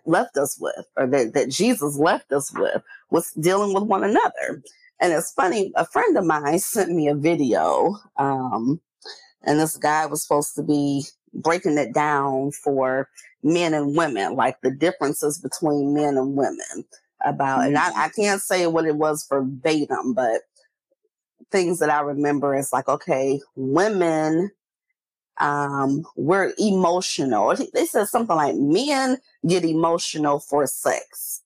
left 0.05 0.37
us 0.37 0.59
with, 0.61 0.85
or 0.99 1.07
that, 1.07 1.33
that 1.33 1.49
Jesus 1.49 1.97
left 1.97 2.33
us 2.35 2.53
with, 2.53 2.83
was 3.11 3.33
dealing 3.33 3.73
with 3.73 3.85
one 3.85 4.05
another. 4.05 4.63
And 5.01 5.13
it's 5.13 5.33
funny, 5.33 5.73
a 5.77 5.87
friend 5.87 6.17
of 6.17 6.25
mine 6.25 6.59
sent 6.59 6.91
me 6.91 7.09
a 7.09 7.15
video, 7.15 7.97
um, 8.17 8.81
and 9.43 9.61
this 9.61 9.77
guy 9.77 10.07
was 10.07 10.23
supposed 10.23 10.55
to 10.57 10.63
be 10.63 11.05
breaking 11.33 11.79
it 11.79 11.95
down 11.95 12.51
for 12.51 13.09
men 13.43 13.75
and 13.75 13.97
women, 13.97 14.35
like 14.35 14.61
the 14.63 14.71
differences 14.71 15.39
between 15.39 15.95
men 15.95 16.17
and 16.17 16.37
women 16.37 16.85
about, 17.25 17.67
and 17.67 17.77
I, 17.77 17.91
I 18.05 18.09
can't 18.09 18.41
say 18.41 18.67
what 18.67 18.87
it 18.87 18.97
was 18.97 19.27
verbatim, 19.29 20.15
but 20.15 20.43
things 21.51 21.79
that 21.79 21.91
I 21.91 22.01
remember 22.01 22.57
is 22.57 22.73
like, 22.73 22.89
okay, 22.89 23.41
women 23.55 24.51
um, 25.41 26.05
we're 26.17 26.53
emotional. 26.59 27.55
They 27.73 27.87
said 27.87 28.09
something 28.09 28.37
like 28.37 28.57
men 28.57 29.19
get 29.47 29.65
emotional 29.65 30.41
for 30.41 30.67
sex. 30.67 31.43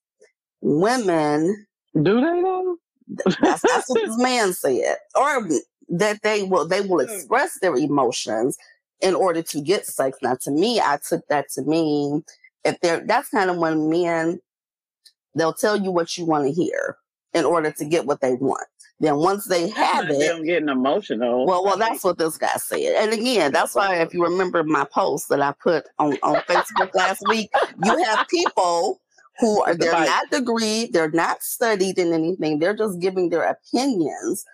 Women 0.61 1.67
do 1.95 2.21
they 2.21 2.43
though? 2.43 2.77
That's, 3.43 3.63
that's 3.63 3.89
what 3.89 4.05
this 4.05 4.19
man 4.19 4.53
said, 4.53 4.97
or 5.15 5.49
that 5.89 6.23
they 6.23 6.43
will 6.43 6.67
they 6.67 6.81
will 6.81 7.05
hmm. 7.05 7.13
express 7.13 7.59
their 7.61 7.77
emotions 7.77 8.57
in 9.01 9.15
order 9.15 9.43
to 9.43 9.61
get 9.61 9.87
sex. 9.87 10.19
Now, 10.23 10.37
to 10.43 10.51
me, 10.51 10.81
I 10.81 10.99
took 11.07 11.27
that 11.29 11.51
to 11.55 11.63
mean 11.63 12.25
if 12.65 12.81
they're 12.81 13.05
that's 13.05 13.29
kind 13.29 13.51
of 13.51 13.59
when 13.59 13.91
men 13.91 14.41
they'll 15.35 15.53
tell 15.53 15.77
you 15.77 15.91
what 15.91 16.17
you 16.17 16.25
want 16.25 16.47
to 16.47 16.53
hear 16.53 16.97
in 17.35 17.45
order 17.45 17.71
to 17.73 17.85
get 17.85 18.07
what 18.07 18.21
they 18.21 18.35
want. 18.35 18.67
Then 19.01 19.17
once 19.17 19.47
they 19.47 19.69
have 19.71 20.09
it, 20.09 20.19
them 20.19 20.45
getting 20.45 20.69
emotional. 20.69 21.45
Well, 21.45 21.65
well, 21.65 21.77
that's 21.77 22.05
what 22.05 22.19
this 22.19 22.39
guy 22.39 22.55
said. 22.57 22.95
And 22.97 23.13
again, 23.13 23.51
that's 23.51 23.75
why 23.75 23.97
if 23.97 24.15
you 24.15 24.23
remember 24.23 24.63
my 24.63 24.85
post 24.85 25.29
that 25.31 25.43
I 25.43 25.53
put 25.61 25.87
on, 25.99 26.13
on 26.23 26.37
Facebook 26.43 26.95
last 26.95 27.23
week, 27.29 27.51
you 27.85 28.05
have 28.05 28.29
people 28.29 29.02
who 29.39 29.63
are 29.63 29.75
they're 29.75 29.93
not 29.93 30.31
degreed, 30.31 30.93
they're 30.93 31.11
not 31.11 31.43
studied 31.43 31.99
in 31.99 32.13
anything, 32.13 32.59
they're 32.59 32.77
just 32.77 33.01
giving 33.01 33.31
their 33.31 33.43
opinions 33.45 34.45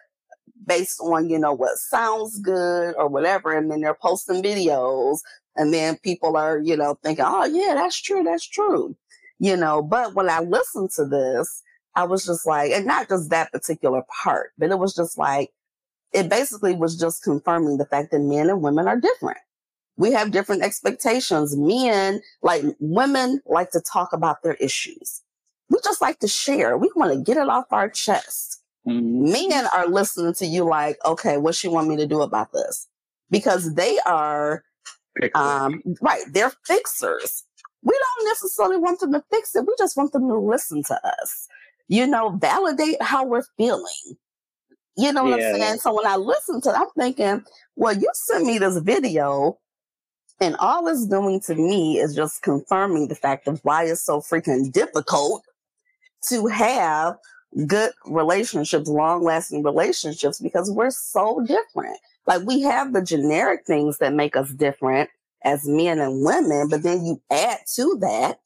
based 0.67 1.01
on, 1.01 1.29
you 1.29 1.39
know, 1.39 1.53
what 1.53 1.79
sounds 1.79 2.39
good 2.39 2.95
or 2.97 3.09
whatever, 3.09 3.57
and 3.57 3.71
then 3.71 3.81
they're 3.81 3.95
posting 3.95 4.43
videos, 4.43 5.19
and 5.57 5.73
then 5.73 5.97
people 5.99 6.37
are, 6.37 6.59
you 6.59 6.77
know, 6.77 6.99
thinking, 7.03 7.25
Oh 7.27 7.45
yeah, 7.45 7.75
that's 7.75 8.01
true, 8.01 8.23
that's 8.23 8.47
true. 8.47 8.97
You 9.39 9.57
know, 9.57 9.83
but 9.83 10.15
when 10.15 10.29
I 10.29 10.41
listen 10.41 10.89
to 10.97 11.05
this, 11.05 11.63
I 11.95 12.05
was 12.05 12.25
just 12.25 12.47
like, 12.47 12.71
and 12.73 12.87
not 12.87 13.09
just 13.09 13.31
that 13.31 13.51
particular 13.53 14.03
part, 14.23 14.51
but 14.59 14.71
it 14.71 14.79
was 14.79 14.95
just 14.95 15.19
like, 15.19 15.51
it 16.13 16.29
basically 16.29 16.75
was 16.75 16.97
just 16.97 17.23
confirming 17.23 17.77
the 17.77 17.87
fact 17.87 18.13
that 18.13 18.21
men 18.21 18.49
and 18.49 18.63
women 18.63 18.89
are 18.89 19.01
different. 19.01 19.39
We 19.99 20.13
have 20.13 20.31
different 20.31 20.63
expectations. 20.63 21.57
Men, 21.57 22.23
like 22.43 22.65
women, 22.81 23.41
like 23.47 23.71
to 23.73 23.81
talk 23.81 24.13
about 24.13 24.43
their 24.43 24.55
issues. 24.55 25.23
We 25.71 25.79
just 25.85 26.01
like 26.01 26.19
to 26.21 26.29
share. 26.29 26.79
We 26.79 26.91
want 26.97 27.13
to 27.13 27.23
get 27.23 27.37
it 27.37 27.49
off 27.49 27.67
our 27.71 27.91
chest. 27.91 28.63
Mm-hmm. 28.87 29.33
Men 29.33 29.67
are 29.75 29.87
listening 29.87 30.33
to 30.35 30.47
you 30.47 30.65
like, 30.65 30.97
okay, 31.05 31.37
what 31.37 31.55
she 31.55 31.69
want 31.69 31.89
me 31.89 31.97
to 31.97 32.07
do 32.07 32.23
about 32.23 32.53
this? 32.53 32.87
Because 33.31 33.75
they 33.75 33.99
are, 34.07 34.65
um, 35.35 35.83
right, 36.01 36.23
they're 36.33 36.53
fixers. 36.65 37.45
We 37.83 37.93
don't 37.93 38.29
necessarily 38.29 38.79
want 38.79 39.01
them 39.01 39.13
to 39.13 39.23
fix 39.31 39.55
it. 39.55 39.67
We 39.67 39.75
just 39.79 39.97
want 39.97 40.13
them 40.13 40.27
to 40.29 40.39
listen 40.39 40.83
to 40.85 41.07
us 41.07 41.49
you 41.89 42.07
know, 42.07 42.31
validate 42.31 43.03
how 43.03 43.25
we're 43.25 43.45
feeling. 43.57 43.85
You 44.97 45.13
know 45.13 45.25
what 45.25 45.41
yeah. 45.41 45.49
I'm 45.49 45.55
saying? 45.55 45.79
So 45.79 45.95
when 45.95 46.07
I 46.07 46.17
listen 46.17 46.61
to 46.63 46.71
it, 46.71 46.77
I'm 46.77 46.91
thinking, 46.97 47.45
well, 47.77 47.97
you 47.97 48.09
sent 48.15 48.45
me 48.45 48.59
this 48.59 48.79
video 48.79 49.59
and 50.41 50.57
all 50.57 50.87
it's 50.89 51.07
doing 51.07 51.41
to 51.41 51.55
me 51.55 51.99
is 51.99 52.15
just 52.15 52.43
confirming 52.43 53.09
the 53.09 53.15
fact 53.15 53.49
of 53.49 53.61
why 53.65 53.85
it's 53.85 54.03
so 54.03 54.21
freaking 54.21 54.73
difficult 54.73 55.43
to 56.29 56.47
have 56.47 57.17
good 57.67 57.93
relationships, 58.07 58.89
long 58.89 59.23
lasting 59.23 59.63
relationships, 59.63 60.39
because 60.41 60.71
we're 60.71 60.91
so 60.91 61.45
different. 61.47 61.99
Like 62.27 62.43
we 62.43 62.63
have 62.63 62.93
the 62.93 63.03
generic 63.03 63.67
things 63.67 63.99
that 63.99 64.13
make 64.13 64.37
us 64.37 64.51
different 64.51 65.11
as 65.45 65.67
men 65.67 65.99
and 65.99 66.25
women, 66.25 66.69
but 66.69 66.83
then 66.83 67.05
you 67.05 67.21
add 67.31 67.59
to 67.75 67.97
that 68.01 68.41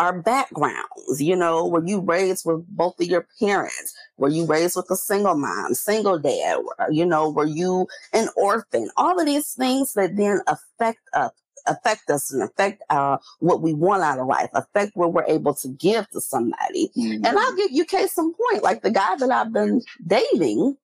our 0.00 0.18
backgrounds. 0.20 1.20
You 1.20 1.36
know, 1.36 1.66
were 1.66 1.84
you 1.84 2.00
raised 2.00 2.46
with 2.46 2.66
both 2.68 2.98
of 2.98 3.06
your 3.06 3.26
parents? 3.38 3.94
Were 4.16 4.30
you 4.30 4.46
raised 4.46 4.74
with 4.76 4.90
a 4.90 4.96
single 4.96 5.36
mom, 5.36 5.74
single 5.74 6.18
dad? 6.18 6.58
You 6.90 7.04
know, 7.04 7.28
were 7.28 7.46
you 7.46 7.86
an 8.12 8.28
orphan? 8.34 8.90
All 8.96 9.20
of 9.20 9.26
these 9.26 9.52
things 9.52 9.92
that 9.92 10.16
then 10.16 10.40
affect 10.46 11.00
us 11.12 11.30
affect 11.66 12.08
us 12.08 12.32
and 12.32 12.42
affect 12.42 12.82
uh, 12.88 13.18
what 13.40 13.60
we 13.60 13.74
want 13.74 14.02
out 14.02 14.18
of 14.18 14.26
life, 14.26 14.48
affect 14.54 14.96
what 14.96 15.12
we're 15.12 15.26
able 15.26 15.52
to 15.52 15.68
give 15.68 16.08
to 16.08 16.18
somebody. 16.18 16.90
Mm-hmm. 16.96 17.24
And 17.24 17.38
I'll 17.38 17.54
give 17.54 17.70
you 17.70 17.84
case 17.84 18.16
in 18.16 18.32
point, 18.32 18.64
like 18.64 18.80
the 18.80 18.90
guy 18.90 19.14
that 19.16 19.30
I've 19.30 19.52
been 19.52 19.82
dating, 20.06 20.78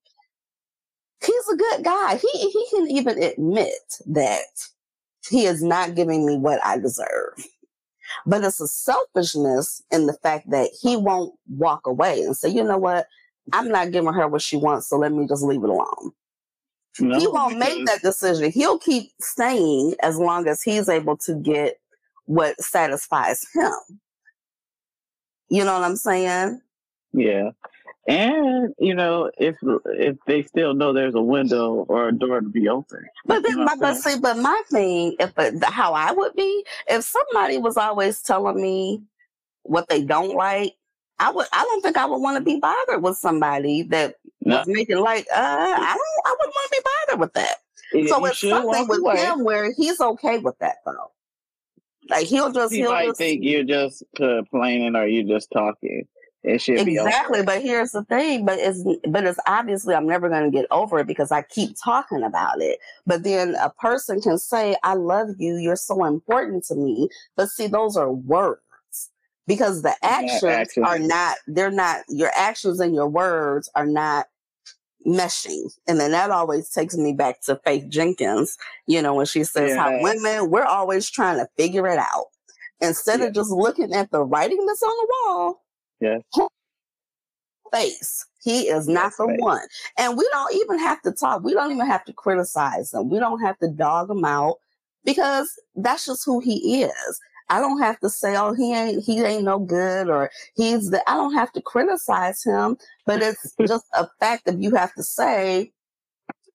he's 1.25 1.49
a 1.51 1.57
good 1.57 1.83
guy. 1.83 2.19
He 2.21 2.51
he 2.51 2.67
can 2.71 2.91
even 2.91 3.23
admit 3.23 4.03
that 4.05 4.45
he 5.31 5.47
is 5.47 5.63
not 5.63 5.95
giving 5.95 6.27
me 6.27 6.37
what 6.37 6.65
I 6.65 6.79
deserve. 6.79 7.43
But 8.25 8.45
it's 8.45 8.61
a 8.61 8.69
selfishness 8.69 9.83
in 9.91 10.07
the 10.07 10.15
fact 10.15 10.51
that 10.51 10.71
he 10.81 10.97
won't 10.97 11.35
walk 11.49 11.87
away 11.87 12.23
and 12.23 12.37
say, 12.37 12.49
you 12.49 12.65
know 12.65 12.79
what? 12.79 13.07
I'm 13.53 13.69
not 13.69 13.93
giving 13.93 14.13
her 14.13 14.29
what 14.29 14.43
she 14.43 14.57
wants, 14.57 14.89
so 14.89 14.97
let 14.99 15.13
me 15.13 15.27
just 15.27 15.43
leave 15.43 15.63
it 15.63 15.71
alone. 15.71 16.13
No, 16.99 17.19
he 17.19 17.27
won't 17.29 17.59
make 17.59 17.85
that 17.87 18.03
decision. 18.03 18.51
He'll 18.51 18.79
keep 18.79 19.13
staying 19.21 19.95
as 20.03 20.19
long 20.19 20.49
as 20.49 20.63
he's 20.63 20.89
able 20.89 21.17
to 21.19 21.35
get 21.35 21.79
what 22.25 22.61
satisfies 22.61 23.47
him. 23.55 24.01
You 25.49 25.65
know 25.65 25.75
what 25.75 25.85
I'm 25.85 25.97
saying? 25.97 26.61
Yeah. 27.13 27.51
And 28.09 28.73
you 28.79 28.95
know, 28.95 29.31
if 29.37 29.57
if 29.87 30.17
they 30.27 30.43
still 30.43 30.75
know 30.75 30.93
there's 30.93 31.15
a 31.15 31.23
window 31.23 31.85
or 31.89 32.09
a 32.09 32.13
door 32.13 32.41
to 32.41 32.49
be 32.49 32.69
open. 32.69 33.05
But 33.25 33.43
then, 33.43 33.65
my, 33.65 33.75
but 33.77 33.97
see, 33.97 34.19
but 34.19 34.37
my 34.39 34.63
thing, 34.71 35.17
if 35.19 35.33
how 35.65 35.93
I 35.93 36.13
would 36.13 36.35
be, 36.37 36.65
if 36.89 37.05
somebody 37.05 37.59
was 37.59 37.77
always 37.77 38.23
telling 38.23 38.61
me 38.63 39.03
what 39.65 39.89
they 39.89 40.05
don't 40.05 40.37
like, 40.37 40.77
I 41.19 41.33
would. 41.33 41.47
I 41.53 41.65
don't 41.65 41.83
think 41.83 41.97
I 41.97 42.07
would 42.07 42.19
want 42.19 42.37
to 42.37 42.45
be 42.45 42.61
bothered 42.61 43.03
with 43.03 43.17
somebody 43.17 43.83
that 43.85 44.17
no. 44.45 44.59
was 44.59 44.67
making 44.69 44.99
like. 44.99 45.27
Uh, 45.33 45.39
I 45.39 45.97
don't. 45.97 46.27
I 46.27 46.37
wouldn't 46.39 46.55
want 46.55 46.71
to 46.71 46.77
be 46.77 46.85
bothered 46.85 47.21
with 47.21 47.33
that. 47.35 47.57
Yeah, 47.93 48.07
so 48.09 48.25
it's 48.27 48.41
something 48.41 48.89
with 48.89 49.01
away. 49.01 49.17
him 49.17 49.43
where 49.43 49.73
he's 49.73 50.01
okay 50.01 50.39
with 50.39 50.59
that 50.59 50.77
though. 50.85 51.11
Like 52.09 52.27
he'll 52.27 52.53
just. 52.53 52.73
He 52.73 52.81
he'll 52.81 52.93
might 52.93 53.07
just, 53.07 53.19
think 53.19 53.43
you're 53.43 53.65
just 53.65 54.05
complaining 54.15 54.95
or 54.95 55.07
you're 55.07 55.25
just 55.25 55.51
talking. 55.51 56.07
It 56.47 56.61
should 56.63 56.79
exactly. 56.79 57.43
But 57.43 57.61
here's 57.61 57.91
the 57.91 58.05
thing. 58.05 58.47
But 58.47 58.61
it's 58.61 58.83
but 59.09 59.25
it's 59.25 59.41
obviously 59.49 59.97
I'm 59.97 60.07
never 60.07 60.29
going 60.29 60.45
to 60.45 60.57
get 60.57 60.67
over 60.71 61.01
it 61.01 61.09
because 61.09 61.33
I 61.33 61.43
keep 61.43 61.77
talking 61.83 62.23
about 62.23 62.63
it. 62.63 62.79
But 63.05 63.25
then 63.25 63.57
a 63.57 63.71
person 63.71 64.21
can 64.21 64.39
say, 64.39 64.77
"I 64.85 64.95
love 64.95 65.31
you. 65.39 65.57
You're 65.57 65.75
so 65.75 66.05
important 66.05 66.65
to 66.67 66.77
me." 66.77 67.09
But 67.37 67.49
see, 67.49 67.67
those 67.67 67.97
are 67.97 68.13
words 68.13 68.61
because 69.49 69.83
the 69.83 69.97
actions, 70.05 70.45
actions 70.45 70.87
are 70.87 71.01
not. 71.01 71.37
They're 71.49 71.73
not. 71.73 72.05
Your 72.09 72.31
actions 72.37 72.79
and 72.79 72.95
your 72.95 73.09
words 73.09 73.69
are 73.75 73.87
not 73.87 74.27
meshing. 75.05 75.73
And 75.89 75.99
then 75.99 76.13
that 76.13 76.31
always 76.31 76.71
takes 76.71 76.97
me 76.97 77.13
back 77.13 77.41
to 77.43 77.61
Faith 77.65 77.89
Jenkins, 77.89 78.57
you 78.87 79.03
know, 79.03 79.15
when 79.15 79.27
she 79.27 79.45
says 79.45 79.71
yeah. 79.71 79.77
how 79.77 80.03
women, 80.03 80.51
we're 80.51 80.65
always 80.65 81.11
trying 81.11 81.39
to 81.39 81.49
figure 81.57 81.87
it 81.89 81.99
out. 81.99 82.27
instead 82.81 83.21
yeah. 83.21 83.27
of 83.27 83.35
just 83.35 83.51
looking 83.51 83.93
at 83.93 84.11
the 84.11 84.23
writing 84.23 84.65
that's 84.67 84.83
on 84.83 84.91
the 84.91 85.09
wall. 85.27 85.63
Yeah. 86.01 86.19
Face. 87.73 88.27
He 88.43 88.69
is 88.69 88.87
not 88.87 89.13
the 89.19 89.27
face. 89.27 89.37
one. 89.41 89.67
And 89.99 90.17
we 90.17 90.29
don't 90.31 90.55
even 90.55 90.79
have 90.79 91.03
to 91.03 91.13
talk. 91.13 91.43
We 91.43 91.53
don't 91.53 91.73
even 91.73 91.87
have 91.87 92.05
to 92.05 92.13
criticize 92.13 92.93
him. 92.93 93.11
We 93.11 93.19
don't 93.19 93.41
have 93.41 93.59
to 93.59 93.69
dog 93.69 94.11
him 94.11 94.25
out 94.25 94.57
because 95.05 95.51
that's 95.75 96.07
just 96.07 96.25
who 96.25 96.41
he 96.41 96.83
is. 96.83 97.21
I 97.49 97.61
don't 97.61 97.81
have 97.81 97.99
to 98.01 98.11
say, 98.11 98.37
oh, 98.37 98.55
he 98.55 98.75
ain't 98.75 99.05
he 99.05 99.23
ain't 99.23 99.45
no 99.45 99.59
good 99.59 100.09
or 100.09 100.31
he's 100.57 100.91
the 100.91 101.09
I 101.09 101.15
don't 101.15 101.35
have 101.35 101.53
to 101.53 101.63
criticize 101.63 102.43
him, 102.43 102.77
but 103.05 103.23
it's 103.23 103.55
just 103.67 103.87
a 103.95 104.09
fact 104.21 104.47
that 104.47 104.61
you 104.61 104.75
have 104.75 104.95
to 104.95 105.03
say 105.03 105.73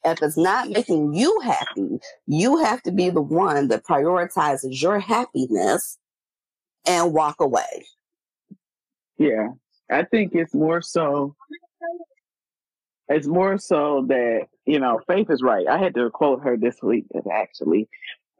if 0.04 0.22
it's 0.22 0.38
not 0.38 0.70
making 0.70 1.14
you 1.14 1.40
happy, 1.42 2.00
you 2.26 2.58
have 2.58 2.82
to 2.84 2.92
be 2.92 3.10
the 3.10 3.22
one 3.22 3.68
that 3.68 3.86
prioritizes 3.86 4.82
your 4.82 5.00
happiness 5.00 5.98
and 6.88 7.14
walk 7.14 7.40
away. 7.40 7.86
Yeah. 9.18 9.50
I 9.90 10.04
think 10.04 10.34
it's 10.34 10.54
more 10.54 10.82
so 10.82 11.36
it's 13.10 13.28
more 13.28 13.58
so 13.58 14.06
that, 14.08 14.48
you 14.66 14.80
know, 14.80 15.02
Faith 15.06 15.30
is 15.30 15.42
right. 15.42 15.68
I 15.68 15.78
had 15.78 15.96
to 15.96 16.10
quote 16.10 16.44
her 16.44 16.56
this 16.56 16.78
week 16.82 17.06
actually 17.32 17.90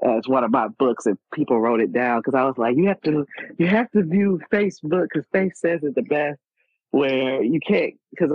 as 0.04 0.28
one 0.28 0.44
of 0.44 0.52
my 0.52 0.68
books 0.68 1.06
and 1.06 1.18
people 1.34 1.60
wrote 1.60 1.80
it 1.82 1.94
down 1.94 2.20
because 2.20 2.34
I 2.34 2.46
was 2.46 2.58
like, 2.58 2.76
you 2.78 2.88
have 2.88 3.02
to 3.02 3.26
you 3.58 3.68
have 3.68 3.92
to 3.92 4.04
view 4.04 4.40
Facebook 4.52 5.08
because 5.12 5.28
Faith 5.32 5.54
says 5.56 5.84
it 5.84 5.96
the 5.96 6.02
best 6.02 6.40
where 6.92 7.44
you 7.44 7.60
can't 7.60 7.94
because 8.12 8.32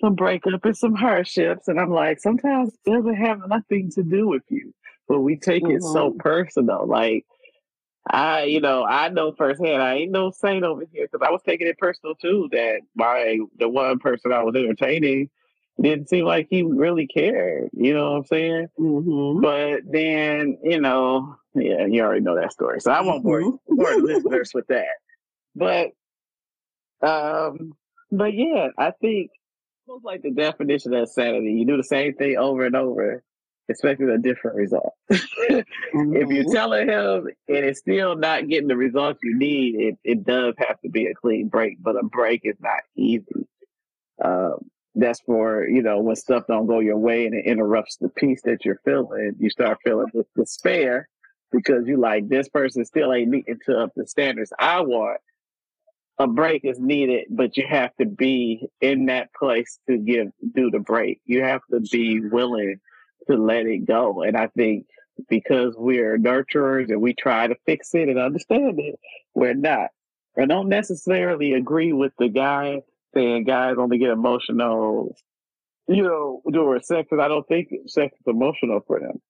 some 0.00 0.14
breakup 0.14 0.64
and 0.64 0.76
some 0.76 0.94
hardships 0.94 1.68
and 1.68 1.80
I'm 1.80 1.90
like 1.90 2.20
sometimes 2.20 2.72
it 2.84 2.90
doesn't 2.90 3.14
have 3.14 3.40
nothing 3.48 3.90
to 3.92 4.02
do 4.02 4.28
with 4.28 4.42
you 4.48 4.72
but 5.08 5.20
we 5.20 5.36
take 5.36 5.62
mm-hmm. 5.62 5.76
it 5.76 5.82
so 5.82 6.10
mm-hmm. 6.10 6.18
personal 6.18 6.86
like 6.86 7.24
I, 8.10 8.44
you 8.44 8.60
know, 8.60 8.84
I 8.84 9.08
know 9.08 9.32
firsthand. 9.32 9.82
I 9.82 9.94
ain't 9.94 10.10
no 10.10 10.30
saint 10.30 10.64
over 10.64 10.84
here 10.92 11.08
because 11.10 11.26
I 11.26 11.30
was 11.30 11.42
taking 11.46 11.68
it 11.68 11.78
personal 11.78 12.14
too. 12.16 12.48
That 12.52 12.80
my 12.94 13.38
the 13.58 13.68
one 13.68 13.98
person 13.98 14.32
I 14.32 14.42
was 14.42 14.54
entertaining 14.56 15.30
didn't 15.80 16.08
seem 16.08 16.24
like 16.24 16.48
he 16.50 16.62
really 16.62 17.06
cared. 17.06 17.70
You 17.72 17.94
know 17.94 18.12
what 18.12 18.16
I'm 18.18 18.24
saying? 18.24 18.68
Mm-hmm. 18.78 19.40
But 19.40 19.80
then, 19.90 20.58
you 20.62 20.80
know, 20.80 21.36
yeah, 21.54 21.86
you 21.86 22.02
already 22.02 22.20
know 22.20 22.36
that 22.36 22.52
story, 22.52 22.80
so 22.80 22.90
I 22.90 23.00
won't 23.00 23.22
bore, 23.22 23.40
mm-hmm. 23.40 23.76
bore 23.76 23.96
listeners 23.96 24.50
with 24.54 24.66
that. 24.68 24.96
But, 25.54 25.90
um, 27.06 27.72
but 28.10 28.34
yeah, 28.34 28.68
I 28.78 28.92
think 29.00 29.30
almost 29.86 30.04
like 30.04 30.22
the 30.22 30.30
definition 30.30 30.94
of 30.94 31.08
sanity. 31.08 31.52
You 31.52 31.66
do 31.66 31.76
the 31.76 31.84
same 31.84 32.14
thing 32.14 32.36
over 32.36 32.64
and 32.64 32.76
over, 32.76 33.22
expecting 33.72 34.08
a 34.08 34.18
different 34.18 34.56
result. 34.56 34.94
If 35.94 36.28
you're 36.30 36.44
mm-hmm. 36.44 36.52
telling 36.52 36.88
him 36.88 37.26
and 37.48 37.64
it's 37.66 37.80
still 37.80 38.16
not 38.16 38.48
getting 38.48 38.68
the 38.68 38.76
results 38.76 39.20
you 39.22 39.36
need, 39.36 39.74
it, 39.74 39.98
it 40.02 40.24
does 40.24 40.54
have 40.56 40.80
to 40.80 40.88
be 40.88 41.06
a 41.06 41.14
clean 41.14 41.48
break. 41.48 41.82
But 41.82 41.96
a 41.96 42.02
break 42.02 42.40
is 42.44 42.56
not 42.60 42.80
easy. 42.96 43.46
Um, 44.24 44.70
that's 44.94 45.20
for 45.20 45.66
you 45.68 45.82
know 45.82 46.00
when 46.00 46.16
stuff 46.16 46.44
don't 46.48 46.66
go 46.66 46.80
your 46.80 46.98
way 46.98 47.24
and 47.24 47.34
it 47.34 47.46
interrupts 47.46 47.96
the 47.96 48.08
peace 48.10 48.42
that 48.42 48.64
you're 48.64 48.80
feeling 48.84 49.34
you 49.38 49.48
start 49.48 49.78
feeling 49.82 50.06
this 50.12 50.26
despair 50.36 51.08
because 51.50 51.86
you 51.86 51.96
like 51.96 52.28
this 52.28 52.48
person 52.48 52.84
still 52.84 53.12
ain't 53.12 53.30
meeting 53.30 53.58
to 53.64 53.78
up 53.78 53.90
the 53.96 54.06
standards 54.06 54.52
i 54.58 54.80
want 54.80 55.18
a 56.18 56.26
break 56.26 56.62
is 56.64 56.78
needed 56.78 57.24
but 57.30 57.56
you 57.56 57.64
have 57.66 57.90
to 57.96 58.04
be 58.04 58.68
in 58.82 59.06
that 59.06 59.32
place 59.34 59.78
to 59.88 59.96
give 59.96 60.28
do 60.54 60.70
the 60.70 60.78
break 60.78 61.20
you 61.24 61.42
have 61.42 61.62
to 61.70 61.80
be 61.80 62.20
willing 62.20 62.78
to 63.26 63.36
let 63.36 63.66
it 63.66 63.84
go 63.86 64.22
and 64.22 64.36
i 64.36 64.46
think 64.48 64.86
because 65.28 65.74
we're 65.76 66.18
nurturers 66.18 66.88
and 66.88 67.00
we 67.00 67.14
try 67.14 67.46
to 67.46 67.54
fix 67.66 67.94
it 67.94 68.08
and 68.08 68.18
understand 68.18 68.78
it 68.78 68.98
we're 69.34 69.54
not 69.54 69.88
i 70.38 70.44
don't 70.44 70.68
necessarily 70.68 71.52
agree 71.52 71.92
with 71.92 72.12
the 72.18 72.28
guy 72.28 72.80
saying 73.14 73.44
guys 73.44 73.76
only 73.78 73.98
get 73.98 74.10
emotional, 74.10 75.16
you 75.88 76.02
know, 76.02 76.42
during 76.50 76.82
sex, 76.82 77.08
and 77.10 77.20
I 77.20 77.28
don't 77.28 77.46
think 77.46 77.70
sex 77.86 78.14
is 78.14 78.26
emotional 78.26 78.80
for 78.86 79.00
them. 79.00 79.20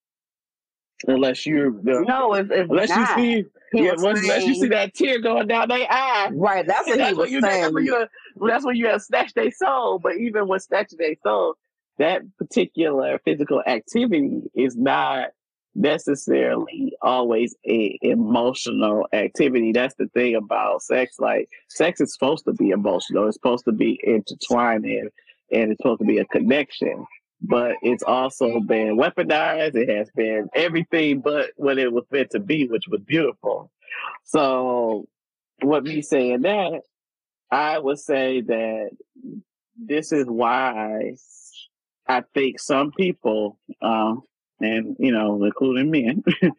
Unless 1.09 1.47
you're 1.47 1.73
the, 1.73 2.05
no, 2.07 2.35
if, 2.35 2.51
if 2.53 2.71
unless 2.71 2.89
not, 2.91 3.19
you 3.19 3.43
see, 3.43 3.49
yeah, 3.73 3.97
saying, 3.97 4.17
unless 4.19 4.47
you 4.47 4.55
see 4.55 4.69
that 4.69 4.95
tear 4.95 5.21
going 5.21 5.49
down 5.49 5.69
their 5.69 5.87
eye, 5.91 6.31
right? 6.33 6.65
That's 6.65 6.87
what 6.87 6.99
that's 6.99 7.11
he 7.11 7.17
was 7.17 7.31
you, 7.33 7.41
saying. 7.41 7.63
That's 7.63 7.75
when 7.75 7.85
you, 7.85 8.07
that's 8.49 8.65
when 8.65 8.77
you 8.77 8.87
have 8.87 9.03
snatched 9.03 9.35
their 9.35 9.51
soul. 9.51 9.99
But 9.99 10.17
even 10.19 10.47
when 10.47 10.61
snatching 10.61 10.99
their 10.99 11.17
soul, 11.25 11.57
that 12.03 12.23
particular 12.37 13.21
physical 13.25 13.63
activity 13.65 14.43
is 14.55 14.77
not 14.77 15.29
necessarily 15.75 16.93
always 17.01 17.55
a 17.65 17.97
emotional 18.03 19.07
activity. 19.13 19.71
That's 19.73 19.95
the 19.95 20.09
thing 20.09 20.35
about 20.35 20.83
sex. 20.83 21.21
Like 21.21 21.49
sex 21.69 22.01
is 22.01 22.13
supposed 22.13 22.45
to 22.47 22.55
be 22.55 22.71
emotional. 22.71 23.29
It's 23.29 23.37
supposed 23.37 23.65
to 23.67 23.73
be 23.73 24.01
intertwined 24.03 24.85
and, 24.85 25.11
and 25.53 25.71
it's 25.71 25.79
supposed 25.79 26.01
to 26.01 26.05
be 26.05 26.19
a 26.19 26.25
connection. 26.25 27.07
But 27.41 27.77
it's 27.83 28.03
also 28.03 28.59
been 28.59 28.99
weaponized. 28.99 29.77
It 29.77 29.89
has 29.89 30.11
been 30.17 30.49
everything 30.55 31.21
but 31.21 31.51
what 31.57 31.79
it 31.79 31.93
was 31.93 32.05
meant 32.11 32.31
to 32.31 32.41
be, 32.41 32.67
which 32.67 32.89
was 32.89 33.01
beautiful. 33.01 33.71
So 34.25 35.07
what 35.61 35.85
me 35.85 36.03
saying 36.03 36.43
that, 36.43 36.83
I 37.51 37.79
would 37.79 37.99
say 37.99 38.41
that 38.41 38.91
this 39.77 40.11
is 40.11 40.27
why 40.27 41.15
I 42.13 42.23
think 42.35 42.61
some 42.61 42.93
people 42.93 43.59
um, 43.81 44.23
and 44.61 44.97
you 44.99 45.13
know, 45.13 45.43
including 45.45 45.91
men, 45.91 46.23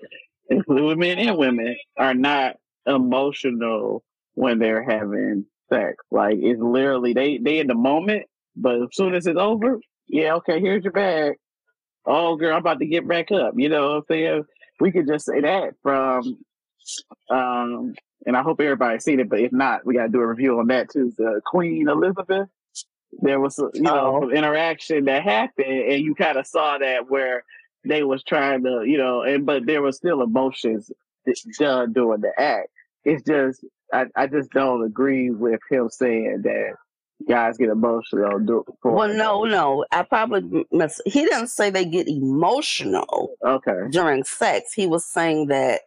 including 0.50 1.00
men 1.00 1.20
and 1.20 1.38
women, 1.38 1.76
are 1.98 2.14
not 2.14 2.58
emotional 2.86 4.04
when 4.36 4.60
they're 4.60 4.84
having 4.84 5.46
sex. 5.72 5.96
Like 6.12 6.38
it's 6.40 6.62
literally 6.62 7.14
they 7.14 7.38
they 7.38 7.60
in 7.60 7.68
the 7.68 7.76
moment, 7.76 8.26
but 8.56 8.76
as 8.82 8.90
soon 8.94 9.16
as 9.16 9.26
it's 9.26 9.40
over, 9.40 9.80
yeah, 10.08 10.36
okay, 10.36 10.60
here's 10.60 10.84
your 10.84 10.94
bag. 10.94 11.34
Oh 12.06 12.36
girl, 12.36 12.54
I'm 12.54 12.60
about 12.60 12.80
to 12.80 12.86
get 12.86 13.08
back 13.08 13.32
up. 13.32 13.54
You 13.56 13.70
know 13.70 13.88
what 13.88 13.96
I'm 13.98 14.04
saying? 14.10 14.44
We 14.80 14.92
could 14.92 15.08
just 15.08 15.26
say 15.26 15.42
that 15.42 15.76
from 15.82 16.38
um 17.30 17.96
and 18.26 18.38
I 18.38 18.42
hope 18.42 18.62
everybody's 18.62 19.04
seen 19.04 19.20
it, 19.20 19.30
but 19.30 19.40
if 19.40 19.52
not, 19.52 19.86
we 19.86 19.96
gotta 19.96 20.10
do 20.10 20.22
a 20.22 20.28
review 20.28 20.60
on 20.60 20.68
that 20.68 20.90
too. 20.90 21.14
The 21.18 21.42
Queen 21.46 21.88
Elizabeth. 21.90 22.50
There 23.22 23.40
was 23.40 23.60
uh, 23.60 23.68
you 23.74 23.82
know 23.82 24.22
oh. 24.24 24.30
interaction 24.30 25.06
that 25.06 25.24
happened 25.24 25.68
and 25.68 26.04
you 26.04 26.16
kind 26.16 26.38
of 26.38 26.48
saw 26.48 26.78
that 26.78 27.10
where 27.10 27.44
they 27.86 28.04
was 28.04 28.24
trying 28.24 28.64
to, 28.64 28.84
you 28.86 28.98
know, 28.98 29.22
and 29.24 29.46
but 29.46 29.66
there 29.66 29.82
was 29.82 29.98
still 29.98 30.22
emotions 30.22 30.92
done 31.60 31.94
during 31.94 32.22
the 32.22 32.32
act. 32.38 32.70
It's 33.04 33.24
just 33.24 33.64
I, 33.94 34.06
I 34.16 34.28
just 34.28 34.50
don't 34.52 34.84
agree 34.84 35.30
with 35.30 35.60
him 35.70 35.90
saying 35.90 36.42
that 36.44 36.74
guys 37.28 37.58
get 37.58 37.70
emotional. 37.70 38.40
Do, 38.40 38.66
well, 38.84 39.14
no, 39.14 39.44
no. 39.44 39.86
I 39.92 40.04
probably 40.04 40.66
must. 40.72 41.02
He 41.06 41.22
didn't 41.26 41.48
say 41.48 41.70
they 41.70 41.86
get 41.86 42.08
emotional. 42.08 43.32
Okay. 43.46 43.88
During 43.92 44.24
sex, 44.24 44.74
he 44.74 44.88
was 44.88 45.06
saying 45.06 45.48
that 45.48 45.82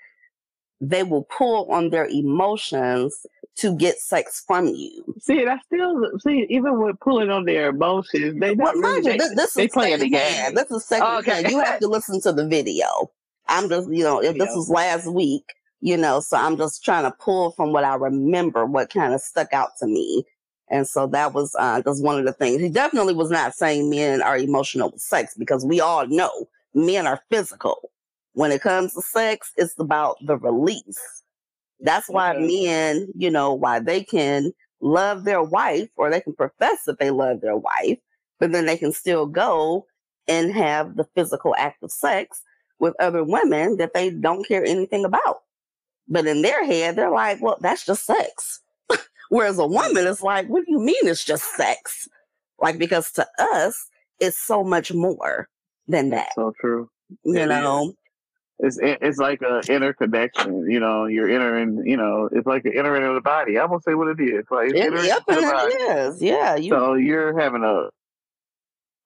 they 0.80 1.02
will 1.02 1.24
pull 1.24 1.70
on 1.70 1.90
their 1.90 2.06
emotions 2.06 3.26
to 3.56 3.74
get 3.74 3.98
sex 3.98 4.44
from 4.46 4.66
you. 4.66 5.02
See, 5.20 5.46
I 5.46 5.58
still 5.64 6.10
see 6.20 6.46
even 6.50 6.78
with 6.78 7.00
pulling 7.00 7.30
on 7.30 7.44
their 7.44 7.70
emotions, 7.70 8.38
they 8.38 8.54
well, 8.54 8.74
really, 8.74 9.00
they, 9.00 9.16
this, 9.16 9.34
this 9.34 9.54
they 9.54 9.68
playing 9.68 10.00
the 10.00 10.10
game. 10.10 10.54
This 10.54 10.70
is 10.70 10.84
second 10.84 11.06
oh, 11.08 11.18
okay. 11.18 11.48
You 11.48 11.60
have 11.60 11.80
to 11.80 11.88
listen 11.88 12.20
to 12.22 12.32
the 12.32 12.46
video. 12.46 12.86
I'm 13.48 13.68
just, 13.68 13.90
you 13.90 14.04
know, 14.04 14.22
if 14.22 14.36
this 14.36 14.54
was 14.54 14.68
last 14.68 15.06
week, 15.06 15.54
you 15.80 15.96
know, 15.96 16.20
so 16.20 16.36
I'm 16.36 16.56
just 16.56 16.84
trying 16.84 17.04
to 17.04 17.16
pull 17.18 17.52
from 17.52 17.72
what 17.72 17.84
I 17.84 17.94
remember, 17.94 18.66
what 18.66 18.90
kind 18.90 19.14
of 19.14 19.20
stuck 19.20 19.52
out 19.52 19.70
to 19.78 19.86
me. 19.86 20.24
And 20.68 20.86
so 20.86 21.06
that 21.08 21.32
was 21.32 21.54
uh, 21.58 21.80
just 21.82 22.02
one 22.02 22.18
of 22.18 22.24
the 22.24 22.32
things. 22.32 22.60
He 22.60 22.68
definitely 22.68 23.14
was 23.14 23.30
not 23.30 23.54
saying 23.54 23.88
men 23.88 24.20
are 24.20 24.36
emotional 24.36 24.90
with 24.90 25.00
sex 25.00 25.34
because 25.38 25.64
we 25.64 25.80
all 25.80 26.06
know 26.08 26.48
men 26.74 27.06
are 27.06 27.22
physical. 27.30 27.90
When 28.36 28.52
it 28.52 28.60
comes 28.60 28.94
to 28.94 29.02
sex, 29.02 29.52
it's 29.56 29.74
about 29.78 30.16
the 30.24 30.36
release 30.36 31.00
that's 31.80 32.08
why 32.08 32.32
men, 32.38 33.08
you 33.16 33.30
know, 33.30 33.52
why 33.52 33.80
they 33.80 34.02
can 34.02 34.52
love 34.80 35.24
their 35.24 35.42
wife 35.42 35.88
or 35.96 36.10
they 36.10 36.20
can 36.20 36.34
profess 36.34 36.84
that 36.86 36.98
they 36.98 37.10
love 37.10 37.40
their 37.40 37.56
wife, 37.56 37.98
but 38.38 38.52
then 38.52 38.66
they 38.66 38.76
can 38.76 38.92
still 38.92 39.26
go 39.26 39.86
and 40.28 40.52
have 40.52 40.96
the 40.96 41.06
physical 41.14 41.54
act 41.56 41.82
of 41.82 41.92
sex 41.92 42.42
with 42.78 42.94
other 43.00 43.24
women 43.24 43.76
that 43.76 43.94
they 43.94 44.10
don't 44.10 44.46
care 44.46 44.64
anything 44.64 45.04
about. 45.04 45.40
But 46.08 46.26
in 46.26 46.42
their 46.42 46.64
head, 46.64 46.96
they're 46.96 47.10
like, 47.10 47.42
well, 47.42 47.58
that's 47.60 47.84
just 47.84 48.06
sex. 48.06 48.60
Whereas 49.28 49.58
a 49.58 49.66
woman 49.66 50.06
is 50.06 50.22
like, 50.22 50.48
what 50.48 50.64
do 50.64 50.72
you 50.72 50.80
mean 50.80 50.96
it's 51.02 51.24
just 51.24 51.56
sex? 51.56 52.08
Like, 52.60 52.78
because 52.78 53.10
to 53.12 53.26
us, 53.38 53.88
it's 54.20 54.38
so 54.38 54.62
much 54.64 54.92
more 54.92 55.48
than 55.88 56.10
that. 56.10 56.30
So 56.34 56.52
true. 56.60 56.88
You 57.24 57.40
it 57.40 57.46
know, 57.46 57.92
it's 58.58 58.78
it's 58.80 59.18
like 59.18 59.42
a 59.42 59.60
interconnection. 59.68 60.70
You 60.70 60.80
know, 60.80 61.06
you're 61.06 61.30
entering. 61.30 61.82
You 61.84 61.96
know, 61.96 62.28
it's 62.32 62.46
like 62.46 62.64
an 62.64 62.72
entering 62.76 63.04
of 63.04 63.14
the 63.14 63.20
body. 63.20 63.58
I'm 63.58 63.68
gonna 63.68 63.80
say 63.82 63.94
what 63.94 64.08
it 64.08 64.22
is. 64.22 64.44
Like 64.50 64.70
it's 64.70 65.02
it, 65.02 65.06
yep, 65.06 65.22
it 65.28 65.80
is. 65.98 66.22
Yeah. 66.22 66.56
You, 66.56 66.70
so 66.70 66.94
you're 66.94 67.38
having 67.38 67.62
a 67.62 67.90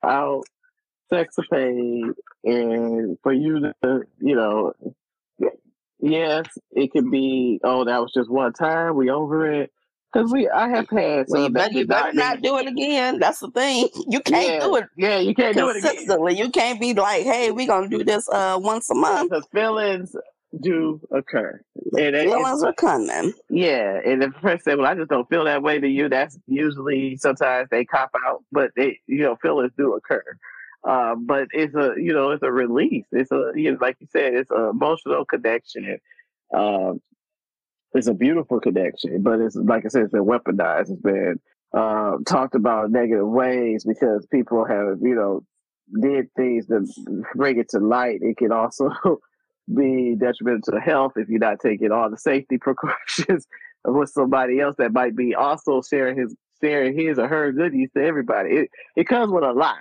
out 0.06 0.44
sexapade, 1.12 2.14
and 2.44 3.18
for 3.22 3.32
you 3.32 3.72
to, 3.82 4.02
you 4.20 4.36
know, 4.36 4.72
yes, 5.98 6.46
it 6.70 6.92
could 6.92 7.10
be. 7.10 7.60
Oh, 7.64 7.84
that 7.84 8.00
was 8.00 8.12
just 8.12 8.30
one 8.30 8.52
time. 8.52 8.94
We 8.94 9.10
over 9.10 9.50
it. 9.50 9.72
Because 10.12 10.32
we, 10.32 10.48
I 10.48 10.68
have 10.68 10.88
had 10.90 11.26
Well, 11.28 11.44
you 11.44 11.50
better, 11.50 11.72
you 11.72 11.86
better 11.86 12.12
not 12.12 12.42
do 12.42 12.58
it 12.58 12.66
again. 12.66 13.18
That's 13.20 13.38
the 13.40 13.50
thing. 13.50 13.88
You 14.08 14.20
can't 14.20 14.46
Yeah, 14.46 14.66
do 14.66 14.76
it 14.76 14.84
yeah, 14.96 15.18
you 15.18 15.34
can't 15.34 15.56
do 15.56 15.68
it 15.68 15.74
consistently. 15.74 16.36
You 16.36 16.50
can't 16.50 16.80
be 16.80 16.94
like, 16.94 17.22
hey, 17.22 17.50
we're 17.52 17.66
gonna 17.66 17.88
do 17.88 18.02
this 18.02 18.28
uh 18.28 18.58
once 18.60 18.90
a 18.90 18.94
month. 18.94 19.30
Because 19.30 19.46
feelings 19.52 20.16
do 20.60 21.00
occur. 21.12 21.60
And 21.96 22.16
Feelings 22.16 22.62
are 22.64 22.72
coming. 22.72 23.32
Yeah, 23.48 24.00
and 24.04 24.22
if 24.22 24.30
a 24.36 24.40
person 24.40 24.60
say, 24.64 24.74
"Well, 24.74 24.86
I 24.86 24.94
just 24.96 25.10
don't 25.10 25.28
feel 25.28 25.44
that 25.44 25.62
way 25.62 25.78
to 25.78 25.88
you," 25.88 26.08
that's 26.08 26.38
usually 26.48 27.16
sometimes 27.16 27.68
they 27.70 27.84
cop 27.84 28.10
out, 28.26 28.42
but 28.50 28.72
they, 28.76 28.98
you 29.06 29.18
know, 29.22 29.36
feelings 29.36 29.72
do 29.78 29.94
occur. 29.94 30.22
Uh, 30.82 31.14
but 31.14 31.46
it's 31.52 31.74
a, 31.74 31.94
you 31.96 32.12
know, 32.12 32.30
it's 32.30 32.42
a 32.42 32.50
release. 32.50 33.04
It's 33.12 33.30
a, 33.30 33.52
you 33.54 33.72
know, 33.72 33.78
like 33.80 33.96
you 34.00 34.08
said, 34.10 34.34
it's 34.34 34.50
an 34.50 34.70
emotional 34.70 35.24
connection. 35.24 35.98
Um, 36.54 37.00
it's 37.94 38.06
a 38.06 38.14
beautiful 38.14 38.60
connection, 38.60 39.22
but 39.22 39.40
it's 39.40 39.56
like 39.56 39.84
I 39.84 39.88
said, 39.88 40.02
it's 40.02 40.12
been 40.12 40.24
weaponized. 40.24 40.90
It's 40.90 41.02
been 41.02 41.40
uh, 41.76 42.16
talked 42.26 42.54
about 42.54 42.90
negative 42.90 43.26
ways 43.26 43.84
because 43.84 44.26
people 44.26 44.64
have, 44.64 44.98
you 45.00 45.14
know, 45.14 45.42
did 46.00 46.32
things 46.34 46.66
to 46.66 46.86
bring 47.34 47.58
it 47.58 47.68
to 47.70 47.78
light. 47.78 48.20
It 48.22 48.36
can 48.36 48.52
also 48.52 48.90
be 49.76 50.16
detrimental 50.18 50.72
to 50.72 50.80
health 50.80 51.12
if 51.16 51.28
you're 51.28 51.40
not 51.40 51.60
taking 51.60 51.90
all 51.90 52.10
the 52.10 52.18
safety 52.18 52.58
precautions 52.60 53.46
with 53.84 54.10
somebody 54.10 54.60
else 54.60 54.76
that 54.78 54.92
might 54.92 55.16
be 55.16 55.34
also 55.34 55.82
sharing 55.82 56.18
his 56.18 56.34
sharing 56.62 56.96
his 56.96 57.18
or 57.18 57.26
her 57.26 57.52
goodies 57.52 57.90
to 57.96 58.04
everybody. 58.04 58.50
It 58.50 58.70
it 58.96 59.08
comes 59.08 59.32
with 59.32 59.44
a 59.44 59.52
lot. 59.52 59.78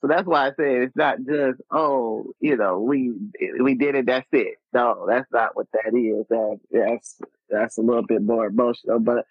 So 0.00 0.08
that's 0.08 0.26
why 0.26 0.46
I 0.46 0.50
say 0.50 0.76
it's 0.78 0.96
not 0.96 1.18
just 1.26 1.60
oh, 1.70 2.32
you 2.40 2.56
know, 2.56 2.80
we 2.80 3.12
we 3.60 3.74
did 3.74 3.94
it, 3.94 4.06
that's 4.06 4.28
it. 4.32 4.56
No, 4.72 5.06
that's 5.08 5.30
not 5.32 5.54
what 5.54 5.66
that 5.72 5.94
is. 5.94 6.26
That 6.28 6.60
that's 6.70 7.20
that's 7.50 7.78
a 7.78 7.82
little 7.82 8.06
bit 8.06 8.22
more 8.22 8.46
emotional. 8.46 8.98
But 8.98 9.26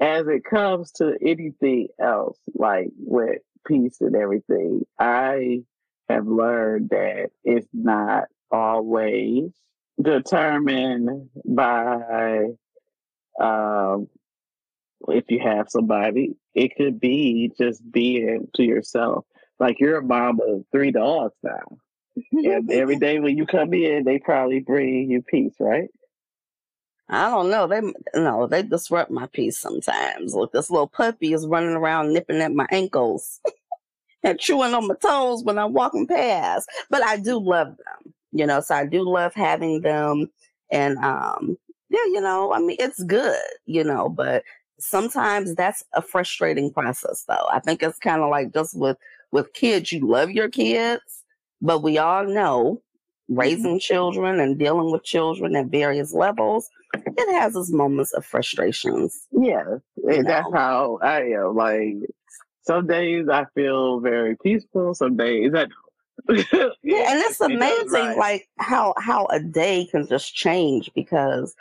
as 0.00 0.26
it 0.28 0.44
comes 0.44 0.92
to 0.92 1.16
anything 1.22 1.88
else, 2.00 2.38
like 2.54 2.88
with 2.98 3.40
peace 3.66 4.00
and 4.00 4.14
everything, 4.14 4.84
I 4.98 5.62
have 6.08 6.26
learned 6.26 6.90
that 6.90 7.30
it's 7.44 7.68
not 7.72 8.24
always 8.50 9.50
determined 10.00 11.30
by 11.44 12.50
um, 13.40 14.08
if 15.08 15.24
you 15.28 15.40
have 15.40 15.66
somebody. 15.68 16.36
It 16.54 16.76
could 16.76 17.00
be 17.00 17.52
just 17.58 17.88
being 17.90 18.48
to 18.54 18.62
yourself. 18.62 19.24
Like 19.58 19.80
you're 19.80 19.98
a 19.98 20.02
mom 20.02 20.40
of 20.46 20.64
three 20.72 20.90
dogs 20.90 21.34
now. 21.42 21.78
And 22.32 22.70
every 22.70 22.96
day 23.00 23.18
when 23.18 23.36
you 23.36 23.46
come 23.46 23.72
in, 23.74 24.04
they 24.04 24.18
probably 24.18 24.60
bring 24.60 25.10
you 25.10 25.22
peace, 25.22 25.54
right? 25.58 25.88
I 27.10 27.30
don't 27.30 27.50
know. 27.50 27.66
They 27.66 27.80
no, 28.14 28.46
they 28.46 28.62
disrupt 28.62 29.10
my 29.10 29.26
peace 29.26 29.56
sometimes. 29.56 30.34
Look, 30.34 30.52
this 30.52 30.70
little 30.70 30.88
puppy 30.88 31.32
is 31.32 31.46
running 31.46 31.74
around 31.74 32.12
nipping 32.12 32.40
at 32.40 32.52
my 32.52 32.66
ankles 32.70 33.40
and 34.22 34.38
chewing 34.38 34.74
on 34.74 34.86
my 34.86 34.94
toes 34.96 35.42
when 35.42 35.58
I'm 35.58 35.72
walking 35.72 36.06
past. 36.06 36.68
But 36.90 37.02
I 37.02 37.16
do 37.16 37.38
love 37.38 37.68
them, 37.68 38.14
you 38.32 38.46
know. 38.46 38.60
So 38.60 38.74
I 38.74 38.84
do 38.84 39.08
love 39.08 39.32
having 39.32 39.80
them, 39.80 40.30
and 40.70 40.98
um, 40.98 41.56
yeah, 41.88 42.04
you 42.06 42.20
know, 42.20 42.52
I 42.52 42.58
mean, 42.60 42.76
it's 42.78 43.02
good, 43.04 43.40
you 43.64 43.84
know. 43.84 44.10
But 44.10 44.44
sometimes 44.78 45.54
that's 45.54 45.82
a 45.94 46.02
frustrating 46.02 46.70
process, 46.72 47.24
though. 47.26 47.46
I 47.50 47.60
think 47.60 47.82
it's 47.82 47.98
kind 47.98 48.20
of 48.20 48.28
like 48.28 48.52
just 48.52 48.76
with 48.78 48.98
with 49.32 49.52
kids. 49.52 49.92
You 49.92 50.06
love 50.06 50.30
your 50.30 50.48
kids, 50.48 51.24
but 51.60 51.82
we 51.82 51.98
all 51.98 52.24
know 52.24 52.82
mm-hmm. 53.30 53.38
raising 53.38 53.78
children 53.78 54.40
and 54.40 54.58
dealing 54.58 54.90
with 54.90 55.04
children 55.04 55.56
at 55.56 55.66
various 55.66 56.12
levels, 56.12 56.68
it 56.94 57.32
has 57.32 57.54
its 57.54 57.72
moments 57.72 58.12
of 58.12 58.24
frustrations. 58.24 59.26
Yeah, 59.32 59.78
and 60.08 60.26
that's 60.26 60.52
how 60.52 60.98
I 61.02 61.22
am. 61.22 61.54
Like 61.54 61.96
some 62.62 62.86
days 62.86 63.28
I 63.28 63.46
feel 63.54 64.00
very 64.00 64.36
peaceful. 64.42 64.94
Some 64.94 65.16
days 65.16 65.52
I 65.54 65.66
don't. 65.66 66.46
Yeah, 66.82 67.12
and 67.12 67.20
it's 67.24 67.40
amazing, 67.40 67.92
rise. 67.92 68.16
like 68.16 68.48
how 68.58 68.94
how 68.98 69.26
a 69.26 69.40
day 69.40 69.86
can 69.90 70.06
just 70.06 70.34
change 70.34 70.90
because, 70.94 71.54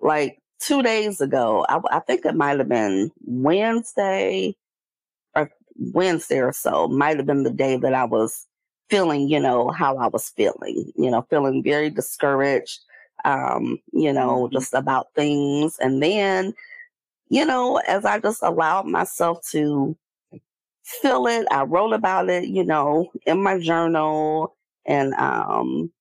like 0.00 0.38
two 0.60 0.82
days 0.82 1.20
ago, 1.20 1.64
I, 1.68 1.80
I 1.90 2.00
think 2.00 2.24
it 2.24 2.34
might 2.34 2.58
have 2.58 2.68
been 2.68 3.10
Wednesday 3.24 4.56
Wednesday 5.78 6.40
or 6.40 6.52
so, 6.52 6.88
might 6.88 7.16
have 7.18 7.26
been 7.26 7.44
the 7.44 7.50
day 7.50 7.76
that 7.78 7.94
I 7.94 8.04
was 8.04 8.46
feeling, 8.90 9.28
you 9.28 9.40
know, 9.40 9.68
how 9.70 9.96
I 9.98 10.08
was 10.08 10.30
feeling, 10.30 10.92
you 10.96 11.10
know, 11.10 11.22
feeling 11.30 11.62
very 11.62 11.90
discouraged, 11.90 12.80
um, 13.24 13.78
you 13.92 14.12
know, 14.12 14.48
Mhm. 14.48 14.52
just 14.52 14.74
about 14.74 15.08
things, 15.14 15.78
and 15.80 16.02
then, 16.02 16.54
you 17.30 17.44
know, 17.46 17.78
as 17.88 18.04
I 18.04 18.18
just 18.20 18.42
allowed 18.42 18.86
myself 18.86 19.42
to 19.52 19.96
feel 20.84 21.26
it. 21.26 21.46
I 21.50 21.62
wrote 21.64 21.92
about 21.92 22.30
it, 22.30 22.44
you 22.46 22.64
know, 22.64 23.10
in 23.26 23.42
my 23.42 23.58
journal 23.58 24.56
and 24.86 25.14
um 25.14 25.92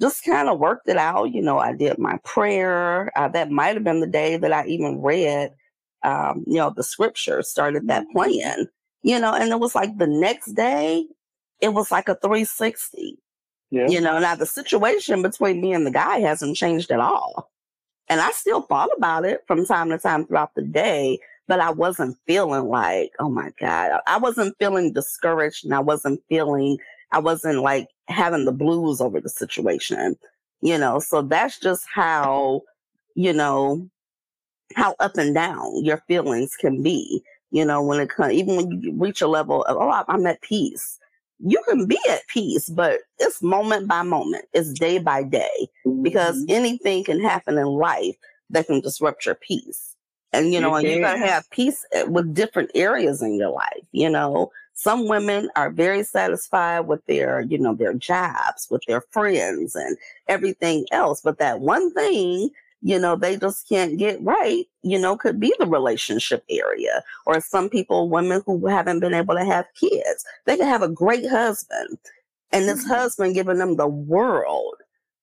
just 0.00 0.24
kind 0.24 0.48
of 0.48 0.58
worked 0.58 0.88
it 0.88 0.96
out. 0.96 1.32
You 1.32 1.42
know, 1.42 1.58
I 1.58 1.72
did 1.74 1.98
my 1.98 2.18
prayer. 2.24 3.10
Uh, 3.16 3.28
that 3.28 3.50
might 3.50 3.74
have 3.74 3.84
been 3.84 4.00
the 4.00 4.06
day 4.06 4.36
that 4.38 4.52
I 4.52 4.66
even 4.66 5.00
read, 5.02 5.52
um, 6.02 6.44
you 6.46 6.56
know, 6.56 6.70
the 6.74 6.82
scripture, 6.82 7.42
started 7.42 7.88
that 7.88 8.06
plan, 8.12 8.66
you 9.02 9.18
know, 9.18 9.34
and 9.34 9.50
it 9.50 9.60
was 9.60 9.74
like 9.74 9.96
the 9.98 10.06
next 10.06 10.52
day, 10.52 11.06
it 11.60 11.74
was 11.74 11.90
like 11.90 12.08
a 12.08 12.14
360. 12.16 13.18
yeah. 13.70 13.86
You 13.88 14.00
know, 14.00 14.18
now 14.18 14.34
the 14.34 14.46
situation 14.46 15.22
between 15.22 15.60
me 15.60 15.72
and 15.72 15.86
the 15.86 15.90
guy 15.90 16.18
hasn't 16.18 16.56
changed 16.56 16.90
at 16.90 17.00
all. 17.00 17.50
And 18.08 18.20
I 18.20 18.30
still 18.32 18.62
thought 18.62 18.90
about 18.96 19.24
it 19.24 19.44
from 19.46 19.64
time 19.64 19.88
to 19.90 19.98
time 19.98 20.26
throughout 20.26 20.54
the 20.56 20.62
day, 20.62 21.20
but 21.46 21.60
I 21.60 21.70
wasn't 21.70 22.18
feeling 22.26 22.68
like, 22.68 23.12
oh 23.20 23.30
my 23.30 23.50
God, 23.60 24.00
I 24.06 24.18
wasn't 24.18 24.56
feeling 24.58 24.92
discouraged 24.92 25.64
and 25.64 25.74
I 25.74 25.80
wasn't 25.80 26.20
feeling, 26.28 26.78
I 27.12 27.20
wasn't 27.20 27.60
like 27.60 27.88
having 28.08 28.44
the 28.44 28.52
blues 28.52 29.00
over 29.00 29.20
the 29.20 29.28
situation, 29.28 30.16
you 30.60 30.76
know. 30.76 30.98
So 30.98 31.22
that's 31.22 31.60
just 31.60 31.84
how, 31.92 32.62
you 33.14 33.32
know, 33.32 33.88
how 34.74 34.96
up 34.98 35.16
and 35.16 35.34
down 35.34 35.84
your 35.84 36.02
feelings 36.08 36.56
can 36.56 36.82
be, 36.82 37.22
you 37.50 37.64
know, 37.64 37.82
when 37.82 38.00
it 38.00 38.10
comes, 38.10 38.32
even 38.34 38.56
when 38.56 38.70
you 38.82 38.92
reach 38.94 39.20
a 39.20 39.26
level 39.28 39.64
of, 39.64 39.76
oh, 39.76 40.04
I'm 40.08 40.26
at 40.26 40.40
peace 40.42 40.98
you 41.44 41.62
can 41.68 41.86
be 41.86 41.98
at 42.08 42.26
peace, 42.28 42.68
but 42.68 43.00
it's 43.18 43.42
moment 43.42 43.88
by 43.88 44.02
moment, 44.02 44.44
it's 44.52 44.72
day 44.72 44.98
by 44.98 45.22
day, 45.22 45.68
because 46.02 46.42
Mhm. 46.42 46.50
anything 46.50 47.04
can 47.04 47.20
happen 47.20 47.58
in 47.58 47.66
life 47.66 48.16
that 48.50 48.66
can 48.66 48.80
disrupt 48.80 49.24
your 49.26 49.34
peace. 49.36 49.96
And 50.32 50.52
you 50.52 50.60
know, 50.60 50.74
It 50.74 50.80
and 50.80 50.88
you 50.88 51.00
gotta 51.00 51.18
have 51.18 51.48
peace 51.50 51.84
eh, 51.92 52.04
with 52.04 52.34
different 52.34 52.70
areas 52.74 53.22
in 53.22 53.34
your 53.36 53.50
life. 53.50 53.84
You 53.92 54.10
know, 54.10 54.52
some 54.74 55.08
women 55.08 55.50
are 55.56 55.70
very 55.70 56.02
satisfied 56.04 56.80
with 56.80 57.04
their, 57.06 57.40
you 57.40 57.58
know, 57.58 57.74
their 57.74 57.94
jobs, 57.94 58.68
with 58.70 58.82
their 58.86 59.00
friends 59.00 59.74
and 59.74 59.96
everything 60.28 60.86
else. 60.92 61.20
But 61.20 61.38
that 61.38 61.60
one 61.60 61.92
thing, 61.94 62.50
you 62.82 62.98
know, 62.98 63.16
they 63.16 63.36
just 63.36 63.68
can't 63.68 63.98
get 63.98 64.22
right, 64.22 64.64
you 64.82 64.98
know, 64.98 65.16
could 65.16 65.38
be 65.38 65.54
the 65.58 65.66
relationship 65.66 66.44
area. 66.48 67.02
Or 67.26 67.40
some 67.40 67.68
people, 67.68 68.08
women 68.08 68.42
who 68.46 68.66
haven't 68.66 69.00
been 69.00 69.14
able 69.14 69.34
to 69.34 69.44
have 69.44 69.66
kids, 69.78 70.24
they 70.46 70.56
can 70.56 70.66
have 70.66 70.82
a 70.82 70.88
great 70.88 71.28
husband 71.28 71.98
and 72.52 72.66
this 72.68 72.84
Mhm. 72.84 72.88
husband 72.88 73.34
giving 73.34 73.58
them 73.58 73.76
the 73.76 73.86
world. 73.88 74.76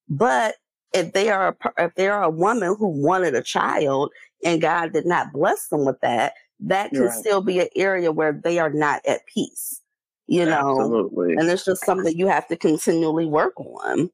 But 0.09 0.55
if 0.93 1.13
they 1.13 1.29
are 1.29 1.49
a, 1.49 1.73
if 1.83 1.95
they 1.95 2.07
are 2.09 2.23
a 2.23 2.29
woman 2.29 2.75
who 2.77 2.87
wanted 2.87 3.35
a 3.35 3.41
child 3.43 4.11
and 4.43 4.61
God 4.61 4.93
did 4.93 5.05
not 5.05 5.33
bless 5.33 5.67
them 5.67 5.85
with 5.85 5.99
that, 6.01 6.33
that 6.59 6.93
can 6.93 7.07
Right. 7.07 7.11
still 7.11 7.41
be 7.41 7.59
an 7.59 7.69
area 7.75 8.11
where 8.11 8.33
they 8.33 8.59
are 8.59 8.69
not 8.69 9.05
at 9.05 9.25
peace. 9.25 9.81
You 10.27 10.45
know, 10.45 10.79
Absolutely. 10.81 11.33
and 11.35 11.49
it's 11.49 11.65
just 11.65 11.85
something 11.85 12.17
you 12.17 12.27
have 12.27 12.47
to 12.49 12.55
continually 12.57 13.25
work 13.25 13.59
on. 13.59 14.09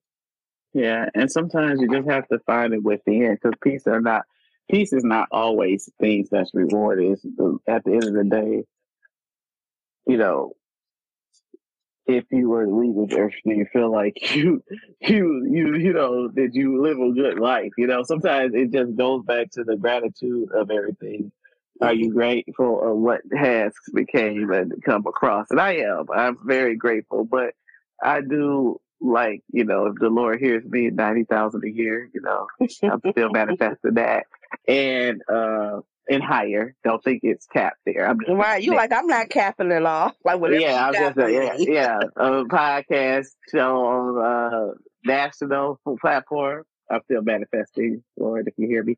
Yeah, 0.74 1.06
and 1.14 1.32
sometimes 1.32 1.82
you 1.82 1.90
just 1.90 2.10
have 2.10 2.28
to 2.30 2.40
find 2.40 2.74
it 2.74 2.84
within 2.84 3.36
because 3.36 3.58
peace 3.62 3.88
are 3.88 4.02
not 4.02 4.24
peace 4.70 4.94
is 4.94 5.04
not 5.04 5.28
always 5.32 5.90
things 6.00 6.30
that's 6.32 6.52
rewarded. 6.54 7.12
It's 7.12 7.22
the, 7.24 7.58
at 7.68 7.84
the 7.84 7.92
end 7.94 8.04
of 8.06 8.14
the 8.14 8.24
day, 8.24 8.64
you 10.08 10.18
know, 10.18 10.54
if 12.06 12.26
you 12.32 12.50
were 12.50 12.66
to 12.66 12.76
leave 12.76 13.10
this 13.10 13.18
earth, 13.18 13.34
do 13.46 13.54
you 13.54 13.66
feel 13.72 13.92
like 13.92 14.18
you 14.36 14.64
you 15.00 15.48
you 15.50 15.76
you 15.76 15.94
know 15.94 16.28
that 16.30 16.50
you 16.54 16.82
live 16.82 17.00
a 17.00 17.12
good 17.14 17.40
life? 17.40 17.72
You 17.78 17.88
know, 17.88 18.04
sometimes 18.04 18.54
it 18.56 18.72
just 18.72 18.96
goes 18.96 19.24
back 19.26 19.52
to 19.52 19.64
the 19.64 19.78
gratitude 19.78 20.50
of 20.56 20.72
everything. 20.72 21.32
Are 21.82 21.94
you 21.94 22.14
grateful 22.14 22.82
of 22.82 22.98
what 22.98 23.22
has 23.36 23.74
became 23.94 24.52
and 24.52 24.74
come 24.86 25.06
across? 25.08 25.48
And 25.50 25.60
I 25.60 25.78
am. 25.78 26.06
I'm 26.16 26.38
very 26.46 26.78
grateful, 26.78 27.26
but 27.26 27.54
I 28.02 28.22
do 28.22 28.80
like 29.04 29.44
you 29.52 29.66
know 29.66 29.88
if 29.88 29.96
the 30.00 30.10
Lord 30.10 30.40
hears 30.40 30.64
me 30.66 30.90
ninety 30.90 31.24
thousand 31.24 31.64
a 31.64 31.70
year, 31.70 32.10
you 32.14 32.22
know, 32.22 32.48
I'm 32.84 33.02
still 33.12 33.30
manifesting 33.30 33.96
that, 33.96 34.26
and 34.68 35.22
uh 35.30 35.82
and 36.10 36.24
higher. 36.24 36.76
Don't 36.84 37.04
think 37.04 37.22
it's 37.24 37.46
capped 37.46 37.80
there. 37.86 38.08
I'm 38.08 38.20
just 38.20 38.32
Right. 38.32 38.62
You 38.62 38.76
like, 38.76 38.92
I'm 38.92 39.08
not 39.08 39.30
capping 39.30 39.72
it 39.72 39.86
off. 39.86 40.14
Like 40.26 40.40
whatever 40.40 40.62
yeah, 40.62 40.88
I'm 40.88 40.94
just 40.94 41.16
for 41.16 41.24
uh, 41.24 41.28
yeah, 41.28 41.56
yeah. 41.58 42.00
A 42.16 42.46
podcast 42.46 43.28
show 43.52 43.86
on 43.86 44.24
uh 44.24 44.74
national 45.06 45.80
platform. 46.00 46.64
I'm 46.90 47.02
still 47.06 47.22
manifesting, 47.22 48.04
Lord, 48.18 48.48
if 48.48 48.54
you 48.58 48.68
hear 48.68 48.84
me. 48.84 48.98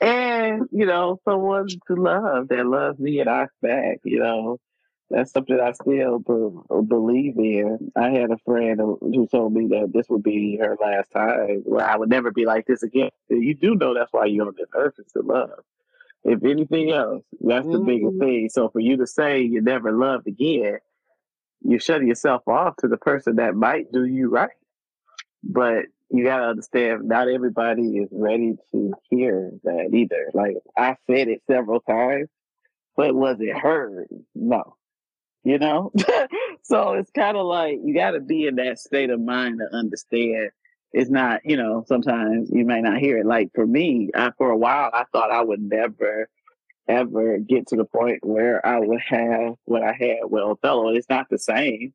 And, 0.00 0.68
you 0.70 0.86
know, 0.86 1.20
someone 1.24 1.68
to 1.68 1.94
love 1.94 2.48
that 2.48 2.64
loves 2.64 2.98
me 2.98 3.20
and 3.20 3.28
I 3.28 3.48
back, 3.60 3.98
you 4.04 4.20
know. 4.20 4.58
That's 5.10 5.32
something 5.32 5.60
I 5.60 5.72
still 5.72 6.18
be- 6.18 6.84
believe 6.88 7.36
in. 7.36 7.92
I 7.94 8.10
had 8.10 8.30
a 8.30 8.38
friend 8.44 8.80
who 8.80 9.28
told 9.30 9.52
me 9.52 9.68
that 9.68 9.92
this 9.92 10.08
would 10.08 10.22
be 10.22 10.56
her 10.60 10.76
last 10.80 11.10
time, 11.10 11.62
where 11.64 11.86
I 11.86 11.96
would 11.96 12.08
never 12.08 12.30
be 12.30 12.46
like 12.46 12.66
this 12.66 12.82
again. 12.82 13.10
You 13.28 13.54
do 13.54 13.74
know 13.74 13.94
that's 13.94 14.12
why 14.12 14.26
you're 14.26 14.46
on 14.46 14.54
this 14.56 14.70
earth 14.74 14.94
is 14.98 15.12
to 15.12 15.22
love. 15.22 15.60
If 16.24 16.42
anything 16.42 16.90
else, 16.90 17.22
that's 17.40 17.66
the 17.66 17.74
mm-hmm. 17.74 17.86
biggest 17.86 18.18
thing. 18.18 18.48
So 18.50 18.70
for 18.70 18.80
you 18.80 18.96
to 18.96 19.06
say 19.06 19.42
you 19.42 19.60
never 19.60 19.92
loved 19.92 20.26
again, 20.26 20.78
you 21.62 21.78
shut 21.78 22.02
yourself 22.02 22.42
off 22.48 22.76
to 22.78 22.88
the 22.88 22.96
person 22.96 23.36
that 23.36 23.54
might 23.54 23.92
do 23.92 24.04
you 24.04 24.30
right. 24.30 24.50
But 25.42 25.84
you 26.10 26.24
gotta 26.24 26.44
understand, 26.44 27.08
not 27.08 27.28
everybody 27.28 27.98
is 27.98 28.08
ready 28.10 28.56
to 28.72 28.94
hear 29.10 29.50
that 29.64 29.90
either. 29.92 30.30
Like 30.32 30.56
I 30.76 30.96
said 31.06 31.28
it 31.28 31.42
several 31.46 31.80
times, 31.80 32.28
but 32.96 33.14
was 33.14 33.36
it 33.40 33.56
heard? 33.56 34.08
No. 34.34 34.76
You 35.44 35.58
know? 35.58 35.92
so 36.62 36.94
it's 36.94 37.10
kind 37.10 37.36
of 37.36 37.46
like 37.46 37.78
you 37.84 37.94
gotta 37.94 38.20
be 38.20 38.46
in 38.46 38.56
that 38.56 38.78
state 38.78 39.10
of 39.10 39.20
mind 39.20 39.60
to 39.60 39.76
understand 39.76 40.50
it's 40.94 41.10
not, 41.10 41.40
you 41.44 41.56
know, 41.56 41.84
sometimes 41.88 42.50
you 42.52 42.64
may 42.64 42.80
not 42.80 42.98
hear 42.98 43.18
it. 43.18 43.26
Like 43.26 43.50
for 43.52 43.66
me, 43.66 44.10
I, 44.14 44.30
for 44.38 44.50
a 44.50 44.56
while, 44.56 44.90
I 44.94 45.04
thought 45.10 45.32
I 45.32 45.42
would 45.42 45.60
never, 45.60 46.28
ever 46.86 47.38
get 47.38 47.66
to 47.68 47.76
the 47.76 47.84
point 47.84 48.24
where 48.24 48.64
I 48.64 48.78
would 48.78 49.00
have 49.00 49.54
what 49.64 49.82
I 49.82 49.92
had 49.92 50.18
with 50.22 50.44
Othello. 50.44 50.90
It's 50.90 51.08
not 51.10 51.26
the 51.28 51.38
same, 51.38 51.92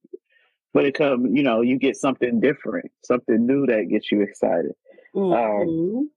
but 0.74 0.84
it 0.84 0.95
come, 0.95 1.28
you 1.34 1.43
know, 1.43 1.62
you 1.62 1.78
get 1.80 1.95
something 1.95 2.41
different, 2.41 2.91
something 3.06 3.45
new 3.45 3.66
that 3.68 3.88
gets 3.89 4.12
you 4.12 4.22
excited. 4.22 4.74
Um, 5.16 5.24
mm-hmm. 5.24 5.97
Um, 5.97 6.12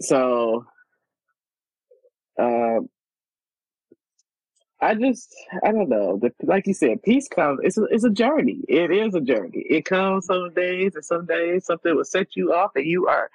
so, 0.00 0.66
um, 2.38 2.90
I 4.80 4.94
just, 4.94 5.34
I 5.64 5.72
don't 5.72 5.88
know. 5.88 6.18
The, 6.18 6.32
like 6.46 6.66
you 6.66 6.74
said, 6.74 7.02
peace 7.02 7.28
comes. 7.28 7.60
It's 7.62 7.78
a, 7.78 7.84
it's 7.84 8.04
a 8.04 8.10
journey. 8.10 8.60
It 8.68 8.90
is 8.90 9.14
a 9.14 9.20
journey. 9.20 9.64
It 9.68 9.84
comes 9.84 10.26
some 10.26 10.52
days, 10.54 10.94
and 10.94 11.04
some 11.04 11.26
days 11.26 11.66
something 11.66 11.94
will 11.94 12.04
set 12.04 12.36
you 12.36 12.54
off, 12.54 12.72
and 12.76 12.86
you 12.86 13.08
are 13.08 13.30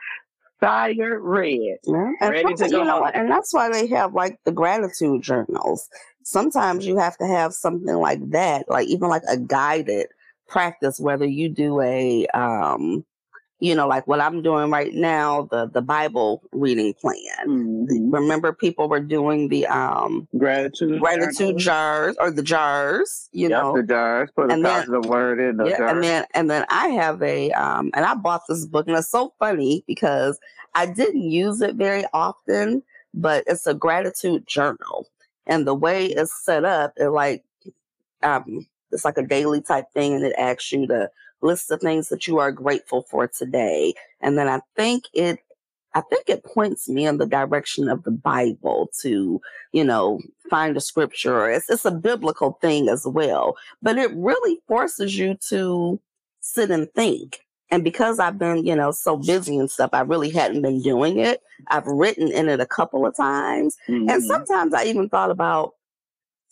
fire 0.62 1.20
red, 1.20 1.78
yeah. 1.84 2.12
ready 2.22 2.54
to 2.54 2.70
go. 2.70 2.80
You 2.80 2.86
know, 2.86 3.06
and 3.06 3.30
that's 3.30 3.54
why 3.54 3.70
they 3.70 3.88
have 3.88 4.14
like 4.14 4.40
the 4.46 4.52
gratitude 4.52 5.22
journals. 5.22 5.90
Sometimes 6.24 6.86
you 6.86 6.98
have 6.98 7.18
to 7.18 7.28
have 7.28 7.54
something 7.54 7.96
like 7.96 8.30
that, 8.30 8.70
like 8.70 8.88
even 8.88 9.10
like 9.10 9.24
a 9.28 9.38
guided 9.38 10.08
practice. 10.48 11.00
Whether 11.00 11.26
you 11.26 11.50
do 11.50 11.82
a 11.82 12.26
um, 12.28 13.04
you 13.64 13.76
know, 13.76 13.88
like 13.88 14.06
what 14.08 14.20
I'm 14.20 14.42
doing 14.42 14.70
right 14.70 14.94
now, 14.94 15.48
the 15.50 15.70
the 15.70 15.82
Bible 15.82 16.44
reading 16.52 16.94
plan. 16.96 17.16
Mm-hmm. 17.48 18.14
Remember, 18.14 18.52
people 18.52 18.90
were 18.90 19.00
doing 19.00 19.48
the 19.48 19.66
um 19.68 20.28
gratitude 20.38 21.00
gratitude 21.00 21.58
jars 21.60 22.18
or 22.20 22.30
the 22.30 22.44
jars, 22.44 23.30
you 23.32 23.48
yep, 23.48 23.52
know, 23.52 23.78
the 23.78 23.84
jars. 23.84 24.30
Put 24.36 24.52
a 24.52 24.62
positive 24.62 25.06
word 25.06 25.40
in 25.40 25.56
the 25.56 25.70
yeah, 25.70 25.78
jar. 25.78 25.88
And 25.88 26.04
then 26.04 26.26
and 26.34 26.52
then 26.52 26.66
I 26.68 26.90
have 26.90 27.24
a 27.24 27.52
um, 27.52 27.90
and 27.94 28.04
I 28.04 28.16
bought 28.16 28.42
this 28.50 28.66
book, 28.66 28.86
and 28.90 28.98
it's 28.98 29.10
so 29.10 29.34
funny 29.40 29.86
because 29.88 30.38
I 30.76 30.86
didn't 30.86 31.32
use 31.32 31.62
it 31.62 31.76
very 31.76 32.04
often, 32.12 32.84
but 33.14 33.46
it's 33.48 33.66
a 33.66 33.74
gratitude 33.74 34.46
journal, 34.46 35.08
and 35.48 35.66
the 35.66 35.74
way 35.74 36.08
it's 36.08 36.44
set 36.44 36.66
up, 36.66 36.92
it 36.98 37.12
like 37.12 37.46
um, 38.24 38.68
it's 38.92 39.06
like 39.06 39.18
a 39.18 39.26
daily 39.26 39.62
type 39.62 39.86
thing, 39.94 40.16
and 40.16 40.26
it 40.26 40.36
asks 40.38 40.70
you 40.74 40.86
to 40.88 41.10
list 41.44 41.72
of 41.72 41.82
things 41.82 42.10
that 42.10 42.28
you 42.28 42.40
are 42.40 42.52
grateful 42.52 43.04
for 43.10 43.28
today. 43.28 43.94
And 44.22 44.38
then 44.38 44.48
I 44.48 44.62
think 44.76 45.06
it 45.14 45.40
I 45.96 46.02
think 46.02 46.28
it 46.28 46.44
points 46.44 46.90
me 46.90 47.06
in 47.06 47.18
the 47.18 47.26
direction 47.26 47.88
of 47.88 48.04
the 48.04 48.12
Bible 48.12 48.90
to, 49.02 49.40
you 49.74 49.84
know, 49.84 50.20
find 50.50 50.76
a 50.76 50.82
scripture. 50.82 51.50
It's 51.50 51.70
it's 51.70 51.86
a 51.86 51.92
biblical 51.92 52.58
thing 52.62 52.90
as 52.90 53.06
well, 53.06 53.56
but 53.82 53.98
it 53.98 54.12
really 54.16 54.60
forces 54.68 55.18
you 55.18 55.36
to 55.50 56.00
sit 56.42 56.72
and 56.72 56.92
think. 56.94 57.40
And 57.70 57.84
because 57.84 58.20
I've 58.20 58.38
been, 58.38 58.66
you 58.66 58.76
know, 58.76 58.92
so 58.92 59.18
busy 59.18 59.58
and 59.58 59.70
stuff, 59.70 59.92
I 59.94 60.02
really 60.02 60.30
hadn't 60.30 60.62
been 60.62 60.82
doing 60.82 61.18
it. 61.20 61.42
I've 61.70 61.88
written 61.88 62.32
in 62.32 62.50
it 62.50 62.60
a 62.60 62.68
couple 62.68 63.06
of 63.06 63.16
times. 63.16 63.76
Mm-hmm. 63.88 64.10
And 64.10 64.24
sometimes 64.24 64.74
I 64.74 64.84
even 64.86 65.10
thought 65.10 65.32
about 65.32 65.74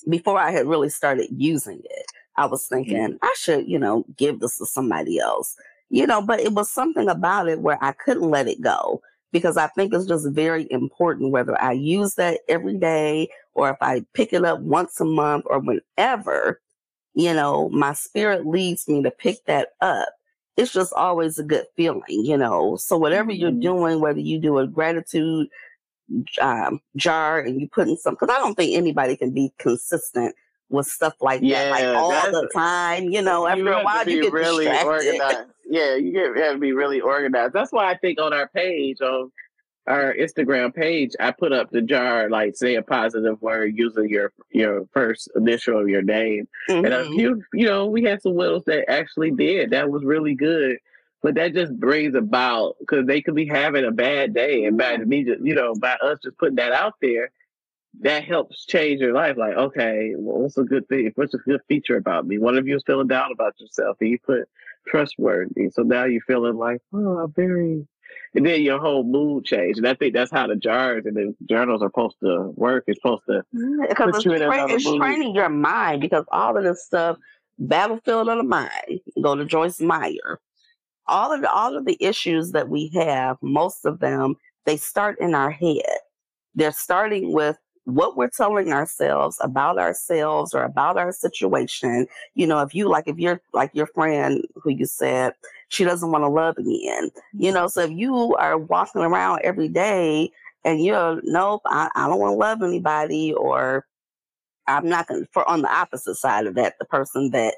before 0.10 0.40
I 0.40 0.52
had 0.52 0.66
really 0.66 0.90
started 0.90 1.28
using 1.36 1.82
it. 1.84 2.06
I 2.38 2.46
was 2.46 2.64
mm-hmm. 2.66 2.76
thinking 2.76 3.20
I 3.22 3.34
should, 3.38 3.68
you 3.68 3.80
know, 3.80 4.06
give 4.18 4.40
this 4.40 4.58
to 4.58 4.66
somebody 4.66 5.20
else, 5.20 5.56
you 5.90 6.08
know, 6.08 6.22
but 6.22 6.40
it 6.40 6.54
was 6.54 6.70
something 6.70 7.10
about 7.10 7.50
it 7.50 7.62
where 7.62 7.78
I 7.82 7.92
couldn't 7.94 8.30
let 8.30 8.48
it 8.48 8.62
go 8.62 9.02
because 9.32 9.58
I 9.58 9.68
think 9.68 9.94
it's 9.94 10.06
just 10.06 10.30
very 10.30 10.68
important 10.72 11.32
whether 11.32 11.60
I 11.62 11.72
use 11.74 12.16
that 12.16 12.40
every 12.50 12.78
day 12.78 13.30
or 13.54 13.70
if 13.70 13.78
I 13.82 14.06
pick 14.14 14.34
it 14.34 14.44
up 14.44 14.60
once 14.62 15.00
a 15.00 15.06
month 15.06 15.46
or 15.48 15.60
whenever, 15.60 16.62
you 17.14 17.34
know, 17.34 17.70
my 17.70 17.94
spirit 17.94 18.46
leads 18.46 18.88
me 18.88 19.04
to 19.04 19.12
pick 19.12 19.46
that 19.46 19.70
up. 19.82 20.10
It's 20.58 20.74
just 20.74 20.94
always 20.94 21.40
a 21.40 21.44
good 21.44 21.66
feeling, 21.76 22.04
you 22.08 22.38
know. 22.38 22.76
So 22.76 22.98
whatever 22.98 23.32
mm-hmm. 23.32 23.42
you're 23.42 23.52
doing, 23.52 24.02
whether 24.02 24.20
you 24.20 24.40
do 24.40 24.58
a 24.58 24.68
gratitude 24.68 25.48
um, 26.42 26.82
jar 26.98 27.40
and 27.40 27.60
you 27.60 27.70
put 27.70 27.88
in 27.88 27.98
some, 27.98 28.16
because 28.16 28.30
I 28.30 28.40
don't 28.40 28.56
think 28.56 28.76
anybody 28.76 29.16
can 29.16 29.32
be 29.32 29.54
consistent 29.58 30.36
with 30.72 30.88
stuff 30.88 31.14
like 31.22 31.42
yeah, 31.44 31.66
that, 31.66 31.72
like 31.72 31.86
all 31.96 32.32
the 32.32 32.50
time. 32.54 33.10
You 33.10 33.22
know, 33.22 33.48
after 33.48 33.64
you 33.64 33.74
a 33.74 33.84
while, 33.84 34.10
you 34.10 34.24
get 34.24 34.34
really 34.34 34.66
distracted. 34.66 35.20
organized. 35.20 35.50
Yeah, 35.70 35.96
you 35.96 36.12
get 36.12 36.44
have 36.44 36.54
to 36.54 36.60
be 36.60 36.74
really 36.74 37.02
organized. 37.02 37.54
That's 37.54 37.72
why 37.72 37.92
I 37.92 37.98
think 37.98 38.20
on 38.20 38.34
our 38.34 38.48
page 38.48 39.02
on 39.02 39.32
our 39.88 40.14
Instagram 40.14 40.74
page, 40.74 41.12
I 41.20 41.32
put 41.32 41.52
up 41.52 41.72
the 41.72 41.82
jar 41.82 42.30
like 42.30 42.56
say 42.56 42.76
a 42.76 42.82
positive 42.82 43.42
word 43.42 43.78
using 43.78 44.10
your 44.10 44.32
your 44.52 44.86
first 44.94 45.30
initial 45.36 45.80
of 45.80 45.90
your 45.90 46.02
name, 46.02 46.48
mm-hmm. 46.70 46.86
and 46.86 46.94
a 46.94 47.06
few, 47.06 47.44
you 47.54 47.66
know, 47.66 47.88
we 47.88 48.04
had 48.04 48.22
some 48.22 48.36
widows 48.36 48.64
that 48.66 48.90
actually 48.90 49.32
did. 49.32 49.72
That 49.72 49.90
was 49.90 50.04
really 50.04 50.36
good. 50.36 50.78
But 51.24 51.36
that 51.36 51.54
just 51.54 51.80
brings 51.80 52.16
about 52.16 52.78
because 52.80 53.06
they 53.06 53.22
could 53.22 53.36
be 53.36 53.46
having 53.46 53.86
a 53.86 53.92
bad 53.92 54.34
day, 54.34 54.66
and 54.66 54.76
by 54.78 54.98
me, 54.98 55.24
just 55.24 55.44
you 55.44 55.54
know, 55.54 55.76
by 55.76 55.94
us 56.02 56.18
just 56.24 56.38
putting 56.38 56.56
that 56.56 56.72
out 56.72 56.96
there, 57.00 57.32
that 58.00 58.24
helps 58.24 58.66
change 58.66 59.02
your 59.02 59.14
life. 59.14 59.38
Like, 59.38 59.56
okay, 59.56 60.14
well, 60.18 60.42
what's 60.42 60.58
a 60.58 60.64
good 60.64 60.88
thing? 60.88 61.12
What's 61.16 61.34
a 61.34 61.40
good 61.40 61.62
feature 61.68 61.98
about 61.98 62.26
me? 62.26 62.38
One 62.38 62.58
of 62.58 62.68
you 62.68 62.76
is 62.76 62.84
feeling 62.86 63.08
down 63.08 63.32
about 63.32 63.60
yourself, 63.60 63.98
and 64.00 64.10
you 64.10 64.18
put 64.20 64.48
trustworthy. 64.88 65.70
So 65.70 65.84
now 65.84 66.06
you're 66.06 66.22
feeling 66.22 66.58
like, 66.58 66.82
oh, 66.94 67.20
I'm 67.20 67.34
very. 67.34 67.88
And 68.34 68.46
then 68.46 68.62
your 68.62 68.80
whole 68.80 69.04
mood 69.04 69.46
changed. 69.46 69.78
And 69.78 69.88
I 69.88 69.94
think 69.94 70.14
that's 70.14 70.32
how 70.32 70.48
the 70.48 70.56
jars 70.56 71.06
and 71.06 71.16
the 71.16 71.36
journals 71.50 71.82
are 71.82 71.90
supposed 71.90 72.16
to 72.24 72.54
work. 72.56 72.86
It's 72.88 72.98
supposed 72.98 73.24
to 73.28 73.44
because 73.88 74.16
it's, 74.16 74.24
tra- 74.24 74.72
it's 74.72 74.84
training 74.98 75.36
your 75.36 75.50
mind 75.50 76.02
because 76.02 76.26
all 76.32 76.58
of 76.58 76.64
this 76.64 76.86
stuff, 76.86 77.18
battlefield 77.60 78.30
of 78.30 78.38
the 78.38 78.44
mind. 78.44 79.00
Go 79.22 79.36
to 79.36 79.46
Joyce 79.46 79.82
Meyer. 79.82 80.40
All 81.08 81.34
of 81.34 81.42
the 81.42 81.52
all 81.52 81.76
of 81.76 81.86
the 81.86 81.98
issues 82.00 82.52
that 82.52 82.70
we 82.70 82.90
have, 82.94 83.38
most 83.42 83.86
of 83.86 84.00
them, 84.00 84.36
they 84.66 84.78
start 84.78 85.20
in 85.20 85.36
our 85.36 85.52
head. 85.52 85.82
They're 86.56 86.72
starting 86.72 87.34
with 87.34 87.58
what 87.86 88.16
we're 88.16 88.30
telling 88.30 88.72
ourselves 88.72 89.38
about 89.42 89.80
ourselves 89.80 90.54
or 90.54 90.64
about 90.64 90.98
our 90.98 91.12
situation. 91.12 92.08
You 92.36 92.48
know, 92.48 92.60
if 92.62 92.76
you 92.76 92.88
like, 92.88 93.08
if 93.08 93.18
you're 93.18 93.42
like 93.54 93.72
your 93.74 93.88
friend 93.88 94.44
who 94.56 94.72
you 94.72 94.86
said 94.86 95.34
she 95.70 95.84
doesn't 95.84 96.12
want 96.12 96.24
to 96.24 96.30
love 96.30 96.58
again, 96.58 97.10
you 97.34 97.48
mm-hmm. 97.48 97.56
know, 97.56 97.68
so 97.68 97.82
if 97.82 97.92
you 97.92 98.36
are 98.36 98.58
walking 98.58 99.02
around 99.02 99.42
every 99.44 99.68
day 99.68 100.32
and 100.64 100.84
you're, 100.84 101.22
nope, 101.24 101.62
I, 101.66 101.90
I 101.96 102.08
don't 102.08 102.20
want 102.20 102.34
to 102.34 102.38
love 102.38 102.62
anybody, 102.62 103.34
or 103.34 103.86
I'm 104.68 104.88
not 104.88 105.08
going 105.08 105.22
to, 105.22 105.28
for 105.32 105.48
on 105.50 105.64
the 105.64 105.74
opposite 105.74 106.16
side 106.16 106.46
of 106.46 106.56
that, 106.56 106.76
the 106.78 106.86
person 106.86 107.32
that 107.32 107.56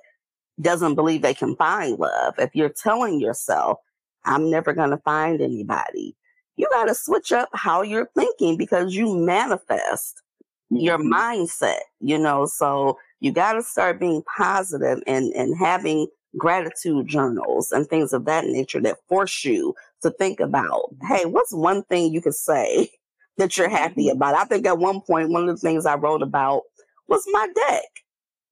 doesn't 0.62 0.96
believe 0.96 1.22
they 1.22 1.34
can 1.34 1.56
find 1.56 2.00
love, 2.00 2.36
if 2.38 2.56
you're 2.56 2.70
telling 2.70 3.20
yourself, 3.20 3.80
I'm 4.26 4.50
never 4.50 4.74
going 4.74 4.92
to 4.92 4.98
find 4.98 5.42
anybody, 5.42 6.16
you 6.56 6.68
got 6.72 6.86
to 6.86 6.96
switch 6.96 7.32
up 7.32 7.50
how 7.54 7.82
you're 7.82 8.10
thinking 8.16 8.58
because 8.58 8.96
you 8.96 9.18
manifest 9.18 10.22
your 10.70 10.98
mm-hmm. 10.98 11.14
mindset, 11.14 11.80
you 12.00 12.18
know. 12.18 12.46
So 12.46 12.98
you 13.20 13.32
got 13.32 13.54
to 13.54 13.64
start 13.64 14.00
being 14.00 14.24
positive 14.38 15.02
and, 15.08 15.34
and 15.34 15.58
having 15.58 16.08
gratitude 16.38 17.08
journals 17.08 17.72
and 17.72 17.88
things 17.88 18.14
of 18.14 18.26
that 18.26 18.46
nature 18.46 18.82
that 18.82 18.98
force 19.08 19.44
you 19.46 19.74
to 20.02 20.12
think 20.12 20.40
about, 20.40 20.84
hey, 21.08 21.26
what's 21.26 21.54
one 21.54 21.84
thing 21.84 22.12
you 22.12 22.22
could 22.22 22.36
say 22.36 22.90
that 23.38 23.58
you're 23.58 23.70
happy 23.70 24.08
mm-hmm. 24.08 24.18
about? 24.18 24.36
I 24.36 24.46
think 24.46 24.66
at 24.66 24.78
one 24.78 25.02
point, 25.02 25.30
one 25.30 25.48
of 25.48 25.56
the 25.56 25.62
things 25.62 25.86
I 25.86 25.96
wrote 25.96 26.22
about 26.22 26.64
was 27.08 27.24
my 27.32 27.48
deck. 27.70 27.84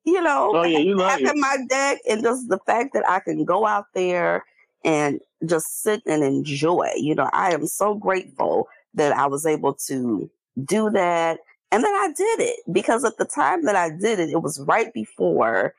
You 0.03 0.19
know, 0.19 0.51
oh, 0.55 0.63
yeah, 0.63 0.79
you 0.79 0.99
it. 0.99 1.35
my 1.35 1.57
deck 1.69 1.99
and 2.09 2.23
just 2.23 2.49
the 2.49 2.57
fact 2.65 2.93
that 2.93 3.07
I 3.07 3.19
can 3.19 3.45
go 3.45 3.67
out 3.67 3.85
there 3.93 4.43
and 4.83 5.19
just 5.45 5.83
sit 5.83 6.01
and 6.05 6.23
enjoy. 6.23 6.89
You 6.97 7.15
know, 7.15 7.29
I 7.33 7.53
am 7.53 7.67
so 7.67 7.95
grateful 7.95 8.67
that 8.93 9.13
I 9.13 9.27
was 9.27 9.45
able 9.45 9.73
to 9.87 10.29
do 10.65 10.89
that. 10.91 11.39
And 11.71 11.83
then 11.83 11.93
I 11.93 12.11
did 12.15 12.39
it 12.41 12.59
because 12.71 13.03
at 13.05 13.17
the 13.17 13.25
time 13.25 13.65
that 13.65 13.75
I 13.75 13.89
did 13.89 14.19
it, 14.19 14.29
it 14.29 14.41
was 14.41 14.59
right 14.67 14.93
before 14.93 15.73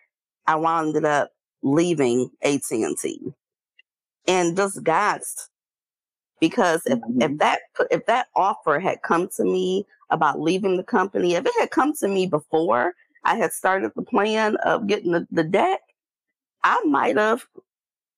I 0.46 0.56
wound 0.56 0.96
up 1.04 1.32
leaving 1.62 2.30
AT&T. 2.42 3.34
And 4.26 4.56
just 4.56 4.82
God's 4.82 5.50
because 6.40 6.82
if, 6.86 6.98
Mhm. 6.98 7.22
if 7.22 7.38
that 7.38 7.60
if 7.90 8.06
that 8.06 8.28
offer 8.34 8.80
had 8.80 9.02
come 9.02 9.28
to 9.36 9.44
me 9.44 9.86
about 10.10 10.40
leaving 10.40 10.76
the 10.76 10.82
company, 10.84 11.34
if 11.34 11.46
it 11.46 11.52
had 11.60 11.70
come 11.70 11.92
to 11.94 12.08
me 12.08 12.26
before 12.26 12.94
I 13.24 13.36
had 13.36 13.52
started 13.52 13.92
the 13.94 14.02
plan 14.02 14.56
of 14.56 14.86
getting 14.88 15.12
the, 15.12 15.26
the 15.30 15.44
deck, 15.44 15.80
I 16.64 16.80
might 16.84 17.16
have 17.16 17.46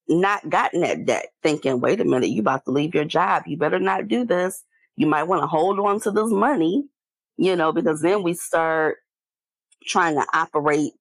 not 0.09 0.49
gotten 0.51 0.81
that 0.83 1.07
debt, 1.07 1.27
thinking, 1.43 1.81
wait 1.81 2.01
a 2.01 2.05
minute, 2.05 2.29
you 2.31 2.41
about 2.41 2.65
to 2.67 2.71
leave 2.71 2.95
your 2.95 3.05
job. 3.05 3.45
You 3.47 3.57
better 3.57 3.79
not 3.79 4.09
do 4.09 4.25
this. 4.25 4.63
You 4.97 5.07
might 5.07 5.25
want 5.25 5.43
to 5.43 5.47
hold 5.47 5.79
on 5.81 6.01
to 6.01 6.11
this 6.11 6.31
money, 6.31 6.85
you 7.37 7.57
know, 7.57 7.73
because 7.73 8.01
then 8.03 8.23
we 8.23 8.35
start 8.35 8.99
trying 9.87 10.15
to 10.15 10.27
operate 10.33 10.93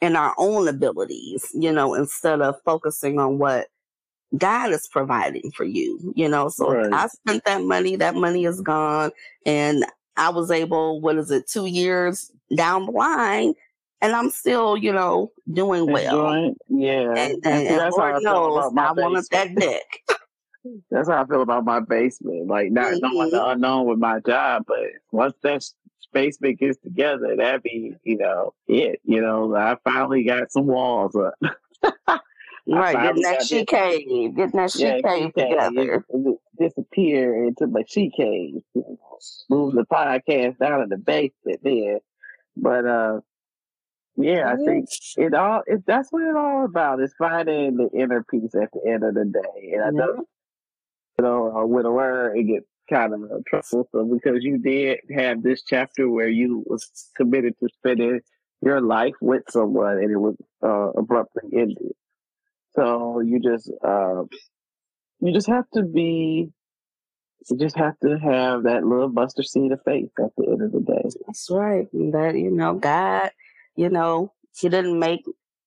in 0.00 0.16
our 0.16 0.34
own 0.38 0.68
abilities, 0.68 1.50
you 1.54 1.72
know, 1.72 1.94
instead 1.94 2.40
of 2.40 2.56
focusing 2.64 3.18
on 3.18 3.38
what 3.38 3.68
God 4.36 4.72
is 4.72 4.88
providing 4.88 5.50
for 5.52 5.64
you, 5.64 6.12
you 6.16 6.28
know. 6.28 6.48
So 6.48 6.72
Right. 6.72 6.92
I 6.92 7.06
spent 7.08 7.44
that 7.44 7.62
money, 7.62 7.96
that 7.96 8.14
money 8.14 8.44
is 8.44 8.60
gone. 8.60 9.10
And 9.44 9.84
I 10.16 10.30
was 10.30 10.50
able, 10.50 11.00
what 11.00 11.16
is 11.16 11.30
it, 11.30 11.48
two 11.48 11.66
years 11.66 12.30
down 12.54 12.86
the 12.86 12.92
line, 12.92 13.54
and 14.02 14.12
I'm 14.14 14.30
still, 14.30 14.76
you 14.76 14.92
know, 14.92 15.30
doing 15.52 15.90
well. 15.90 16.32
Enjoying- 16.32 16.56
Yeah. 16.68 17.10
And, 17.16 17.34
And 17.44 17.46
and, 17.46 17.78
that's 17.80 17.96
how 17.96 18.04
I 18.04 18.12
feel 18.14 18.22
knows 18.22 18.72
about 18.72 18.96
my 18.96 19.04
I 19.04 19.08
basement. 19.14 19.30
that 19.30 19.54
deck. 19.56 20.18
That's 20.90 21.08
how 21.08 21.22
I 21.22 21.26
feel 21.26 21.40
about 21.40 21.64
my 21.64 21.80
basement. 21.80 22.46
Like 22.48 22.70
not 22.70 22.92
knowing 23.00 23.28
Mm-hmm. 23.28 23.36
the 23.36 23.46
unknown 23.48 23.86
with 23.86 23.98
my 23.98 24.20
job, 24.20 24.64
but 24.68 24.78
once 25.10 25.32
that 25.42 25.64
basement 26.12 26.58
gets 26.58 26.76
together, 26.82 27.34
that'd 27.36 27.62
be, 27.62 27.94
you 28.04 28.18
know, 28.18 28.52
it. 28.68 29.00
You 29.04 29.22
know, 29.22 29.54
I 29.56 29.76
finally 29.84 30.22
got 30.24 30.52
some 30.52 30.66
walls 30.66 31.16
up. 31.16 31.34
Right, 32.66 32.92
getting 32.94 33.22
that 33.22 33.42
she 33.42 33.64
cave, 33.64 34.36
getting 34.36 34.50
that 34.60 34.70
she 34.70 34.82
Yeah, 34.84 35.00
cave 35.00 35.32
together. 35.34 36.04
It, 36.08 36.36
disappear 36.58 37.44
into 37.46 37.66
my 37.66 37.82
she 37.88 38.10
cave. 38.16 38.60
Move 39.48 39.74
the 39.74 39.86
podcast 39.90 40.58
down 40.58 40.82
in 40.82 40.88
the 40.90 40.98
basement 40.98 41.60
there. 41.64 41.98
But 42.56 42.86
uh 42.86 43.20
yeah, 44.22 44.52
I 44.52 44.56
think 44.56 44.88
it 45.16 45.34
all 45.34 45.62
it 45.66 45.84
that's 45.86 46.10
what 46.10 46.22
it's 46.22 46.36
all 46.36 46.64
about 46.64 47.00
is 47.00 47.14
finding 47.18 47.76
the 47.76 47.88
inner 47.98 48.24
peace 48.28 48.54
at 48.54 48.70
the 48.72 48.90
end 48.90 49.02
of 49.04 49.14
the 49.14 49.24
day. 49.24 49.72
And 49.74 49.84
I 49.84 49.90
know 49.90 50.24
you 51.20 51.26
know, 51.26 51.54
uh, 51.54 51.66
with 51.66 51.84
a 51.84 51.90
word, 51.90 52.38
it 52.38 52.44
gets 52.44 52.66
kind 52.88 53.12
of 53.12 53.44
troublesome 53.46 54.10
because 54.10 54.42
you 54.42 54.58
did 54.58 54.98
have 55.14 55.42
this 55.42 55.62
chapter 55.62 56.08
where 56.08 56.28
you 56.28 56.64
was 56.66 56.90
committed 57.16 57.54
to 57.60 57.68
spending 57.76 58.20
your 58.62 58.80
life 58.80 59.14
with 59.20 59.42
someone 59.50 59.98
and 59.98 60.10
it 60.10 60.16
was 60.16 60.36
uh, 60.62 60.98
abruptly 60.98 61.42
ended. 61.52 61.92
So 62.74 63.20
you 63.20 63.38
just, 63.38 63.70
uh, 63.86 64.22
you 65.20 65.32
just 65.32 65.48
have 65.48 65.64
to 65.74 65.82
be, 65.82 66.48
you 67.50 67.56
just 67.58 67.76
have 67.76 67.98
to 68.02 68.18
have 68.18 68.62
that 68.62 68.84
little 68.84 69.08
buster 69.08 69.42
seed 69.42 69.72
of 69.72 69.80
faith 69.84 70.10
at 70.18 70.30
the 70.38 70.46
end 70.46 70.62
of 70.62 70.72
the 70.72 70.80
day. 70.80 71.10
That's 71.26 71.48
right. 71.50 71.86
That 71.92 72.34
you 72.36 72.50
know, 72.50 72.74
God, 72.74 73.30
you 73.80 73.88
know, 73.88 74.32
He 74.58 74.68
didn't 74.68 74.98
make 74.98 75.24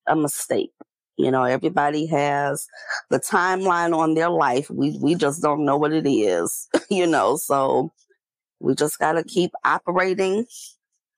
a 0.07 0.15
mistake. 0.15 0.71
You 1.17 1.31
know, 1.31 1.43
everybody 1.43 2.05
has 2.07 2.67
the 3.09 3.19
timeline 3.19 3.97
on 3.97 4.13
their 4.13 4.29
life. 4.29 4.69
We 4.69 4.97
we 5.01 5.15
just 5.15 5.41
don't 5.41 5.65
know 5.65 5.77
what 5.77 5.93
it 5.93 6.07
is. 6.07 6.67
you 6.89 7.07
know, 7.07 7.37
so 7.37 7.91
we 8.59 8.75
just 8.75 8.99
gotta 8.99 9.23
keep 9.23 9.51
operating 9.65 10.45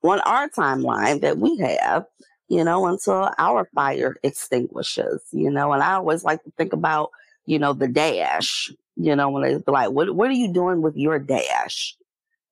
on 0.03 0.21
our 0.21 0.49
timeline 0.49 1.21
that 1.21 1.37
we 1.37 1.57
have. 1.57 2.05
You 2.49 2.63
know, 2.63 2.85
until 2.87 3.31
our 3.39 3.67
fire 3.75 4.15
extinguishes. 4.23 5.21
You 5.31 5.51
know, 5.51 5.73
and 5.73 5.83
I 5.83 5.95
always 5.95 6.23
like 6.23 6.43
to 6.43 6.51
think 6.57 6.73
about 6.73 7.09
you 7.45 7.59
know 7.59 7.73
the 7.73 7.89
dash. 7.89 8.71
You 8.95 9.15
know, 9.17 9.29
when 9.29 9.43
they 9.43 9.57
like, 9.67 9.91
"What 9.91 10.15
what 10.15 10.29
are 10.29 10.33
you 10.43 10.53
doing 10.53 10.81
with 10.81 10.95
your 10.95 11.19
dash?" 11.19 11.97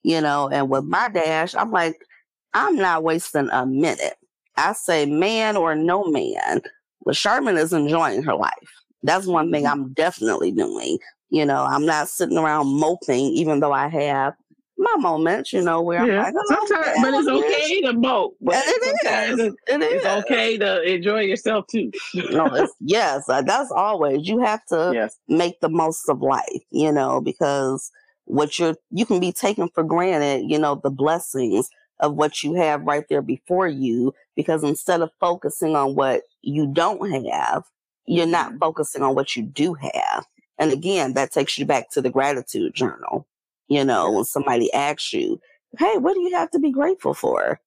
You 0.04 0.22
know, 0.22 0.50
and 0.50 0.70
with 0.70 0.86
my 0.86 1.10
dash, 1.10 1.56
I'm 1.56 1.72
like, 1.72 1.98
I'm 2.54 2.76
not 2.76 3.04
wasting 3.04 3.50
a 3.52 3.66
minute. 3.66 4.16
I 4.58 4.74
say, 4.74 5.06
man 5.06 5.58
or 5.58 5.76
no 5.76 6.06
man, 6.06 6.62
but 7.06 7.16
Sherman 7.16 7.58
is 7.58 7.74
enjoying 7.74 8.24
her 8.24 8.36
life. 8.36 8.52
That's 9.04 9.28
one 9.28 9.52
thing 9.52 9.68
I'm 9.68 9.94
definitely 9.94 10.52
doing. 10.52 10.98
You 11.30 11.46
know, 11.46 11.64
I'm 11.64 11.86
not 11.86 12.10
sitting 12.10 12.38
around 12.38 12.68
moping, 12.68 13.26
even 13.34 13.60
though 13.60 13.74
I 13.74 13.88
have 13.88 14.36
my 14.78 14.96
moments, 15.00 15.54
you 15.54 15.62
know, 15.62 15.82
where 15.82 16.00
I'm 16.00 16.10
like, 16.10 16.34
oh, 16.38 16.44
sometimes, 16.48 16.98
but 17.02 17.14
it's 17.14 17.28
okay 17.28 17.82
to 17.82 17.94
mope. 17.94 18.36
But 18.42 18.56
It, 19.40 19.54
it 19.68 19.82
is. 19.82 19.94
It's 19.94 20.06
okay 20.06 20.58
to 20.58 20.82
enjoy 20.84 21.22
yourself 21.22 21.66
too. 21.68 21.92
No, 22.14 22.46
it's, 22.54 22.74
yes, 22.80 23.28
uh, 23.30 23.42
that's 23.42 23.72
always. 23.72 24.28
You 24.28 24.40
have 24.40 24.64
to 24.68 24.92
yes. 24.94 25.18
make 25.28 25.60
the 25.62 25.70
most 25.70 26.08
of 26.10 26.22
life, 26.22 26.44
you 26.72 26.92
know, 26.92 27.22
because 27.22 27.92
what 28.26 28.58
you're, 28.60 28.76
you 28.92 29.06
can 29.06 29.20
be 29.20 29.32
taken 29.32 29.70
for 29.74 29.84
granted, 29.84 30.50
you 30.50 30.60
know, 30.60 30.80
the 30.84 30.92
blessings 30.92 31.70
of 32.00 32.16
what 32.16 32.44
you 32.44 32.54
have 32.56 32.84
right 32.84 33.06
there 33.10 33.22
before 33.22 33.68
you, 33.68 34.14
because 34.36 34.64
instead 34.64 35.02
of 35.02 35.12
focusing 35.20 35.76
on 35.76 35.96
what 35.96 36.24
you 36.42 36.68
don't 36.68 37.10
have, 37.12 37.64
you're 38.06 38.26
not 38.26 38.50
mm-hmm. 38.50 38.60
focusing 38.60 39.02
on 39.02 39.16
what 39.16 39.36
you 39.36 39.44
do 39.44 39.76
have. 39.76 40.26
And 40.60 40.72
again, 40.72 41.14
that 41.14 41.32
takes 41.32 41.58
you 41.58 41.66
back 41.66 41.90
to 41.92 42.02
the 42.02 42.10
gratitude 42.10 42.74
journal. 42.74 43.28
You 43.68 43.84
know, 43.86 44.12
when 44.12 44.26
somebody 44.26 44.72
asks 44.74 45.14
you, 45.14 45.40
Hey, 45.80 45.98
what 45.98 46.14
do 46.14 46.22
you 46.22 46.36
have 46.36 46.52
to 46.52 46.60
be 46.60 46.72
grateful 46.72 47.14
for? 47.14 47.60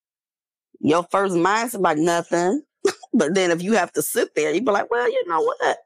Your 0.80 1.04
first 1.10 1.34
mindset 1.34 1.80
like 1.80 1.98
nothing. 1.98 2.62
but 3.14 3.34
then 3.34 3.50
if 3.50 3.62
you 3.62 3.72
have 3.72 3.92
to 3.92 4.02
sit 4.02 4.34
there, 4.34 4.52
you'd 4.52 4.64
be 4.64 4.70
like, 4.70 4.90
well, 4.90 5.10
you 5.10 5.26
know 5.26 5.40
what? 5.40 5.78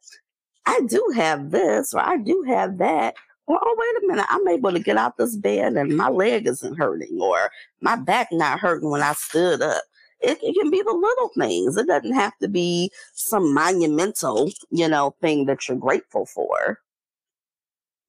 I 0.66 0.80
do 0.86 1.12
have 1.14 1.50
this 1.50 1.94
or 1.94 2.00
I 2.00 2.18
do 2.18 2.44
have 2.46 2.78
that. 2.78 3.14
Or, 3.46 3.58
oh, 3.60 3.76
wait 3.78 4.04
a 4.04 4.06
minute, 4.06 4.26
I'm 4.28 4.46
able 4.48 4.72
to 4.72 4.78
get 4.78 4.96
out 4.96 5.16
this 5.16 5.34
bed 5.34 5.74
and 5.74 5.96
my 5.96 6.08
leg 6.08 6.46
isn't 6.46 6.78
hurting 6.78 7.18
or 7.20 7.50
my 7.80 7.96
back 7.96 8.28
not 8.30 8.60
hurting 8.60 8.90
when 8.90 9.02
I 9.02 9.14
stood 9.14 9.62
up. 9.62 9.82
It, 10.22 10.38
it 10.42 10.54
can 10.54 10.70
be 10.70 10.82
the 10.82 10.92
little 10.92 11.30
things. 11.36 11.76
It 11.76 11.86
doesn't 11.86 12.12
have 12.12 12.36
to 12.38 12.48
be 12.48 12.90
some 13.14 13.54
monumental, 13.54 14.50
you 14.70 14.88
know, 14.88 15.14
thing 15.20 15.46
that 15.46 15.68
you're 15.68 15.78
grateful 15.78 16.26
for. 16.26 16.78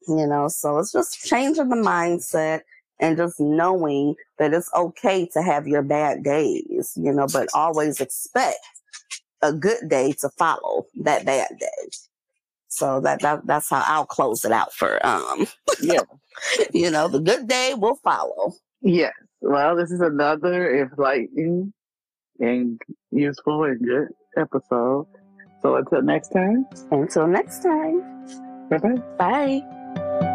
You 0.08 0.28
know, 0.28 0.48
so 0.48 0.80
it's 0.80 0.92
just 0.92 1.24
changing 1.24 1.70
the 1.70 1.76
mindset 1.76 2.62
and 3.00 3.18
just 3.18 3.40
knowing 3.40 4.16
that 4.38 4.54
it's 4.54 4.70
okay 4.76 5.28
to 5.34 5.42
have 5.42 5.68
your 5.68 5.82
bad 5.84 6.24
days, 6.24 6.94
you 6.96 7.14
know, 7.14 7.28
but 7.32 7.50
always 7.54 8.00
expect 8.00 8.58
a 9.42 9.54
good 9.54 9.90
day 9.90 10.14
to 10.22 10.30
follow 10.30 10.86
that 11.02 11.26
bad 11.26 11.50
day. 11.60 11.90
So 12.68 13.02
that, 13.02 13.22
that 13.22 13.46
that's 13.46 13.70
how 13.70 13.84
I'll 13.86 14.06
close 14.06 14.46
it 14.46 14.52
out 14.52 14.74
for 14.74 15.06
um 15.06 15.46
Yeah. 15.82 16.02
you 16.74 16.90
know, 16.90 17.08
the 17.08 17.20
good 17.20 17.48
day 17.48 17.74
will 17.76 17.96
follow. 17.96 18.54
Yes. 18.82 19.14
Well, 19.42 19.76
this 19.76 19.92
is 19.92 20.02
another 20.02 20.70
if 20.74 20.92
enlightening 20.98 21.74
and 22.40 22.80
useful 23.12 23.64
and 23.66 23.80
good 23.80 24.08
episode. 24.38 25.08
So 25.62 25.76
until 25.76 26.02
next 26.02 26.30
time, 26.30 26.66
Until 26.92 27.28
next 27.28 27.62
time. 27.64 28.02
bye 28.70 28.78
bye. 28.78 29.02
Bye. 29.18 30.31